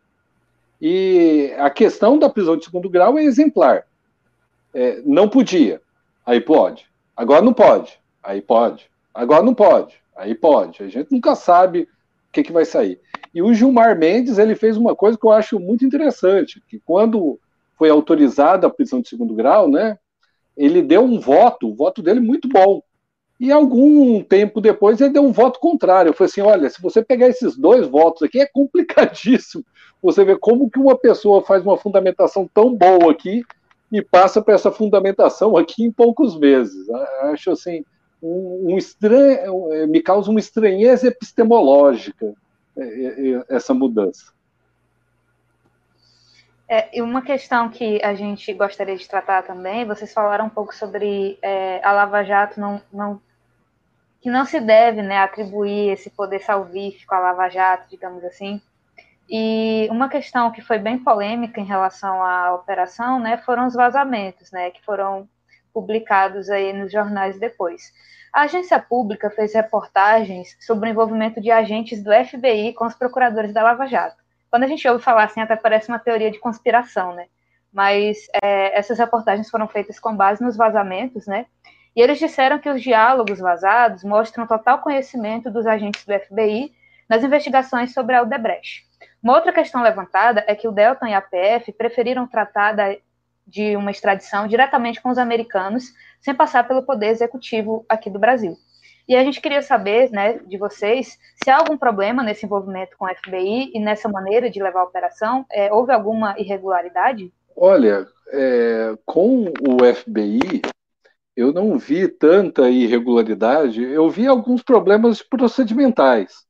[0.80, 3.84] E a questão da prisão de segundo grau é exemplar.
[4.72, 5.80] É, não podia,
[6.26, 6.86] aí pode.
[7.16, 8.88] Agora não pode, aí pode.
[9.12, 10.82] Agora não pode, Aí pode.
[10.82, 13.00] A gente nunca sabe o que, que vai sair.
[13.34, 17.38] E o Gilmar Mendes ele fez uma coisa que eu acho muito interessante, que quando
[17.76, 19.98] foi autorizada a prisão de segundo grau, né,
[20.56, 22.80] ele deu um voto, o voto dele muito bom.
[23.38, 26.12] E algum tempo depois ele deu um voto contrário.
[26.12, 29.64] Falei assim, olha, se você pegar esses dois votos aqui, é complicadíssimo.
[30.00, 33.42] Você vê como que uma pessoa faz uma fundamentação tão boa aqui
[33.90, 36.88] e passa para essa fundamentação aqui em poucos meses.
[37.22, 37.82] Acho assim,
[38.24, 42.34] um, um estranho, é, me causa uma estranheza epistemológica
[42.76, 44.32] é, é, essa mudança.
[46.66, 51.38] É, uma questão que a gente gostaria de tratar também, vocês falaram um pouco sobre
[51.42, 53.20] é, a Lava Jato não, não
[54.22, 58.58] que não se deve né, atribuir esse poder salvífico à Lava Jato, digamos assim.
[59.28, 64.50] E uma questão que foi bem polêmica em relação à operação né, foram os vazamentos,
[64.50, 65.28] né, que foram
[65.74, 67.92] publicados aí nos jornais depois.
[68.32, 73.52] A agência pública fez reportagens sobre o envolvimento de agentes do FBI com os procuradores
[73.52, 74.22] da Lava Jato.
[74.50, 77.26] Quando a gente ouve falar assim, até parece uma teoria de conspiração, né?
[77.72, 81.46] Mas é, essas reportagens foram feitas com base nos vazamentos, né?
[81.94, 86.72] E eles disseram que os diálogos vazados mostram total conhecimento dos agentes do FBI
[87.08, 88.84] nas investigações sobre a Odebrecht.
[89.22, 92.96] Uma outra questão levantada é que o Delta e a PF preferiram tratar da,
[93.46, 98.56] de uma extradição diretamente com os americanos, sem passar pelo poder executivo aqui do Brasil.
[99.06, 103.04] E a gente queria saber, né, de vocês, se há algum problema nesse envolvimento com
[103.04, 107.30] o FBI e nessa maneira de levar a operação, é, houve alguma irregularidade?
[107.54, 110.62] Olha, é, com o FBI,
[111.36, 116.44] eu não vi tanta irregularidade, eu vi alguns problemas procedimentais.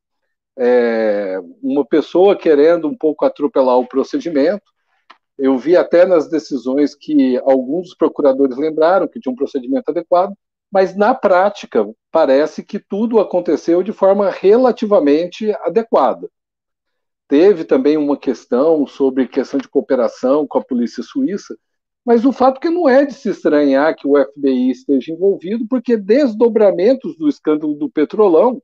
[0.57, 4.63] É, uma pessoa querendo um pouco atropelar o procedimento,
[5.39, 10.35] eu vi até nas decisões que alguns procuradores lembraram que tinha um procedimento adequado,
[10.71, 16.29] mas na prática parece que tudo aconteceu de forma relativamente adequada.
[17.29, 21.57] Teve também uma questão sobre questão de cooperação com a polícia suíça,
[22.05, 25.97] mas o fato que não é de se estranhar que o FBI esteja envolvido, porque
[25.97, 28.63] desdobramentos do escândalo do Petrolão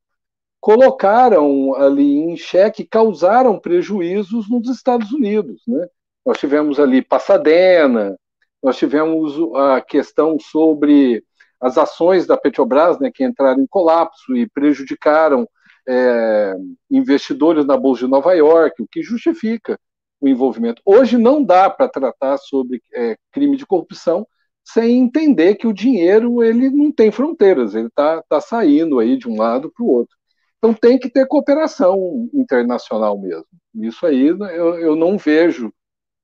[0.61, 5.63] colocaram ali em xeque, causaram prejuízos nos Estados Unidos.
[5.67, 5.89] Né?
[6.25, 8.17] Nós tivemos ali Passadena,
[8.63, 11.25] nós tivemos a questão sobre
[11.61, 15.49] as ações da Petrobras, né, que entraram em colapso e prejudicaram
[15.89, 16.55] é,
[16.91, 19.79] investidores na Bolsa de Nova York, o que justifica
[20.21, 20.83] o envolvimento.
[20.85, 24.27] Hoje não dá para tratar sobre é, crime de corrupção
[24.65, 29.29] sem entender que o dinheiro ele não tem fronteiras, ele está tá saindo aí de
[29.29, 30.15] um lado para o outro.
[30.59, 33.47] Então tem que ter cooperação internacional mesmo.
[33.77, 35.73] Isso aí eu, eu não vejo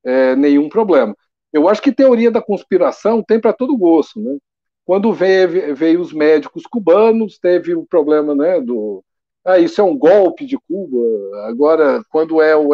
[0.07, 1.15] é, nenhum problema.
[1.53, 4.39] Eu acho que teoria da conspiração tem para todo gosto, né?
[4.85, 9.03] Quando veio, veio os médicos cubanos, teve o problema, né, do
[9.45, 11.47] ah, isso é um golpe de Cuba.
[11.49, 12.73] Agora, quando é o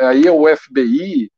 [0.00, 1.30] aí é o FBI,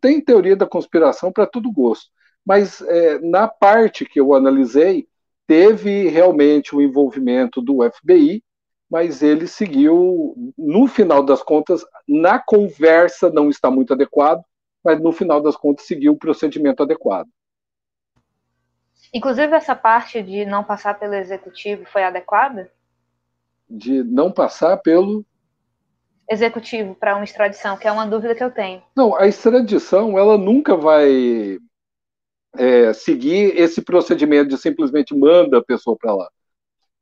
[0.00, 2.06] tem teoria da conspiração para todo gosto.
[2.44, 5.06] Mas é, na parte que eu analisei,
[5.46, 8.42] teve realmente o envolvimento do FBI,
[8.90, 14.42] mas ele seguiu, no final das contas, na conversa não está muito adequado,
[14.84, 17.28] mas no final das contas seguiu o procedimento adequado.
[19.12, 22.70] Inclusive, essa parte de não passar pelo executivo foi adequada?
[23.70, 25.24] De não passar pelo.
[26.28, 28.82] Executivo para uma extradição, que é uma dúvida que eu tenho.
[28.96, 31.58] Não, a extradição, ela nunca vai
[32.56, 36.28] é, seguir esse procedimento de simplesmente manda a pessoa para lá.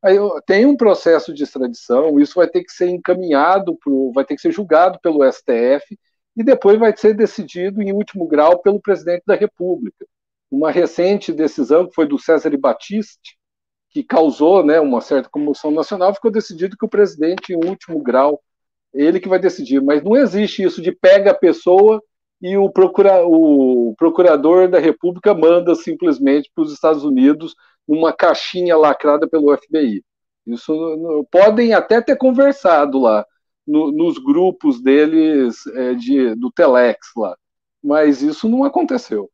[0.02, 4.34] Aí, tem um processo de extradição, isso vai ter que ser encaminhado, pro, vai ter
[4.34, 5.96] que ser julgado pelo STF
[6.36, 10.06] e depois vai ser decidido em último grau pelo presidente da República.
[10.50, 13.38] Uma recente decisão que foi do César Batiste,
[13.90, 18.40] que causou né, uma certa comoção nacional, ficou decidido que o presidente, em último grau,
[18.92, 19.82] ele que vai decidir.
[19.82, 22.02] Mas não existe isso de pega a pessoa
[22.40, 27.54] e o, procura, o procurador da República manda simplesmente para os Estados Unidos
[27.86, 30.02] numa caixinha lacrada pelo FBI.
[30.46, 33.24] Isso podem até ter conversado lá
[33.66, 37.36] no, nos grupos deles é, de, do Telex lá,
[37.82, 39.30] mas isso não aconteceu.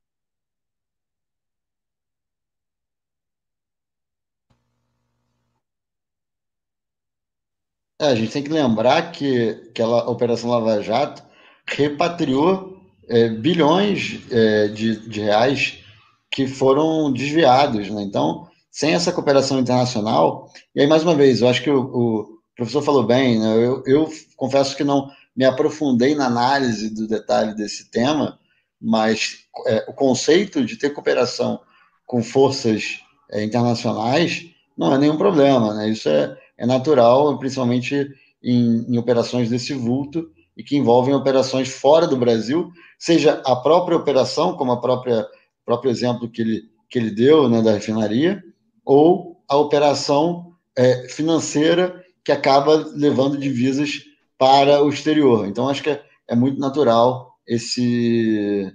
[8.00, 11.22] É, a gente tem que lembrar que aquela Operação Lava Jato
[11.66, 15.84] repatriou é, bilhões é, de, de reais
[16.30, 18.02] que foram desviados, né?
[18.02, 22.37] Então, sem essa cooperação internacional, e aí, mais uma vez, eu acho que o, o
[22.58, 23.56] professor falou bem, né?
[23.56, 28.36] eu, eu confesso que não me aprofundei na análise do detalhe desse tema,
[28.80, 31.60] mas é, o conceito de ter cooperação
[32.04, 32.98] com forças
[33.30, 34.46] é, internacionais
[34.76, 35.88] não é nenhum problema, né?
[35.88, 38.08] Isso é, é natural, principalmente
[38.42, 43.96] em, em, operações desse vulto e que envolvem operações fora do Brasil, seja a própria
[43.96, 45.26] operação, como a própria
[45.64, 48.42] próprio exemplo que ele, que ele deu né, da refinaria,
[48.84, 54.02] ou a operação é, financeira que acaba levando divisas
[54.36, 55.48] para o exterior.
[55.48, 58.70] Então, acho que é, é muito natural esse,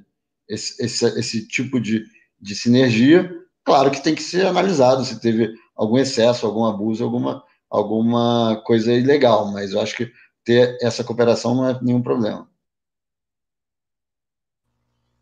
[0.49, 2.03] esse, esse, esse tipo de,
[2.41, 3.31] de sinergia.
[3.63, 8.91] Claro que tem que ser analisado se teve algum excesso, algum abuso, alguma, alguma coisa
[8.91, 10.11] ilegal, mas eu acho que
[10.43, 12.49] ter essa cooperação não é nenhum problema.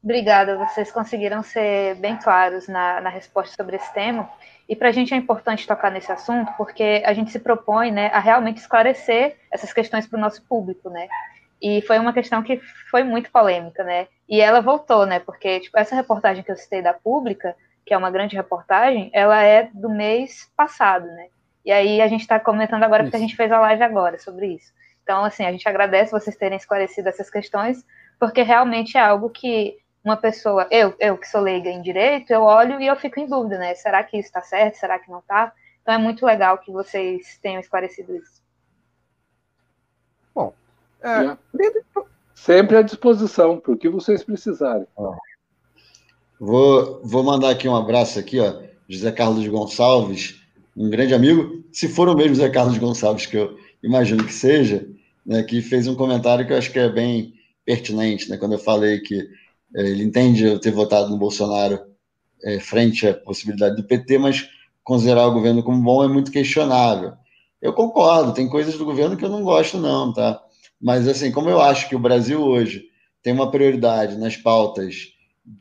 [0.04, 4.28] Obrigada, vocês conseguiram ser bem claros na, na resposta sobre esse tema.
[4.68, 8.08] E para a gente é importante tocar nesse assunto, porque a gente se propõe né,
[8.08, 11.08] a realmente esclarecer essas questões para o nosso público, né?
[11.62, 14.08] E foi uma questão que foi muito polêmica, né?
[14.28, 15.20] E ela voltou, né?
[15.20, 19.43] Porque tipo, essa reportagem que eu citei da Pública, que é uma grande reportagem, ela
[19.43, 21.28] é do mês passado, né?
[21.64, 23.12] E aí a gente está comentando agora isso.
[23.12, 24.74] porque a gente fez a live agora sobre isso.
[25.04, 27.86] Então, assim, a gente agradece vocês terem esclarecido essas questões,
[28.20, 32.41] porque realmente é algo que uma pessoa, eu, eu que sou leiga em direito, eu
[32.41, 33.76] olho e eu fico em dúvida, né?
[33.76, 34.76] Será que isso está certo?
[34.76, 35.54] Será que não está?
[35.82, 38.41] Então é muito legal que vocês tenham esclarecido isso.
[40.34, 40.54] Bom,
[41.02, 41.38] é,
[42.34, 44.88] sempre à disposição para o que vocês precisarem.
[46.39, 50.41] Vou, vou mandar aqui um abraço aqui, ó, José Carlos Gonçalves,
[50.76, 54.88] um grande amigo, se for o mesmo José Carlos Gonçalves que eu imagino que seja,
[55.26, 57.34] né, que fez um comentário que eu acho que é bem
[57.66, 59.28] pertinente, né, quando eu falei que
[59.74, 61.80] ele entende eu ter votado no Bolsonaro
[62.43, 64.49] é, frente à possibilidade do PT, mas
[64.84, 67.13] considerar o governo como bom é muito questionável.
[67.61, 70.41] Eu concordo, tem coisas do governo que eu não gosto, não, tá?
[70.82, 72.86] Mas, assim, como eu acho que o Brasil hoje
[73.22, 75.09] tem uma prioridade nas pautas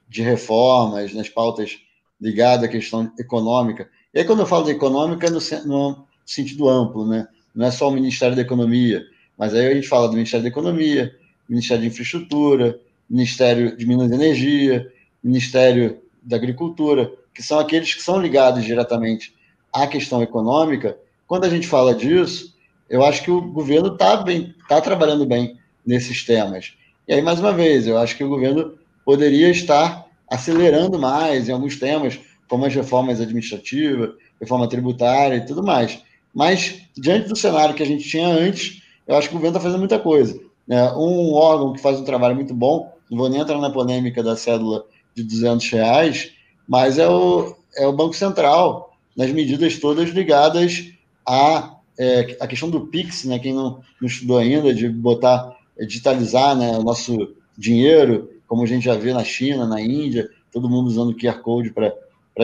[0.09, 1.79] de reformas, nas pautas
[2.19, 6.69] ligadas à questão econômica, e aí quando eu falo de econômica, é no, no sentido
[6.69, 7.29] amplo, né?
[7.55, 9.03] Não é só o Ministério da Economia,
[9.37, 11.15] mas aí a gente fala do Ministério da Economia,
[11.49, 12.79] Ministério de Infraestrutura,
[13.11, 14.93] Ministério de Minas e Energia,
[15.23, 19.35] Ministério da Agricultura, que são aqueles que são ligados diretamente
[19.73, 20.97] à questão econômica.
[21.27, 22.55] Quando a gente fala disso,
[22.89, 26.75] eu acho que o governo está bem, está trabalhando bem nesses temas.
[27.09, 31.53] E aí, mais uma vez, eu acho que o governo poderia estar acelerando mais em
[31.53, 36.03] alguns temas, como as reformas administrativas, reforma tributária e tudo mais.
[36.35, 39.65] Mas, diante do cenário que a gente tinha antes, eu acho que o governo está
[39.65, 40.41] fazendo muita coisa.
[40.69, 44.23] É, um órgão que faz um trabalho muito bom, não vou nem entrar na polêmica
[44.23, 44.85] da cédula
[45.15, 46.33] de 200 reais,
[46.69, 50.93] mas é o, é o Banco Central, nas medidas todas ligadas
[51.27, 53.39] à é, a questão do Pix, né?
[53.39, 58.67] Quem não, não estudou ainda, de botar, é, digitalizar né, o nosso dinheiro, como a
[58.67, 61.93] gente já vê na China, na Índia, todo mundo usando QR Code para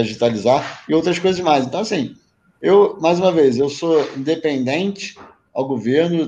[0.03, 1.65] digitalizar, e outras coisas mais.
[1.65, 2.15] Então, assim,
[2.61, 5.17] eu, mais uma vez, eu sou independente
[5.55, 6.27] ao governo,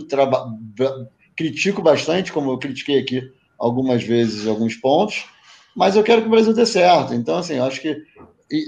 [1.36, 5.26] critico bastante, como eu critiquei aqui algumas vezes alguns pontos,
[5.74, 7.14] mas eu quero que o Brasil dê certo.
[7.14, 8.02] Então, assim, eu acho que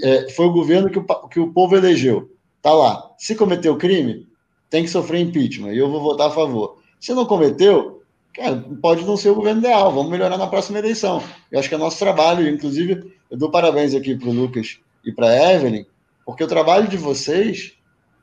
[0.03, 2.29] é, foi o governo que o, que o povo elegeu.
[2.61, 3.11] Tá lá.
[3.17, 4.27] Se cometeu crime,
[4.69, 5.73] tem que sofrer impeachment.
[5.73, 6.77] E eu vou votar a favor.
[6.99, 9.91] Se não cometeu, cara, pode não ser o governo ideal.
[9.91, 11.23] Vamos melhorar na próxima eleição.
[11.51, 12.47] Eu acho que é nosso trabalho.
[12.47, 15.85] Inclusive, eu dou parabéns aqui para o Lucas e para a Evelyn,
[16.25, 17.73] porque o trabalho de vocês,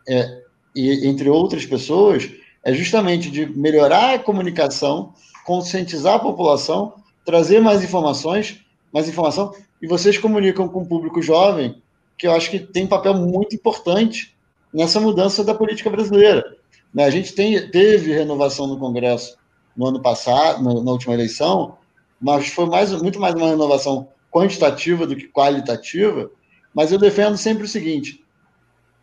[0.08, 0.42] é,
[0.74, 2.30] e entre outras pessoas,
[2.64, 5.12] é justamente de melhorar a comunicação,
[5.48, 6.92] conscientizar a população,
[7.24, 8.60] trazer mais informações,
[8.92, 11.80] mais informação, e vocês comunicam com o público jovem,
[12.18, 14.36] que eu acho que tem um papel muito importante
[14.74, 16.44] nessa mudança da política brasileira.
[16.92, 19.38] Né, a gente tem, teve renovação no Congresso
[19.74, 21.78] no ano passado, na última eleição,
[22.20, 26.30] mas foi mais, muito mais uma renovação quantitativa do que qualitativa.
[26.74, 28.22] Mas eu defendo sempre o seguinte: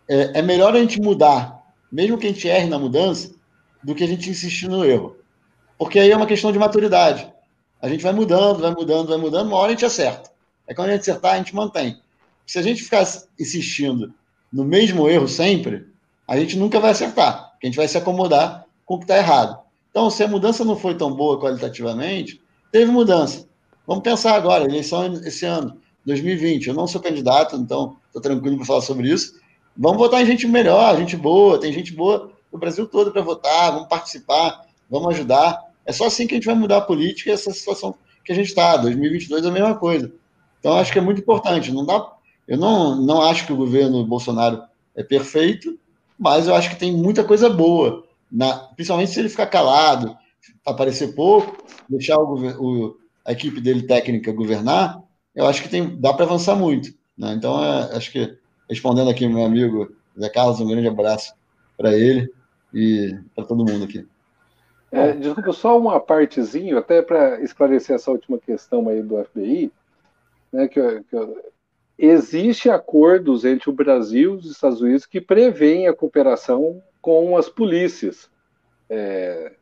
[0.08, 3.34] é, é melhor a gente mudar, mesmo que a gente erre na mudança,
[3.84, 5.16] do que a gente insistir no erro.
[5.78, 7.32] Porque aí é uma questão de maturidade.
[7.82, 10.32] A gente vai mudando, vai mudando, vai mudando, uma hora a gente acerta.
[10.68, 12.00] É quando a gente acertar, a gente mantém.
[12.46, 13.06] Se a gente ficar
[13.40, 14.14] insistindo
[14.52, 15.88] no mesmo erro sempre,
[16.28, 17.54] a gente nunca vai acertar.
[17.62, 19.60] a gente vai se acomodar com o que está errado.
[19.90, 22.42] Então, se a mudança não foi tão boa qualitativamente,
[22.72, 23.48] teve mudança.
[23.88, 26.68] Vamos pensar agora, eleição esse ano, 2020.
[26.68, 29.40] Eu não sou candidato, então estou tranquilo para falar sobre isso.
[29.78, 33.74] Vamos votar em gente melhor, gente boa, tem gente boa o Brasil todo para votar,
[33.74, 35.64] vamos participar, vamos ajudar.
[35.86, 38.36] É só assim que a gente vai mudar a política e essa situação que a
[38.36, 38.78] gente está.
[38.78, 40.12] 2022 é a mesma coisa.
[40.60, 41.72] Então, acho que é muito importante.
[41.72, 42.12] Não dá,
[42.48, 44.64] eu não, não acho que o governo Bolsonaro
[44.96, 45.78] é perfeito,
[46.18, 50.18] mas eu acho que tem muita coisa boa, na, principalmente se ele ficar calado,
[50.66, 55.02] aparecer pouco, deixar o, o, a equipe dele técnica governar,
[55.36, 56.94] eu acho que tem, dá para avançar muito.
[57.18, 57.34] Né?
[57.34, 58.38] Então, é, acho que,
[58.70, 61.34] respondendo aqui meu amigo Zé Carlos, um grande abraço
[61.78, 62.32] para ele
[62.74, 64.06] e para todo mundo aqui.
[64.92, 69.72] É, desculpa, só uma partezinha, até para esclarecer essa última questão aí do FBI,
[70.52, 71.18] né, que, que
[71.98, 77.50] existe acordos entre o Brasil e os Estados Unidos que prevêem a cooperação com as
[77.50, 78.30] polícias.
[78.90, 79.54] É,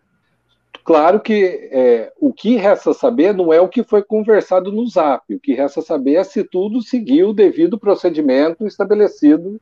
[0.83, 5.33] claro que é, o que resta saber não é o que foi conversado no Zap,
[5.33, 9.59] o que resta saber é se tudo seguiu o devido procedimento estabelecido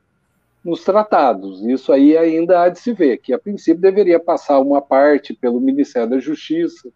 [0.64, 1.64] nos tratados.
[1.64, 5.60] Isso aí ainda há de se ver, que a princípio deveria passar uma parte pelo
[5.60, 6.90] Ministério da Justiça,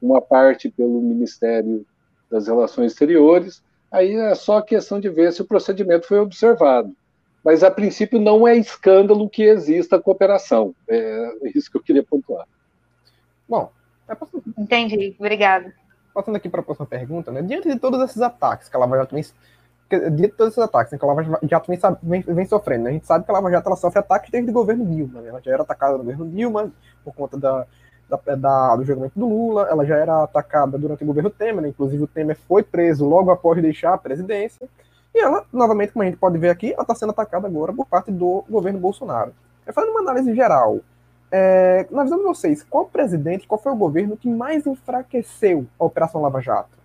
[0.00, 1.86] uma parte pelo Ministério
[2.30, 6.94] das Relações Exteriores, aí é só questão de ver se o procedimento foi observado.
[7.44, 10.74] Mas, a princípio, não é escândalo que exista cooperação.
[10.88, 12.46] É isso que eu queria pontuar.
[13.48, 13.70] Bom,
[14.08, 14.16] é
[14.56, 15.14] entendi.
[15.18, 15.72] Obrigado.
[16.14, 17.42] Passando aqui para a próxima pergunta, né?
[17.42, 19.24] Diante de todos esses ataques que a Lava Jato vem,
[19.98, 22.90] diante de todos esses ataques né, que a Lava Jato vem, vem, vem sofrendo, né?
[22.90, 25.20] a gente sabe que a Lava Jato ela sofre ataques desde o governo Dilma.
[25.20, 25.28] Né?
[25.28, 26.70] Ela já era atacada no governo Dilma
[27.04, 27.66] por conta da,
[28.08, 31.68] da, da, do julgamento do Lula, ela já era atacada durante o governo Temer, né?
[31.68, 34.68] inclusive o Temer foi preso logo após deixar a presidência,
[35.14, 37.86] e ela, novamente, como a gente pode ver aqui, ela está sendo atacada agora por
[37.86, 39.32] parte do governo Bolsonaro.
[39.72, 40.80] Fazendo uma análise geral,
[41.30, 45.84] é, na visão de vocês, qual presidente, qual foi o governo que mais enfraqueceu a
[45.84, 46.81] Operação Lava Jato?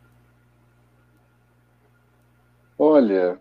[2.80, 3.40] Olha,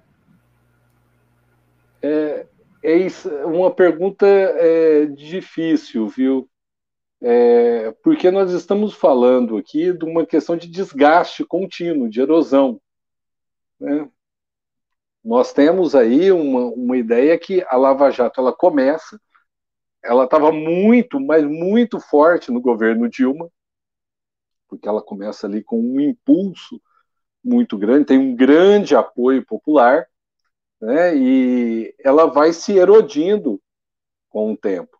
[2.02, 2.46] é,
[2.82, 6.48] é isso, uma pergunta é, difícil, viu?
[7.20, 12.80] É, porque nós estamos falando aqui de uma questão de desgaste contínuo, de erosão.
[13.78, 14.08] Né?
[15.24, 19.20] Nós temos aí uma, uma ideia que a Lava Jato ela começa,
[20.02, 23.50] ela estava muito, mas muito forte no governo Dilma,
[24.68, 26.80] porque ela começa ali com um impulso
[27.46, 30.06] muito grande, tem um grande apoio popular,
[30.80, 33.60] né, e ela vai se erodindo
[34.28, 34.96] com o tempo.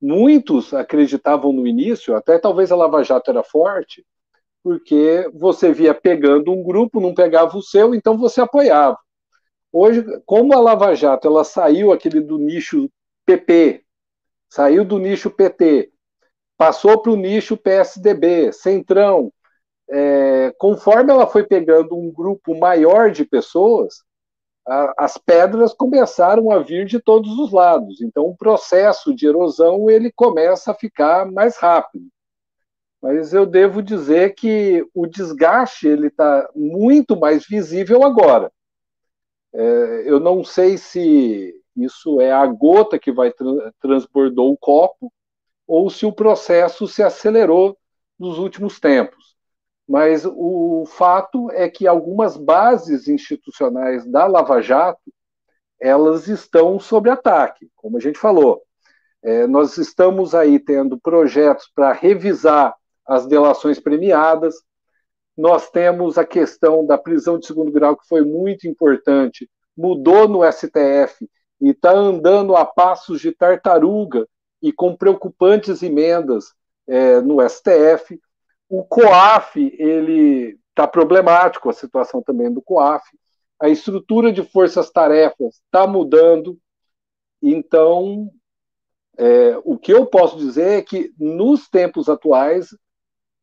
[0.00, 4.06] Muitos acreditavam no início, até talvez a Lava Jato era forte,
[4.62, 8.98] porque você via pegando um grupo, não pegava o seu, então você apoiava.
[9.72, 12.90] Hoje, como a Lava Jato ela saiu aquele do nicho
[13.26, 13.84] PP,
[14.48, 15.92] saiu do nicho PT,
[16.56, 19.32] passou para o nicho PSDB, Centrão,
[19.90, 24.04] é, conforme ela foi pegando um grupo maior de pessoas,
[24.66, 28.00] a, as pedras começaram a vir de todos os lados.
[28.00, 32.06] Então, o processo de erosão ele começa a ficar mais rápido.
[33.02, 38.52] Mas eu devo dizer que o desgaste ele está muito mais visível agora.
[39.52, 45.12] É, eu não sei se isso é a gota que vai tra transbordou o copo
[45.66, 47.76] ou se o processo se acelerou
[48.18, 49.19] nos últimos tempos.
[49.90, 55.12] Mas o fato é que algumas bases institucionais da Lava Jato
[55.80, 58.62] elas estão sob ataque, como a gente falou.
[59.20, 62.72] É, nós estamos aí tendo projetos para revisar
[63.04, 64.54] as delações premiadas.
[65.36, 70.44] Nós temos a questão da prisão de segundo grau, que foi muito importante, mudou no
[70.52, 71.28] STF
[71.60, 74.24] e está andando a passos de tartaruga
[74.62, 76.52] e com preocupantes emendas
[76.86, 78.20] é, no STF.
[78.70, 83.04] O COAF, ele está problemático, a situação também do COAF.
[83.60, 86.56] A estrutura de forças-tarefas está mudando.
[87.42, 88.30] Então,
[89.18, 92.68] é, o que eu posso dizer é que, nos tempos atuais,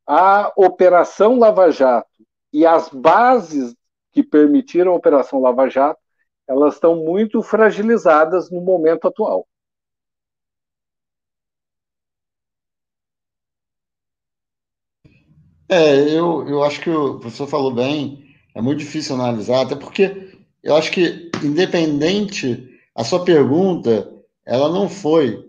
[0.08, 2.08] a Operação Lava Jato
[2.54, 3.76] e as bases
[4.14, 6.00] que permitiram a Operação Lava Jato,
[6.48, 9.46] elas estão muito fragilizadas no momento atual.
[15.70, 18.26] É, eu, eu acho que o professor falou bem,
[18.56, 20.32] é muito difícil analisar, até porque
[20.64, 24.10] eu acho que, independente, a sua pergunta,
[24.46, 25.46] ela não foi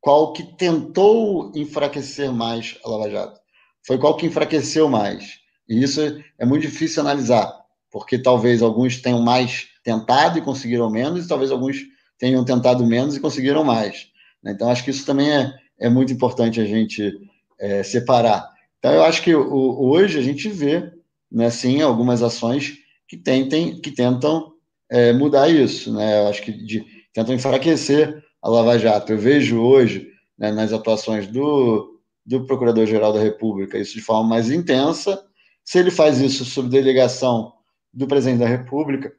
[0.00, 3.40] qual que tentou enfraquecer mais a Lava Jato,
[3.86, 5.40] foi qual que enfraqueceu mais.
[5.68, 6.00] E isso
[6.38, 7.52] é muito difícil analisar,
[7.90, 11.78] porque talvez alguns tenham mais tentado e conseguiram menos, e talvez alguns
[12.18, 14.08] tenham tentado menos e conseguiram mais.
[14.42, 14.52] Né?
[14.52, 17.12] Então, acho que isso também é, é muito importante a gente
[17.58, 18.51] é, separar.
[18.82, 20.92] Então, eu acho que o, hoje a gente vê,
[21.30, 24.54] né, sim, algumas ações que tentem, que tentam
[24.90, 26.18] é, mudar isso, né?
[26.18, 26.84] Eu acho que de,
[27.14, 29.12] tentam enfraquecer a Lava Jato.
[29.12, 34.50] Eu vejo hoje, né, nas atuações do, do Procurador-Geral da República, isso de forma mais
[34.50, 35.24] intensa.
[35.64, 37.52] Se ele faz isso sob delegação
[37.94, 39.14] do Presidente da República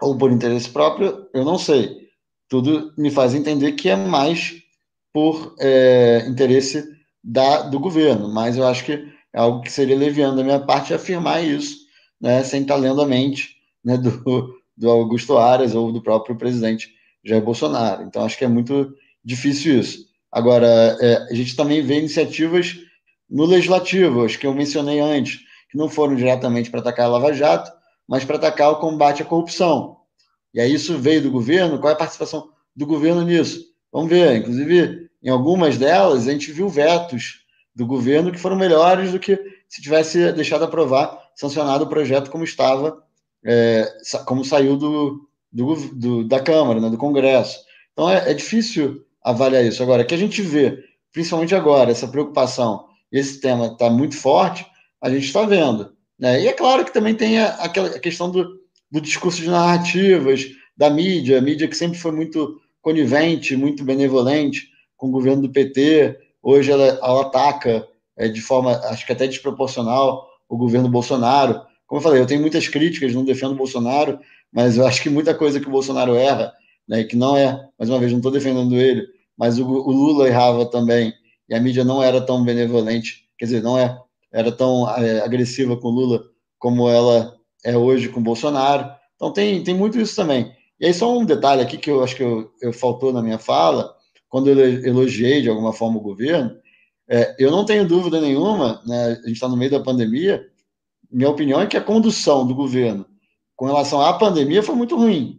[0.00, 2.08] ou por interesse próprio, eu não sei.
[2.48, 4.62] Tudo me faz entender que é mais
[5.12, 8.92] por é, interesse da, do governo, mas eu acho que
[9.32, 11.78] é algo que seria leviano da minha parte afirmar isso,
[12.20, 16.90] né, sem estar lendo a mente né, do, do Augusto Aras ou do próprio presidente
[17.24, 18.02] Jair Bolsonaro.
[18.02, 18.94] Então, acho que é muito
[19.24, 20.06] difícil isso.
[20.30, 20.66] Agora,
[21.00, 22.76] é, a gente também vê iniciativas
[23.28, 25.40] no legislativo, acho que eu mencionei antes,
[25.70, 27.70] que não foram diretamente para atacar a Lava Jato,
[28.06, 29.96] mas para atacar o combate à corrupção.
[30.52, 33.64] E aí isso veio do governo, qual é a participação do governo nisso?
[33.90, 37.44] Vamos ver, inclusive, em algumas delas, a gente viu vetos
[37.74, 39.38] do governo que foram melhores do que
[39.68, 43.02] se tivesse deixado aprovar, sancionado o projeto como estava,
[43.44, 43.88] é,
[44.26, 47.60] como saiu do, do, do, da Câmara, né, do Congresso.
[47.92, 49.82] Então é, é difícil avaliar isso.
[49.82, 50.82] Agora, que a gente vê,
[51.12, 54.66] principalmente agora, essa preocupação, esse tema está muito forte,
[55.00, 55.92] a gente está vendo.
[56.18, 56.42] Né?
[56.42, 60.46] E é claro que também tem a, a questão do, do discurso de narrativas,
[60.76, 64.71] da mídia, a mídia que sempre foi muito conivente, muito benevolente
[65.02, 69.26] com o governo do PT, hoje ela, ela ataca é, de forma, acho que até
[69.26, 71.60] desproporcional, o governo Bolsonaro.
[71.88, 74.20] Como eu falei, eu tenho muitas críticas, não defendo o Bolsonaro,
[74.52, 76.52] mas eu acho que muita coisa que o Bolsonaro erra,
[76.86, 79.04] né, que não é, mais uma vez, não estou defendendo ele,
[79.36, 81.12] mas o, o, Lula errava também,
[81.48, 83.98] e a mídia não era tão benevolente, quer dizer, não é,
[84.32, 86.22] era tão é, agressiva com o Lula
[86.60, 87.34] como ela
[87.64, 88.88] é hoje com o Bolsonaro.
[89.16, 90.52] Então tem, tem muito isso também.
[90.78, 93.38] E aí só um detalhe aqui que eu acho que eu, eu faltou na minha
[93.38, 93.92] fala,
[94.32, 96.56] quando eu elogiei de alguma forma o governo,
[97.06, 100.42] é, eu não tenho dúvida nenhuma, né, a gente está no meio da pandemia,
[101.10, 103.04] minha opinião é que a condução do governo
[103.54, 105.38] com relação à pandemia foi muito ruim.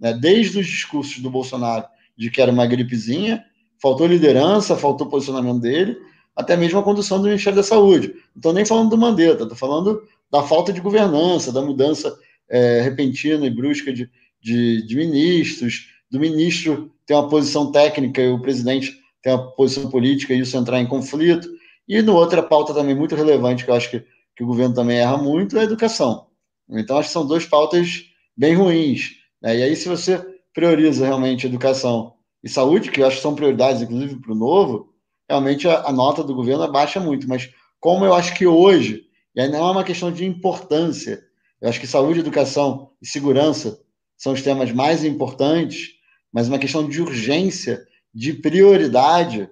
[0.00, 1.84] Né, desde os discursos do Bolsonaro
[2.16, 3.44] de que era uma gripezinha,
[3.78, 5.98] faltou liderança, faltou posicionamento dele,
[6.34, 8.08] até mesmo a condução do Ministério da Saúde.
[8.34, 10.02] Não estou nem falando do Mandetta, estou falando
[10.32, 12.16] da falta de governança, da mudança
[12.48, 14.08] é, repentina e brusca de,
[14.40, 19.90] de, de ministros, do ministro ter uma posição técnica e o presidente ter uma posição
[19.90, 21.48] política e isso entrar em conflito.
[21.88, 24.04] E no outra pauta também muito relevante, que eu acho que,
[24.36, 26.28] que o governo também erra muito, é a educação.
[26.68, 28.04] Então, acho que são duas pautas
[28.36, 29.10] bem ruins.
[29.42, 29.58] Né?
[29.58, 30.24] E aí, se você
[30.54, 32.14] prioriza realmente educação
[32.44, 34.94] e saúde, que eu acho que são prioridades, inclusive, para o novo,
[35.28, 37.28] realmente a, a, nota do governo abaixa muito.
[37.28, 37.50] Mas
[37.80, 39.02] como eu acho que hoje,
[39.34, 41.20] e aí não é uma questão de importância,
[41.60, 43.80] eu acho que saúde, educação e segurança
[44.16, 45.98] são os temas mais importantes,
[46.32, 49.48] mas uma questão de urgência, de prioridade.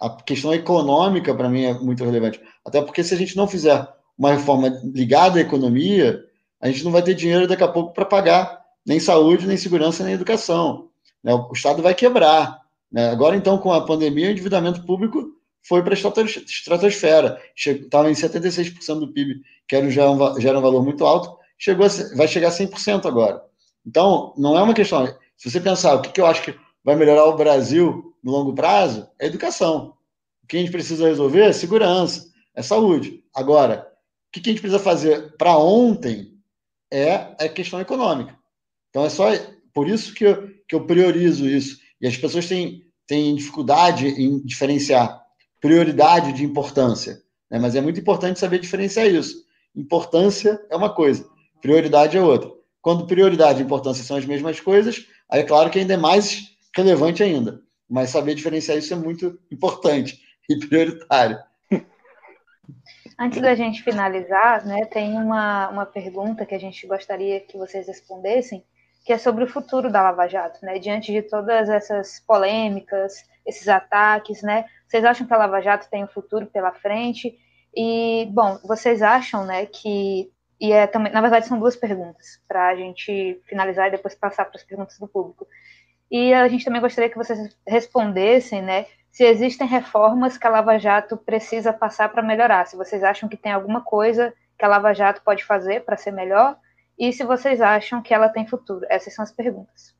[0.00, 2.40] A questão econômica, para mim, é muito relevante.
[2.64, 3.86] Até porque se a gente não fizer
[4.18, 6.22] uma reforma ligada à economia,
[6.60, 10.04] a gente não vai ter dinheiro daqui a pouco para pagar nem saúde, nem segurança,
[10.04, 10.88] nem educação.
[11.22, 11.32] Né?
[11.34, 12.60] O Estado vai quebrar.
[12.90, 13.08] Né?
[13.10, 15.32] Agora, então, com a pandemia, o endividamento público
[15.62, 17.40] foi para a estratosfera.
[17.56, 21.86] Estava em 76% do PIB, que era, já, um, era um valor muito alto, chegou
[21.86, 23.42] a, vai chegar a 100% agora.
[23.86, 25.08] Então, não é uma questão.
[25.36, 26.54] Se você pensar o que, que eu acho que
[26.84, 29.96] vai melhorar o Brasil no longo prazo, é educação.
[30.42, 33.24] O que a gente precisa resolver é segurança, é saúde.
[33.34, 33.88] Agora,
[34.28, 36.38] o que, que a gente precisa fazer para ontem
[36.92, 38.36] é a questão econômica.
[38.90, 39.26] Então, é só
[39.72, 41.78] por isso que eu, que eu priorizo isso.
[42.00, 45.22] E as pessoas têm, têm dificuldade em diferenciar
[45.62, 47.22] prioridade de importância.
[47.48, 47.58] Né?
[47.58, 49.44] Mas é muito importante saber diferenciar isso.
[49.74, 51.24] Importância é uma coisa,
[51.62, 52.50] prioridade é outra.
[52.82, 56.54] Quando prioridade e importância são as mesmas coisas, aí é claro que ainda é mais
[56.76, 57.60] relevante ainda.
[57.88, 61.38] Mas saber diferenciar isso é muito importante e prioritário.
[63.18, 67.86] Antes da gente finalizar, né, tem uma, uma pergunta que a gente gostaria que vocês
[67.86, 68.64] respondessem,
[69.04, 70.78] que é sobre o futuro da Lava Jato, né?
[70.78, 74.64] Diante de todas essas polêmicas, esses ataques, né?
[74.88, 77.36] Vocês acham que a Lava Jato tem um futuro pela frente?
[77.74, 80.30] E, bom, vocês acham, né, que
[80.62, 84.44] e é também, na verdade, são duas perguntas para a gente finalizar e depois passar
[84.44, 85.44] para as perguntas do público.
[86.08, 90.78] E a gente também gostaria que vocês respondessem, né, se existem reformas que a Lava
[90.78, 92.64] Jato precisa passar para melhorar.
[92.68, 96.12] Se vocês acham que tem alguma coisa que a Lava Jato pode fazer para ser
[96.12, 96.56] melhor
[96.96, 98.86] e se vocês acham que ela tem futuro.
[98.88, 99.96] Essas são as perguntas.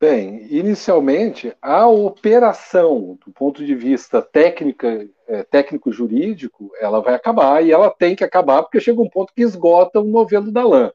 [0.00, 7.70] Bem, inicialmente, a operação, do ponto de vista técnica, é, técnico-jurídico, ela vai acabar e
[7.70, 10.90] ela tem que acabar porque chega um ponto que esgota o novelo da lã.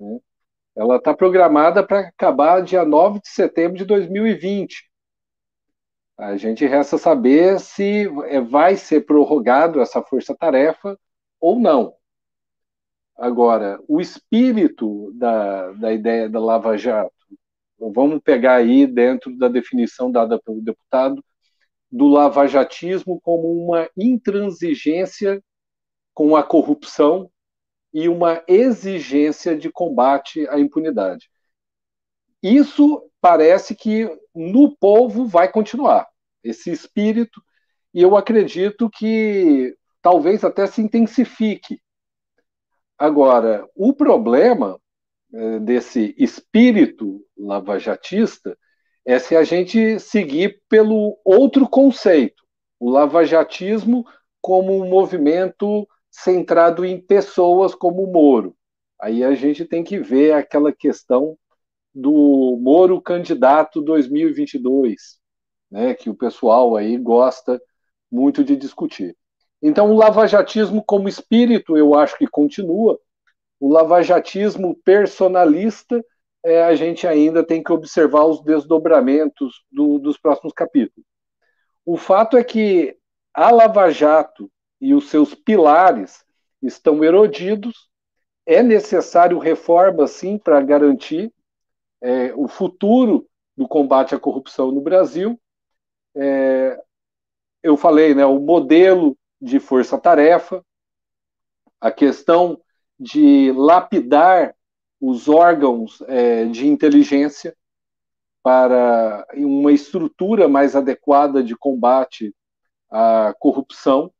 [0.00, 0.18] Né?
[0.74, 4.90] Ela está programada para acabar dia 9 de setembro de 2020.
[6.16, 10.98] A gente resta saber se é, vai ser prorrogado essa força-tarefa
[11.38, 11.94] ou não.
[13.14, 17.12] Agora, o espírito da, da ideia da Lava Jato,
[17.90, 21.24] vamos pegar aí dentro da definição dada pelo deputado,
[21.90, 25.42] do lavajatismo como uma intransigência
[26.14, 27.30] com a corrupção
[27.92, 31.30] e uma exigência de combate à impunidade.
[32.42, 36.08] Isso parece que no povo vai continuar,
[36.42, 37.42] esse espírito,
[37.94, 41.80] e eu acredito que talvez até se intensifique.
[42.98, 44.80] Agora, o problema
[45.62, 48.56] desse espírito lavajatista
[49.04, 52.42] é se a gente seguir pelo outro conceito,
[52.78, 54.04] o lavajatismo
[54.40, 58.54] como um movimento centrado em pessoas como o Moro.
[59.00, 61.36] Aí a gente tem que ver aquela questão
[61.94, 65.18] do Moro candidato 2022,
[65.70, 67.60] né, que o pessoal aí gosta
[68.10, 69.16] muito de discutir.
[69.60, 72.98] Então, o lavajatismo como espírito, eu acho que continua,
[73.62, 76.04] o lavajatismo personalista,
[76.44, 81.06] é, a gente ainda tem que observar os desdobramentos do, dos próximos capítulos.
[81.86, 82.96] O fato é que
[83.32, 86.24] a Lava Jato e os seus pilares,
[86.60, 87.88] estão erodidos.
[88.44, 91.32] É necessário reforma, sim, para garantir
[92.00, 95.40] é, o futuro do combate à corrupção no Brasil.
[96.16, 96.82] É,
[97.62, 100.64] eu falei, né, o modelo de força-tarefa,
[101.80, 102.60] a questão
[103.02, 104.54] de lapidar
[105.00, 107.56] os órgãos é, de inteligência
[108.42, 112.32] para uma estrutura mais adequada de combate
[112.88, 114.12] à corrupção.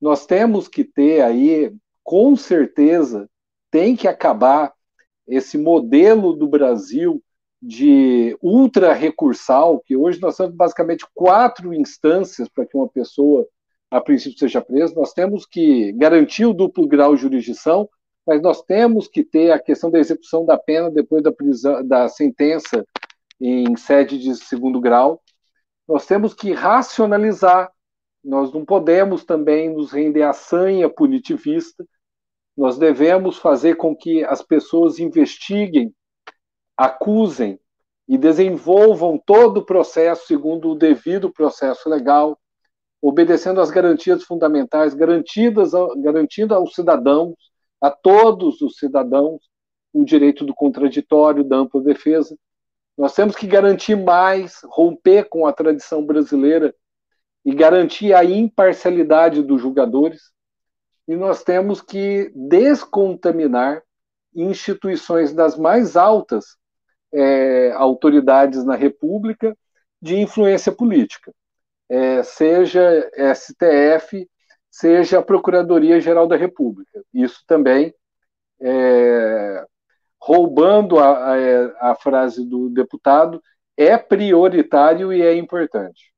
[0.00, 1.72] Nós temos que ter aí,
[2.02, 3.28] com certeza,
[3.70, 4.72] tem que acabar
[5.26, 7.22] esse modelo do Brasil
[7.60, 13.46] de ultra recursal, que hoje nós temos basicamente quatro instâncias para que uma pessoa,
[13.90, 14.94] a princípio, seja presa.
[14.94, 17.88] Nós temos que garantir o duplo grau de jurisdição,
[18.28, 22.06] mas nós temos que ter a questão da execução da pena depois da, prisão, da
[22.08, 22.84] sentença
[23.40, 25.22] em sede de segundo grau.
[25.88, 27.72] Nós temos que racionalizar,
[28.22, 31.86] nós não podemos também nos render à sanha punitivista,
[32.54, 35.90] nós devemos fazer com que as pessoas investiguem,
[36.76, 37.58] acusem
[38.06, 42.38] e desenvolvam todo o processo segundo o devido processo legal,
[43.00, 45.70] obedecendo às garantias fundamentais, garantidas,
[46.02, 47.47] garantindo aos cidadãos
[47.80, 49.48] a todos os cidadãos
[49.92, 52.36] o direito do contraditório, da ampla defesa.
[52.96, 56.74] Nós temos que garantir mais, romper com a tradição brasileira
[57.44, 60.32] e garantir a imparcialidade dos julgadores.
[61.06, 63.82] E nós temos que descontaminar
[64.34, 66.56] instituições das mais altas
[67.12, 69.56] é, autoridades na República
[70.00, 71.32] de influência política,
[71.88, 74.28] é, seja STF,
[74.70, 77.02] seja a Procuradoria-Geral da República.
[77.12, 77.94] Isso também,
[78.60, 79.64] é,
[80.20, 83.42] roubando a, a, a frase do deputado,
[83.76, 86.12] é prioritário e é importante.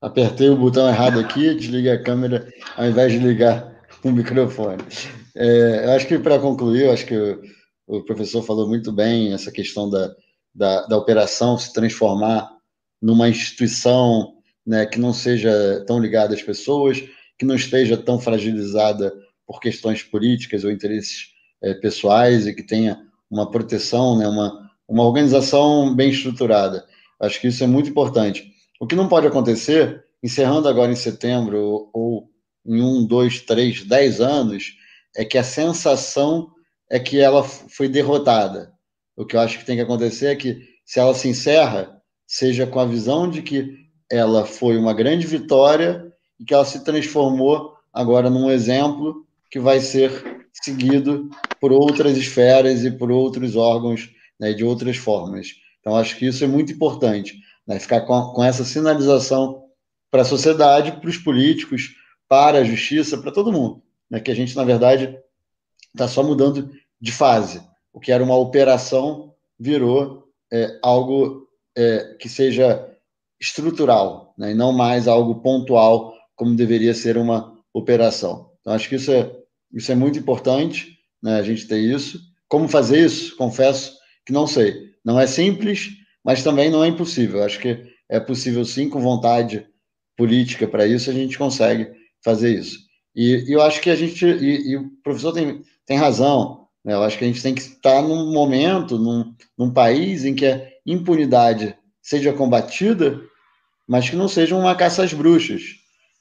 [0.00, 2.46] Apertei o botão errado aqui, desliguei a câmera
[2.76, 4.82] ao invés de ligar o microfone.
[5.34, 7.57] É, eu acho que para concluir, eu acho que
[7.88, 10.14] o professor falou muito bem essa questão da,
[10.54, 12.50] da, da operação se transformar
[13.00, 14.34] numa instituição
[14.66, 17.02] né, que não seja tão ligada às pessoas,
[17.38, 19.14] que não esteja tão fragilizada
[19.46, 21.32] por questões políticas ou interesses
[21.62, 23.00] é, pessoais e que tenha
[23.30, 26.84] uma proteção, né, uma, uma organização bem estruturada.
[27.18, 28.52] Acho que isso é muito importante.
[28.78, 32.30] O que não pode acontecer, encerrando agora em setembro, ou, ou
[32.66, 34.76] em um, dois, três, dez anos,
[35.16, 36.52] é que a sensação
[36.90, 38.72] é que ela foi derrotada.
[39.16, 42.66] O que eu acho que tem que acontecer é que, se ela se encerra, seja
[42.66, 47.74] com a visão de que ela foi uma grande vitória e que ela se transformou
[47.92, 51.28] agora num exemplo que vai ser seguido
[51.60, 55.48] por outras esferas e por outros órgãos né, de outras formas.
[55.80, 59.64] Então, acho que isso é muito importante, né, ficar com, com essa sinalização
[60.10, 61.94] para a sociedade, para os políticos,
[62.28, 63.82] para a justiça, para todo mundo.
[64.10, 65.18] Né, que a gente, na verdade,
[65.94, 66.70] está só mudando
[67.00, 67.62] de fase.
[67.92, 72.88] O que era uma operação virou é, algo é, que seja
[73.40, 78.50] estrutural, né, e não mais algo pontual, como deveria ser uma operação.
[78.60, 79.30] Então, acho que isso é,
[79.72, 82.20] isso é muito importante, né, a gente ter isso.
[82.48, 83.36] Como fazer isso?
[83.36, 84.88] Confesso que não sei.
[85.04, 85.90] Não é simples,
[86.24, 87.42] mas também não é impossível.
[87.42, 89.66] Acho que é possível, sim, com vontade
[90.16, 91.90] política para isso, a gente consegue
[92.22, 92.78] fazer isso.
[93.14, 96.68] E, e eu acho que a gente, e, e o professor tem, tem razão.
[96.84, 96.92] Né?
[96.92, 100.46] Eu acho que a gente tem que estar num momento, num, num país em que
[100.46, 103.20] a impunidade seja combatida,
[103.88, 105.62] mas que não seja uma caça às bruxas.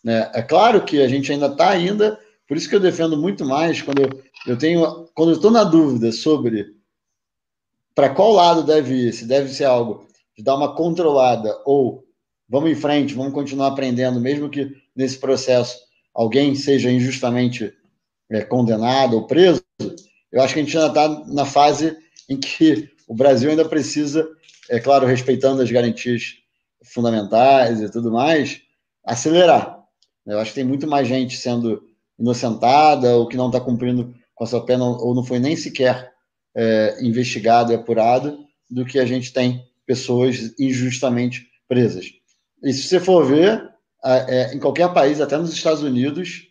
[0.02, 0.32] Né?
[0.34, 2.18] É claro que a gente ainda está ainda,
[2.48, 5.66] por isso que eu defendo muito mais quando eu, eu tenho, quando eu estou na
[5.66, 6.74] dúvida sobre
[7.94, 10.08] para qual lado deve ir, se deve ser algo
[10.38, 12.06] de dar uma controlada ou
[12.48, 15.78] vamos em frente, vamos continuar aprendendo, mesmo que nesse processo
[16.14, 17.74] alguém seja injustamente
[18.30, 19.64] é, condenado ou preso,
[20.32, 21.98] eu acho que a gente ainda está na fase
[22.30, 24.28] em que o Brasil ainda precisa,
[24.70, 26.36] é claro, respeitando as garantias
[26.84, 28.62] fundamentais e tudo mais,
[29.06, 29.78] acelerar.
[30.26, 31.82] Eu acho que tem muito mais gente sendo
[32.20, 36.12] inocentada ou que não está cumprindo com a sua pena ou não foi nem sequer
[36.56, 42.06] é, investigado e apurado do que a gente tem pessoas injustamente presas.
[42.64, 43.64] E se você for ver,
[44.04, 46.47] é, em qualquer país, até nos Estados Unidos,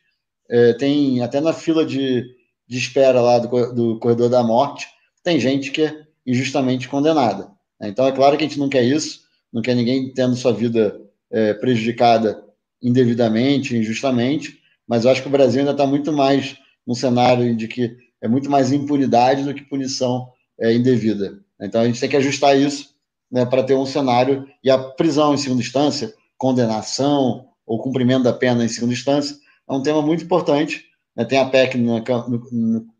[0.48, 2.24] é, tem até na fila de,
[2.66, 4.86] de espera lá do, do corredor da morte,
[5.23, 7.51] tem gente que é injustamente condenada.
[7.81, 9.20] Então é claro que a gente não quer isso,
[9.52, 11.01] não quer ninguém tendo sua vida
[11.31, 12.44] é, prejudicada
[12.82, 16.56] indevidamente, injustamente, mas eu acho que o Brasil ainda está muito mais
[16.86, 20.28] num cenário de que é muito mais impunidade do que punição
[20.59, 21.39] é, indevida.
[21.60, 22.94] Então a gente tem que ajustar isso
[23.31, 28.32] né, para ter um cenário e a prisão em segunda instância, condenação ou cumprimento da
[28.32, 29.36] pena em segunda instância
[29.68, 30.84] é um tema muito importante.
[31.14, 32.02] Né, tem a PEC na,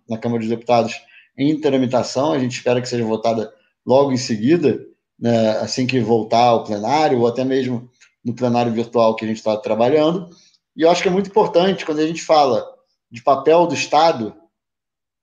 [0.09, 0.95] na Câmara dos Deputados
[1.39, 3.53] em tramitação, a gente espera que seja votada
[3.85, 4.81] logo em seguida,
[5.19, 7.91] né, assim que voltar ao plenário, ou até mesmo
[8.25, 10.31] no plenário virtual que a gente está trabalhando.
[10.75, 12.67] E eu acho que é muito importante quando a gente fala
[13.11, 14.35] de papel do Estado,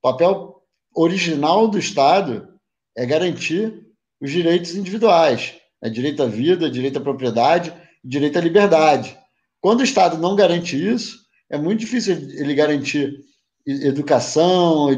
[0.00, 0.62] papel
[0.94, 2.48] original do Estado
[2.96, 3.84] é garantir
[4.20, 5.90] os direitos individuais, né?
[5.90, 9.18] direito à vida, direito à propriedade, direito à liberdade.
[9.60, 11.23] Quando o Estado não garante isso,
[11.54, 13.20] é muito difícil ele garantir
[13.64, 14.88] educação,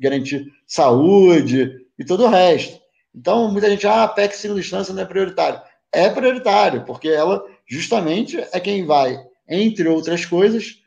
[0.00, 2.80] garantir saúde e todo o resto.
[3.14, 5.60] Então, muita gente, ah, a PEC segunda instância não é prioritário.
[5.92, 9.16] É prioritário, porque ela justamente é quem vai,
[9.48, 10.78] entre outras coisas,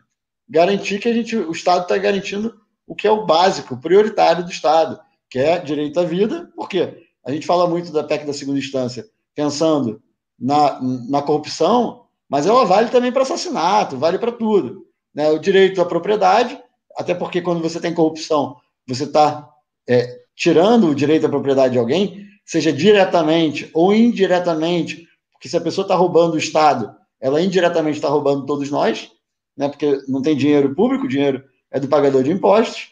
[0.50, 2.54] garantir que a gente, o Estado está garantindo
[2.86, 6.68] o que é o básico, o prioritário do Estado, que é direito à vida, por
[6.68, 7.06] quê?
[7.26, 10.02] A gente fala muito da PEC da segunda instância, pensando
[10.38, 10.80] na,
[11.10, 14.85] na corrupção, mas ela vale também para assassinato, vale para tudo.
[15.16, 15.30] Né?
[15.30, 16.60] O direito à propriedade,
[16.98, 19.50] até porque quando você tem corrupção, você está
[19.88, 25.62] é, tirando o direito à propriedade de alguém, seja diretamente ou indiretamente, porque se a
[25.62, 29.10] pessoa está roubando o Estado, ela indiretamente está roubando todos nós,
[29.58, 29.70] né?
[29.70, 32.90] porque não tem dinheiro público, o dinheiro é do pagador de impostos,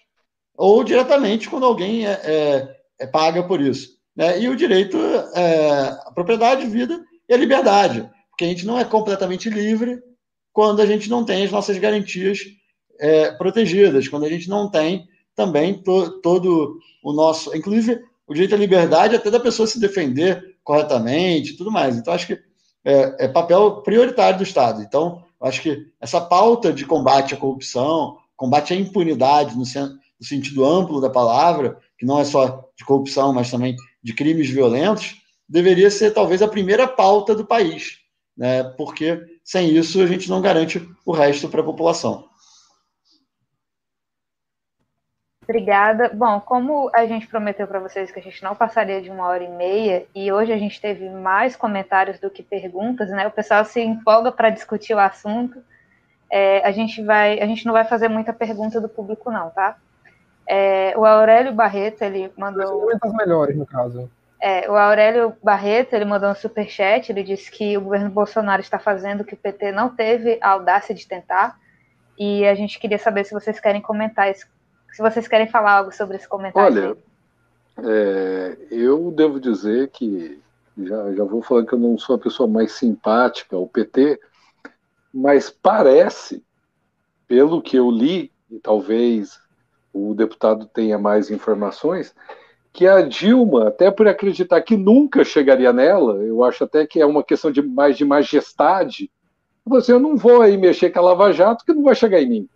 [0.55, 3.97] ou diretamente quando alguém é, é, é paga por isso.
[4.15, 4.39] Né?
[4.41, 4.97] E o direito
[5.35, 10.01] é, à propriedade, vida e à liberdade, porque a gente não é completamente livre
[10.53, 12.39] quando a gente não tem as nossas garantias
[12.99, 18.55] é, protegidas, quando a gente não tem também to, todo o nosso, inclusive o direito
[18.55, 21.97] à liberdade até da pessoa se defender corretamente, tudo mais.
[21.97, 22.39] Então acho que
[22.85, 24.81] é, é papel prioritário do Estado.
[24.81, 30.65] Então acho que essa pauta de combate à corrupção, combate à impunidade no, no sentido
[30.65, 35.15] amplo da palavra, que não é só de corrupção, mas também de crimes violentos,
[35.49, 37.97] deveria ser talvez a primeira pauta do país,
[38.35, 38.63] né?
[38.77, 42.29] porque sem isso a gente não garante o resto para a população.
[45.43, 46.09] Obrigada.
[46.13, 49.43] Bom, como a gente prometeu para vocês que a gente não passaria de uma hora
[49.43, 53.27] e meia, e hoje a gente teve mais comentários do que perguntas, né?
[53.27, 55.61] O pessoal se empolga para discutir o assunto.
[56.31, 59.77] É, a gente vai, a gente não vai fazer muita pergunta do público, não, tá?
[60.47, 62.89] É, o Aurélio Barreto, ele mandou.
[63.01, 64.09] As melhores, no caso.
[64.45, 68.77] É, o Aurélio Barreto, ele mandou um superchat, ele disse que o governo Bolsonaro está
[68.77, 71.57] fazendo o que o PT não teve a audácia de tentar,
[72.19, 74.45] e a gente queria saber se vocês querem comentar isso,
[74.91, 76.97] se vocês querem falar algo sobre esse comentário.
[77.77, 80.37] Olha, é, eu devo dizer que,
[80.77, 84.19] já, já vou falando que eu não sou a pessoa mais simpática ao PT,
[85.13, 86.43] mas parece,
[87.29, 89.39] pelo que eu li, e talvez
[89.93, 92.13] o deputado tenha mais informações,
[92.73, 97.05] que a Dilma, até por acreditar que nunca chegaria nela, eu acho até que é
[97.05, 99.11] uma questão de mais de majestade,
[99.63, 102.21] você assim, eu não vou aí mexer com a Lava Jato que não vai chegar
[102.21, 102.49] em mim.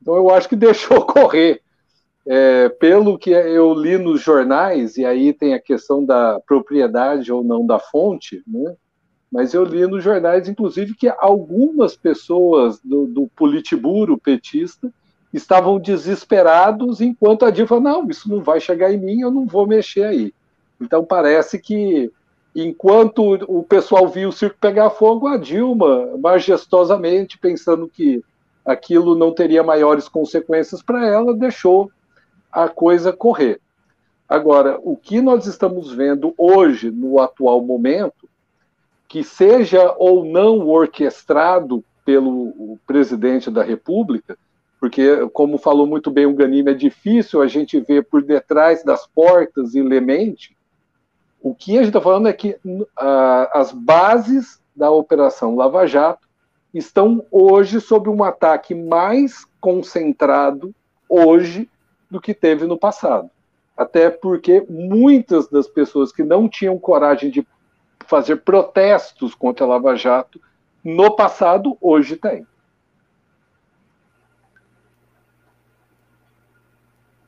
[0.00, 1.60] Então eu acho que deixou correr.
[2.24, 7.42] É, pelo que eu li nos jornais, e aí tem a questão da propriedade ou
[7.42, 8.76] não da fonte, né?
[9.30, 14.92] mas eu li nos jornais, inclusive, que algumas pessoas do, do Politburo petista
[15.32, 19.66] estavam desesperados, enquanto a falou, não, isso não vai chegar em mim, eu não vou
[19.66, 20.34] mexer aí.
[20.80, 22.10] Então parece que,
[22.54, 28.22] enquanto o pessoal viu o circo pegar fogo, a Dilma, majestosamente, pensando que
[28.64, 31.90] aquilo não teria maiores consequências para ela, deixou
[32.50, 33.60] a coisa correr.
[34.28, 38.28] Agora, o que nós estamos vendo hoje, no atual momento,
[39.08, 44.38] que seja ou não orquestrado pelo presidente da República,
[44.82, 49.06] porque, como falou muito bem o Ganime, é difícil a gente ver por detrás das
[49.06, 50.56] portas e lemente.
[51.40, 52.88] O que a gente está falando é que uh,
[53.52, 56.26] as bases da Operação Lava Jato
[56.74, 60.74] estão hoje sob um ataque mais concentrado
[61.08, 61.70] hoje
[62.10, 63.30] do que teve no passado.
[63.76, 67.46] Até porque muitas das pessoas que não tinham coragem de
[68.08, 70.40] fazer protestos contra a Lava Jato
[70.82, 72.44] no passado, hoje têm.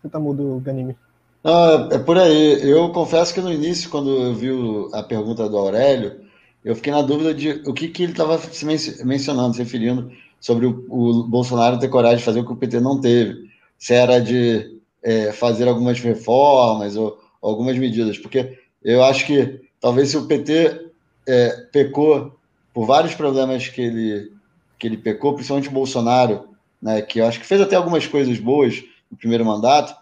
[0.05, 0.95] Você tá mudo, Ganime.
[1.43, 2.61] Ah, é por aí.
[2.61, 4.51] Eu confesso que no início, quando eu vi
[4.93, 6.21] a pergunta do Aurélio,
[6.63, 8.67] eu fiquei na dúvida de o que, que ele estava se
[9.03, 12.81] mencionando, se referindo sobre o, o, Bolsonaro ter coragem de fazer o que o PT
[12.81, 13.49] não teve.
[13.79, 18.19] Se era de é, fazer algumas reformas ou, algumas medidas.
[18.19, 20.91] Porque eu acho que talvez se o PT
[21.27, 22.39] é, pecou
[22.75, 24.33] por vários problemas que ele,
[24.79, 26.51] que ele pecou, principalmente o Bolsonaro,
[26.83, 28.85] né, que eu acho que fez até algumas coisas boas,
[29.17, 29.95] primeiro mandato,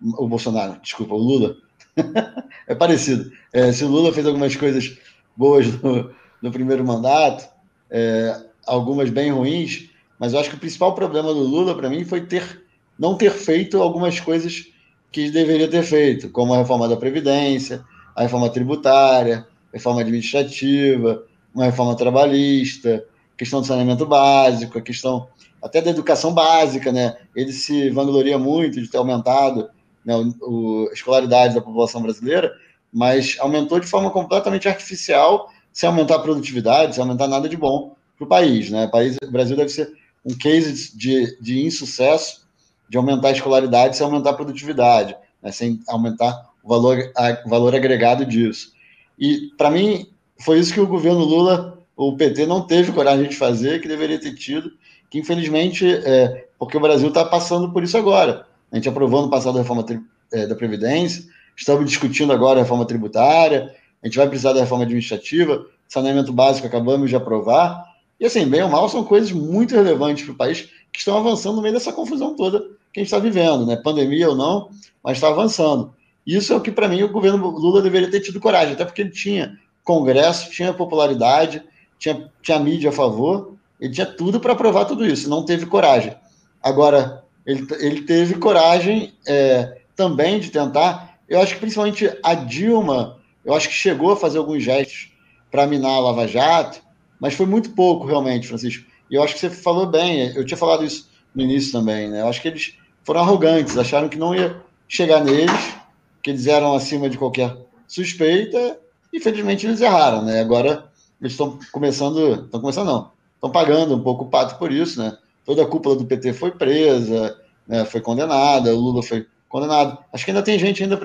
[0.00, 1.56] o Bolsonaro, desculpa, o Lula,
[2.66, 3.30] é parecido.
[3.52, 4.98] É, se o Lula fez algumas coisas
[5.36, 6.10] boas no,
[6.42, 7.48] no primeiro mandato,
[7.90, 12.04] é, algumas bem ruins, mas eu acho que o principal problema do Lula, para mim,
[12.04, 12.64] foi ter
[12.98, 14.66] não ter feito algumas coisas
[15.12, 17.84] que deveria ter feito, como a reforma da Previdência,
[18.14, 21.24] a reforma tributária, reforma administrativa,
[21.54, 23.04] uma reforma trabalhista,
[23.36, 25.28] questão do saneamento básico, a questão
[25.62, 27.16] até da educação básica, né?
[27.34, 29.68] Ele se vangloria muito de ter aumentado
[30.04, 32.52] né, o, a escolaridade da população brasileira,
[32.92, 37.94] mas aumentou de forma completamente artificial, sem aumentar a produtividade, sem aumentar nada de bom
[38.16, 38.86] para o país, né?
[38.86, 39.92] O, país, Brasil deve ser
[40.24, 42.46] um case de, de insucesso
[42.88, 45.52] de aumentar a escolaridade sem aumentar a produtividade, né?
[45.52, 48.72] sem aumentar o valor, a, valor agregado disso.
[49.18, 50.06] E, para mim,
[50.38, 54.20] foi isso que o governo Lula, o PT, não teve coragem de fazer, que deveria
[54.20, 54.72] ter tido,
[55.10, 58.46] que infelizmente, é, porque o Brasil está passando por isso agora.
[58.70, 59.84] A gente aprovou no passado a reforma
[60.32, 61.24] é, da Previdência,
[61.56, 66.66] estamos discutindo agora a reforma tributária, a gente vai precisar da reforma administrativa, saneamento básico
[66.66, 67.84] acabamos de aprovar.
[68.18, 71.56] E assim, bem ou mal, são coisas muito relevantes para o país que estão avançando
[71.56, 73.76] no meio dessa confusão toda que a gente está vivendo, né?
[73.76, 74.70] Pandemia ou não,
[75.04, 75.92] mas está avançando.
[76.26, 79.02] Isso é o que, para mim, o governo Lula deveria ter tido coragem, até porque
[79.02, 81.62] ele tinha Congresso, tinha popularidade,
[81.98, 86.14] tinha, tinha mídia a favor, ele tinha tudo para aprovar tudo isso, não teve coragem.
[86.62, 91.18] Agora, ele, ele teve coragem é, também de tentar.
[91.28, 95.12] Eu acho que principalmente a Dilma, eu acho que chegou a fazer alguns gestos
[95.50, 96.80] para minar a Lava Jato,
[97.20, 98.84] mas foi muito pouco, realmente, Francisco.
[99.10, 102.22] E eu acho que você falou bem, eu tinha falado isso no início também, né?
[102.22, 102.74] Eu acho que eles
[103.04, 105.76] foram arrogantes, acharam que não ia chegar neles,
[106.22, 108.78] que eles eram acima de qualquer suspeita,
[109.12, 110.40] e eles erraram, né?
[110.40, 110.90] Agora
[111.20, 113.10] eles estão começando, estão começando não,
[113.46, 115.16] estão pagando um pouco o pato por isso, né?
[115.44, 117.84] Toda a cúpula do PT foi presa, né?
[117.84, 119.98] foi condenada, o Lula foi condenado.
[120.12, 120.96] Acho que ainda tem gente ainda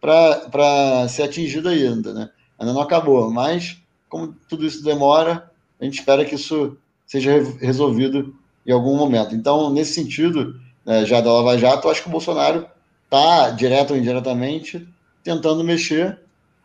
[0.00, 2.30] para ser atingida ainda, né?
[2.58, 5.50] Ainda não acabou, mas como tudo isso demora,
[5.80, 6.76] a gente espera que isso
[7.06, 8.34] seja resolvido
[8.66, 9.34] em algum momento.
[9.34, 12.66] Então, nesse sentido, né, já da Lava Jato, acho que o Bolsonaro
[13.04, 14.86] está, direto ou indiretamente,
[15.22, 16.18] tentando mexer.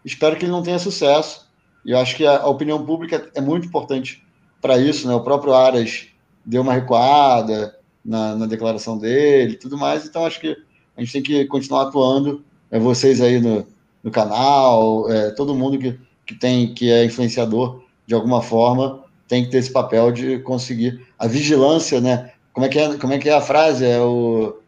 [0.03, 1.48] Espero que ele não tenha sucesso.
[1.85, 4.23] E eu acho que a, opinião pública é muito importante
[4.61, 5.07] para isso.
[5.07, 5.13] Né?
[5.13, 6.07] O próprio Aras
[6.45, 10.05] deu uma recuada na, na, declaração dele tudo mais.
[10.05, 10.55] Então, acho que
[10.95, 12.43] a gente tem que continuar atuando.
[12.69, 13.67] É, vocês aí no,
[14.03, 19.45] no canal, é, todo mundo que, que tem que é influenciador de alguma forma tem
[19.45, 22.31] que ter esse papel de conseguir a vigilância, né?
[22.51, 23.85] Como é que é, como é, que é a frase?
[23.85, 24.59] É o.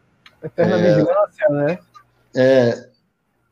[0.42, 1.78] Eterna é, vigilância, né?
[2.34, 2.88] É,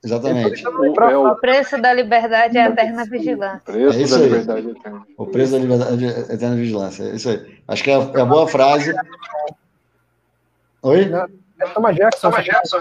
[0.05, 0.65] exatamente.
[0.67, 3.63] O, preço da liberdade é a eterna vigilância.
[3.67, 5.07] O preço é da liberdade é eterna.
[5.17, 7.05] O preço da liberdade é eterna vigilância.
[7.05, 7.59] É isso aí.
[7.69, 8.95] Acho que é a, é a boa frase.
[10.83, 11.11] Oi?
[11.61, 12.31] É Thomas Jackson.
[12.31, 12.79] Thomas Jackson.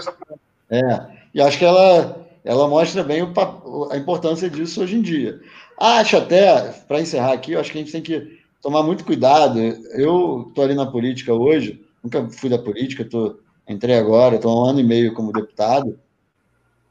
[0.70, 1.06] É.
[1.34, 5.40] E acho que ela, ela mostra bem o, a importância disso hoje em dia.
[5.78, 9.58] Acho até, para encerrar aqui, eu acho que a gente tem que tomar muito cuidado.
[9.60, 13.38] Eu estou ali na política hoje, nunca fui da política, tô,
[13.68, 15.98] entrei agora, estou há um ano e meio como deputado,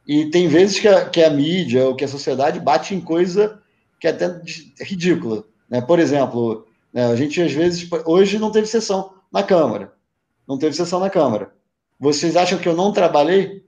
[0.08, 3.60] e tem vezes que a, que a mídia ou que a sociedade bate em coisa
[4.00, 4.42] que é até
[4.82, 5.44] ridícula.
[5.70, 5.80] Né?
[5.82, 7.88] Por exemplo, né, a gente às vezes.
[8.06, 9.94] Hoje não teve sessão na Câmara.
[10.48, 11.54] Não teve sessão na Câmara.
[12.00, 13.64] Vocês acham que eu não trabalhei?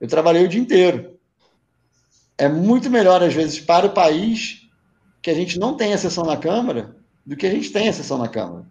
[0.00, 1.16] Eu trabalhei o dia inteiro
[2.38, 4.68] é muito melhor, às vezes, para o país
[5.22, 8.28] que a gente não tenha sessão na Câmara do que a gente tenha sessão na
[8.28, 8.66] Câmara.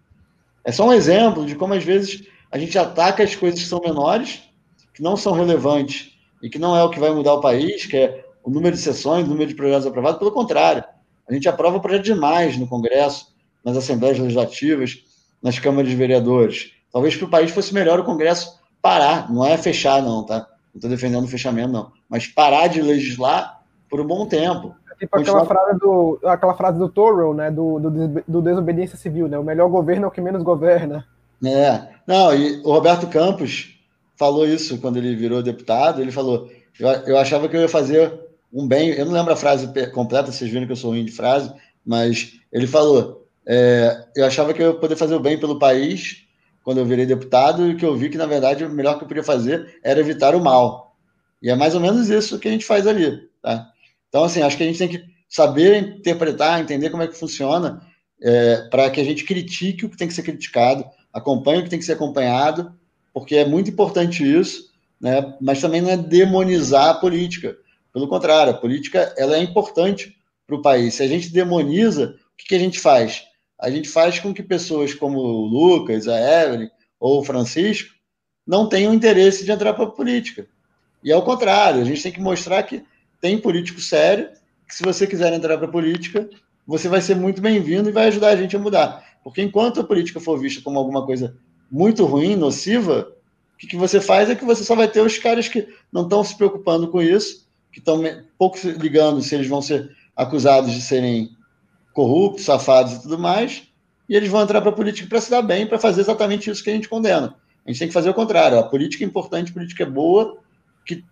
[0.64, 3.80] É só um exemplo de como, às vezes, a gente ataca as coisas que são
[3.80, 4.42] menores,
[4.94, 7.96] que não são relevantes e que não é o que vai mudar o país, que
[7.96, 10.18] é o número de sessões, o número de projetos aprovados.
[10.18, 10.84] Pelo contrário,
[11.28, 13.34] a gente aprova projeto demais no Congresso,
[13.64, 14.98] nas Assembleias Legislativas,
[15.42, 16.72] nas câmaras de vereadores.
[16.92, 20.46] Talvez para o país fosse melhor o Congresso parar, não é fechar, não, tá?
[20.72, 21.90] Não estou defendendo o fechamento, não.
[22.08, 23.60] Mas parar de legislar
[23.90, 24.74] por um bom tempo.
[24.92, 29.28] É tipo aquela frase do, aquela frase do Toro, né, do, do, do, desobediência civil,
[29.28, 31.04] né, o melhor governo é o que menos governa.
[31.44, 33.75] É, não, e o Roberto Campos
[34.16, 38.12] falou isso quando ele virou deputado, ele falou, eu, eu achava que eu ia fazer
[38.52, 41.12] um bem, eu não lembro a frase completa, vocês viram que eu sou ruim de
[41.12, 41.52] frase,
[41.84, 46.24] mas ele falou, é, eu achava que eu ia poder fazer o bem pelo país
[46.64, 49.08] quando eu virei deputado e que eu vi que, na verdade, o melhor que eu
[49.08, 50.96] podia fazer era evitar o mal.
[51.40, 53.70] E é mais ou menos isso que a gente faz ali, tá?
[54.08, 57.80] Então, assim, acho que a gente tem que saber interpretar, entender como é que funciona,
[58.20, 61.70] é, para que a gente critique o que tem que ser criticado, acompanhe o que
[61.70, 62.74] tem que ser acompanhado,
[63.16, 64.70] porque é muito importante isso,
[65.00, 65.34] né?
[65.40, 67.56] mas também não é demonizar a política.
[67.90, 70.14] Pelo contrário, a política ela é importante
[70.46, 70.92] para o país.
[70.92, 73.24] Se a gente demoniza, o que, que a gente faz?
[73.58, 76.68] A gente faz com que pessoas como o Lucas, a Evelyn
[77.00, 77.88] ou o Francisco
[78.46, 80.46] não tenham interesse de entrar para a política.
[81.02, 82.84] E é o contrário, a gente tem que mostrar que
[83.18, 84.28] tem político sério,
[84.68, 86.28] que se você quiser entrar para a política,
[86.66, 89.02] você vai ser muito bem-vindo e vai ajudar a gente a mudar.
[89.24, 91.34] Porque enquanto a política for vista como alguma coisa
[91.70, 93.12] muito ruim, nociva,
[93.54, 96.02] o que, que você faz é que você só vai ter os caras que não
[96.02, 98.02] estão se preocupando com isso, que estão
[98.38, 101.30] pouco se ligando se eles vão ser acusados de serem
[101.92, 103.62] corruptos, safados e tudo mais,
[104.08, 106.62] e eles vão entrar para a política para se dar bem, para fazer exatamente isso
[106.62, 107.34] que a gente condena.
[107.64, 108.58] A gente tem que fazer o contrário.
[108.58, 110.38] A política é importante, a política é boa,
[110.84, 111.02] que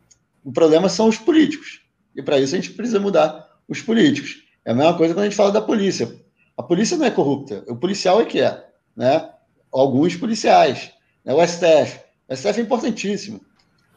[0.45, 1.81] o problema são os políticos.
[2.15, 4.45] E para isso a gente precisa mudar os políticos.
[4.65, 6.15] É a mesma coisa quando a gente fala da polícia.
[6.57, 8.65] A polícia não é corrupta, o policial é que é.
[8.95, 9.29] Né?
[9.75, 10.93] Alguns policiais.
[11.25, 11.35] Né?
[11.35, 12.01] O STF.
[12.29, 13.41] O STF é importantíssimo.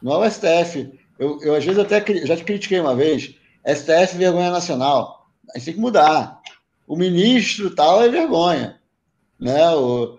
[0.02, 0.92] Não é o STF.
[1.18, 3.34] Eu, eu às vezes até já te critiquei uma vez.
[3.64, 5.28] STF vergonha nacional.
[5.54, 6.40] A gente tem que mudar.
[6.86, 8.80] O ministro tal é vergonha.
[9.38, 9.70] Né?
[9.70, 10.18] O,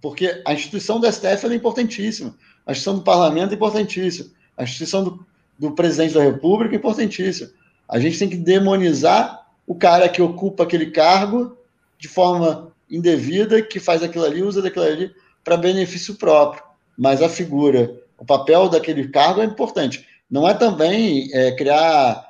[0.00, 2.36] porque a instituição do STF é importantíssima.
[2.64, 4.30] A instituição do parlamento é importantíssima.
[4.56, 5.26] A instituição do,
[5.58, 7.50] do presidente da República é importantíssima.
[7.88, 11.56] A gente tem que demonizar o cara que ocupa aquele cargo
[11.98, 15.12] de forma indevida, que faz aquilo ali, usa daquilo ali
[15.44, 16.62] para benefício próprio.
[16.98, 20.06] Mas a figura, o papel daquele cargo é importante.
[20.30, 22.24] Não é também é, criar,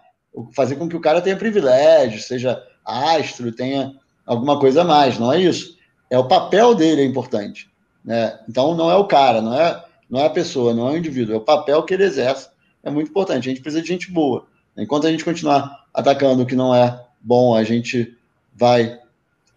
[0.55, 5.19] fazer com que o cara tenha privilégio, seja astro, tenha alguma coisa a mais.
[5.19, 5.77] Não é isso.
[6.09, 7.69] É o papel dele é importante.
[8.05, 8.39] Né?
[8.49, 11.35] Então não é o cara, não é, não é a pessoa, não é o indivíduo,
[11.35, 12.49] é o papel que ele exerce.
[12.83, 13.49] É muito importante.
[13.49, 14.47] A gente precisa de gente boa.
[14.77, 18.17] Enquanto a gente continuar atacando o que não é bom, a gente
[18.55, 18.99] vai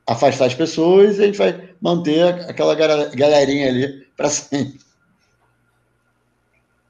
[0.05, 4.79] afastar as pessoas e a gente vai manter aquela galerinha ali para sempre.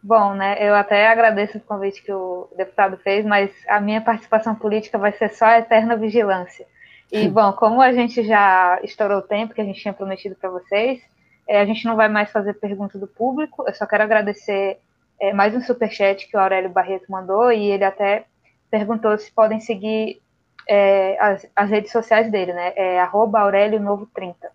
[0.02, 0.58] Bom, né?
[0.60, 5.14] Eu até agradeço o convite que o deputado fez, mas a minha participação política vai
[5.14, 6.66] ser só a eterna vigilância.
[7.10, 10.50] E, bom, como a gente já estourou o tempo que a gente tinha prometido para
[10.50, 11.02] vocês,
[11.48, 13.64] é, a gente não vai mais fazer pergunta do público.
[13.66, 14.78] Eu só quero agradecer
[15.22, 18.26] é, mais um superchat que o Aurélio Barreto mandou e ele até
[18.70, 20.20] perguntou se podem seguir
[20.68, 22.74] é, as, as, redes sociais dele, né?
[22.76, 24.52] É arroba Aurélio Novo 30.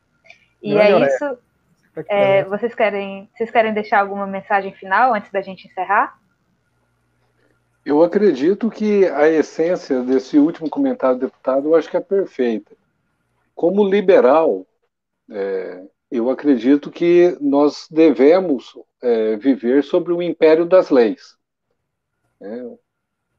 [0.62, 1.38] E Não é isso.
[2.08, 6.18] É, vocês querem, vocês querem deixar alguma mensagem final antes da gente encerrar?
[7.84, 12.76] Eu acredito que a essência desse último comentário do deputado, eu acho que é perfeita.
[13.54, 14.66] Como liberal,
[15.30, 21.36] é, eu acredito que nós devemos é, viver sobre o império das leis.
[22.40, 22.70] É,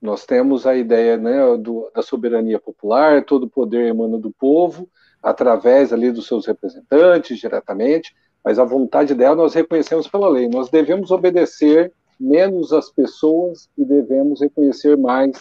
[0.02, 4.88] nós temos a ideia né, do, da soberania popular, todo o poder emana do povo,
[5.22, 10.48] através ali dos seus representantes, diretamente, mas a vontade dela nós reconhecemos pela lei.
[10.48, 15.38] Nós devemos obedecer menos às pessoas e devemos reconhecer mais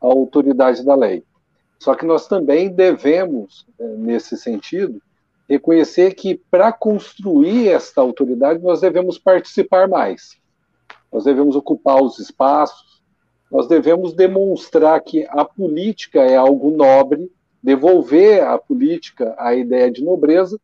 [0.00, 1.22] a autoridade da lei.
[1.78, 5.00] Só que nós também devemos, é, nesse sentido,
[5.48, 10.36] reconhecer que para construir esta autoridade nós devemos participar mais.
[11.12, 12.85] Nós devemos ocupar os espaços,
[13.50, 17.30] nós devemos demonstrar que a política é algo nobre,
[17.62, 20.60] devolver à política a ideia de nobreza,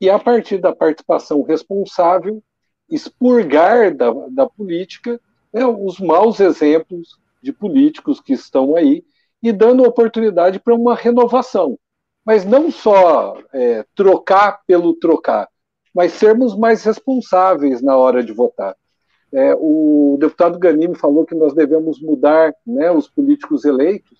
[0.00, 2.42] e a partir da participação responsável,
[2.88, 5.20] expurgar da, da política
[5.52, 9.04] né, os maus exemplos de políticos que estão aí
[9.42, 11.78] e dando oportunidade para uma renovação.
[12.24, 15.48] Mas não só é, trocar pelo trocar,
[15.94, 18.76] mas sermos mais responsáveis na hora de votar.
[19.32, 24.18] É, o deputado Ganime falou que nós devemos mudar né, os políticos eleitos,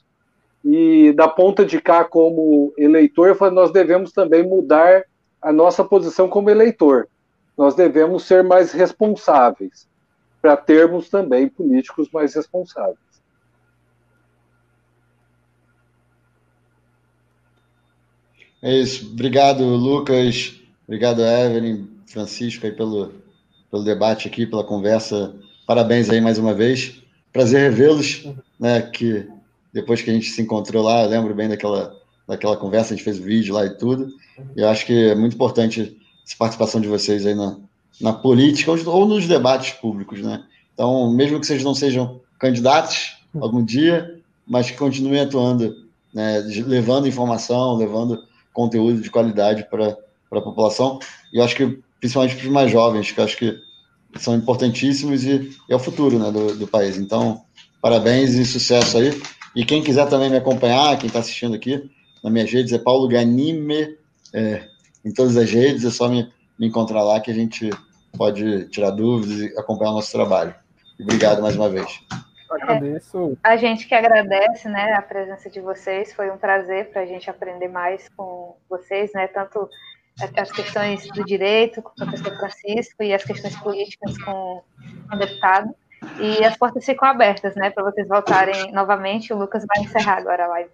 [0.65, 5.05] e da ponta de cá, como eleitor, nós devemos também mudar
[5.41, 7.09] a nossa posição como eleitor.
[7.57, 9.89] Nós devemos ser mais responsáveis,
[10.43, 12.99] para termos também políticos mais responsáveis.
[18.61, 19.11] É isso.
[19.13, 20.61] Obrigado, Lucas.
[20.87, 23.13] Obrigado, Evelyn, Francisco, aí pelo,
[23.71, 25.35] pelo debate aqui, pela conversa.
[25.67, 27.03] Parabéns aí mais uma vez.
[27.33, 28.27] Prazer revê-los,
[28.59, 28.83] né?
[28.83, 29.27] Que
[29.73, 31.95] depois que a gente se encontrou lá, eu lembro bem daquela,
[32.27, 34.09] daquela conversa, a gente fez vídeo lá e tudo.
[34.57, 35.97] E eu acho que é muito importante
[36.27, 37.57] essa participação de vocês aí na,
[38.01, 40.45] na política ou nos debates públicos, né?
[40.75, 45.75] Então, mesmo que vocês não sejam candidatos algum dia, mas que continuem atuando,
[46.15, 48.23] né, levando informação, levando
[48.53, 49.97] conteúdo de qualidade para
[50.33, 50.99] a população.
[51.33, 53.59] E eu acho que principalmente para os mais jovens, que acho que
[54.17, 56.97] são importantíssimos e, é o futuro né, do, do, país.
[56.97, 57.43] Então,
[57.81, 59.11] parabéns e sucesso aí.
[59.55, 61.91] E quem quiser também me acompanhar, quem está assistindo aqui,
[62.23, 63.97] nas minhas redes é Paulo Ganime,
[64.35, 64.69] é,
[65.05, 67.71] em todas as redes, é só me, me encontrar lá que a gente
[68.17, 70.55] pode tirar dúvidas e acompanhar o nosso trabalho.
[71.01, 72.01] Obrigado mais uma vez.
[72.51, 73.39] Agradeço.
[73.45, 77.07] É, a gente que agradece né, a presença de vocês, foi um prazer para a
[77.07, 79.69] gente aprender mais com vocês, né, tanto
[80.37, 84.63] as questões do direito com o professor Francisco e as questões políticas com
[85.13, 85.75] o deputado.
[86.21, 89.33] E as portas ficam abertas, né, para vocês voltarem novamente.
[89.33, 90.71] O Lucas vai encerrar agora a live.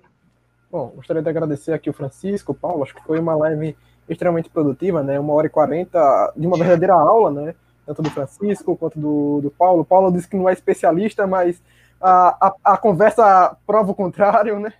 [0.71, 3.77] Bom, gostaria de agradecer aqui o Francisco, o Paulo, acho que foi uma live
[4.09, 5.19] extremamente produtiva, né?
[5.19, 7.55] Uma hora e quarenta de uma verdadeira aula, né?
[7.87, 9.83] Tanto do Francisco quanto do, do Paulo.
[9.83, 11.63] O Paulo disse que não é especialista, mas
[12.01, 14.73] a, a, a conversa prova o contrário, né?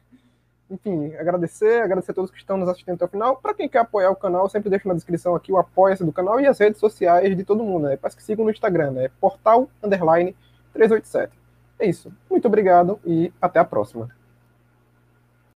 [0.71, 3.37] Enfim, agradecer, agradecer a todos que estão nos assistindo até o final.
[3.37, 6.41] Para quem quer apoiar o canal, sempre deixo na descrição aqui o apoia-se do canal
[6.41, 7.97] e as redes sociais de todo mundo, né?
[7.97, 9.11] Peço que sigam no Instagram, né?
[9.21, 10.35] Portal underline
[10.73, 11.33] 387.
[11.79, 12.13] É isso.
[12.31, 14.09] Muito obrigado e até a próxima.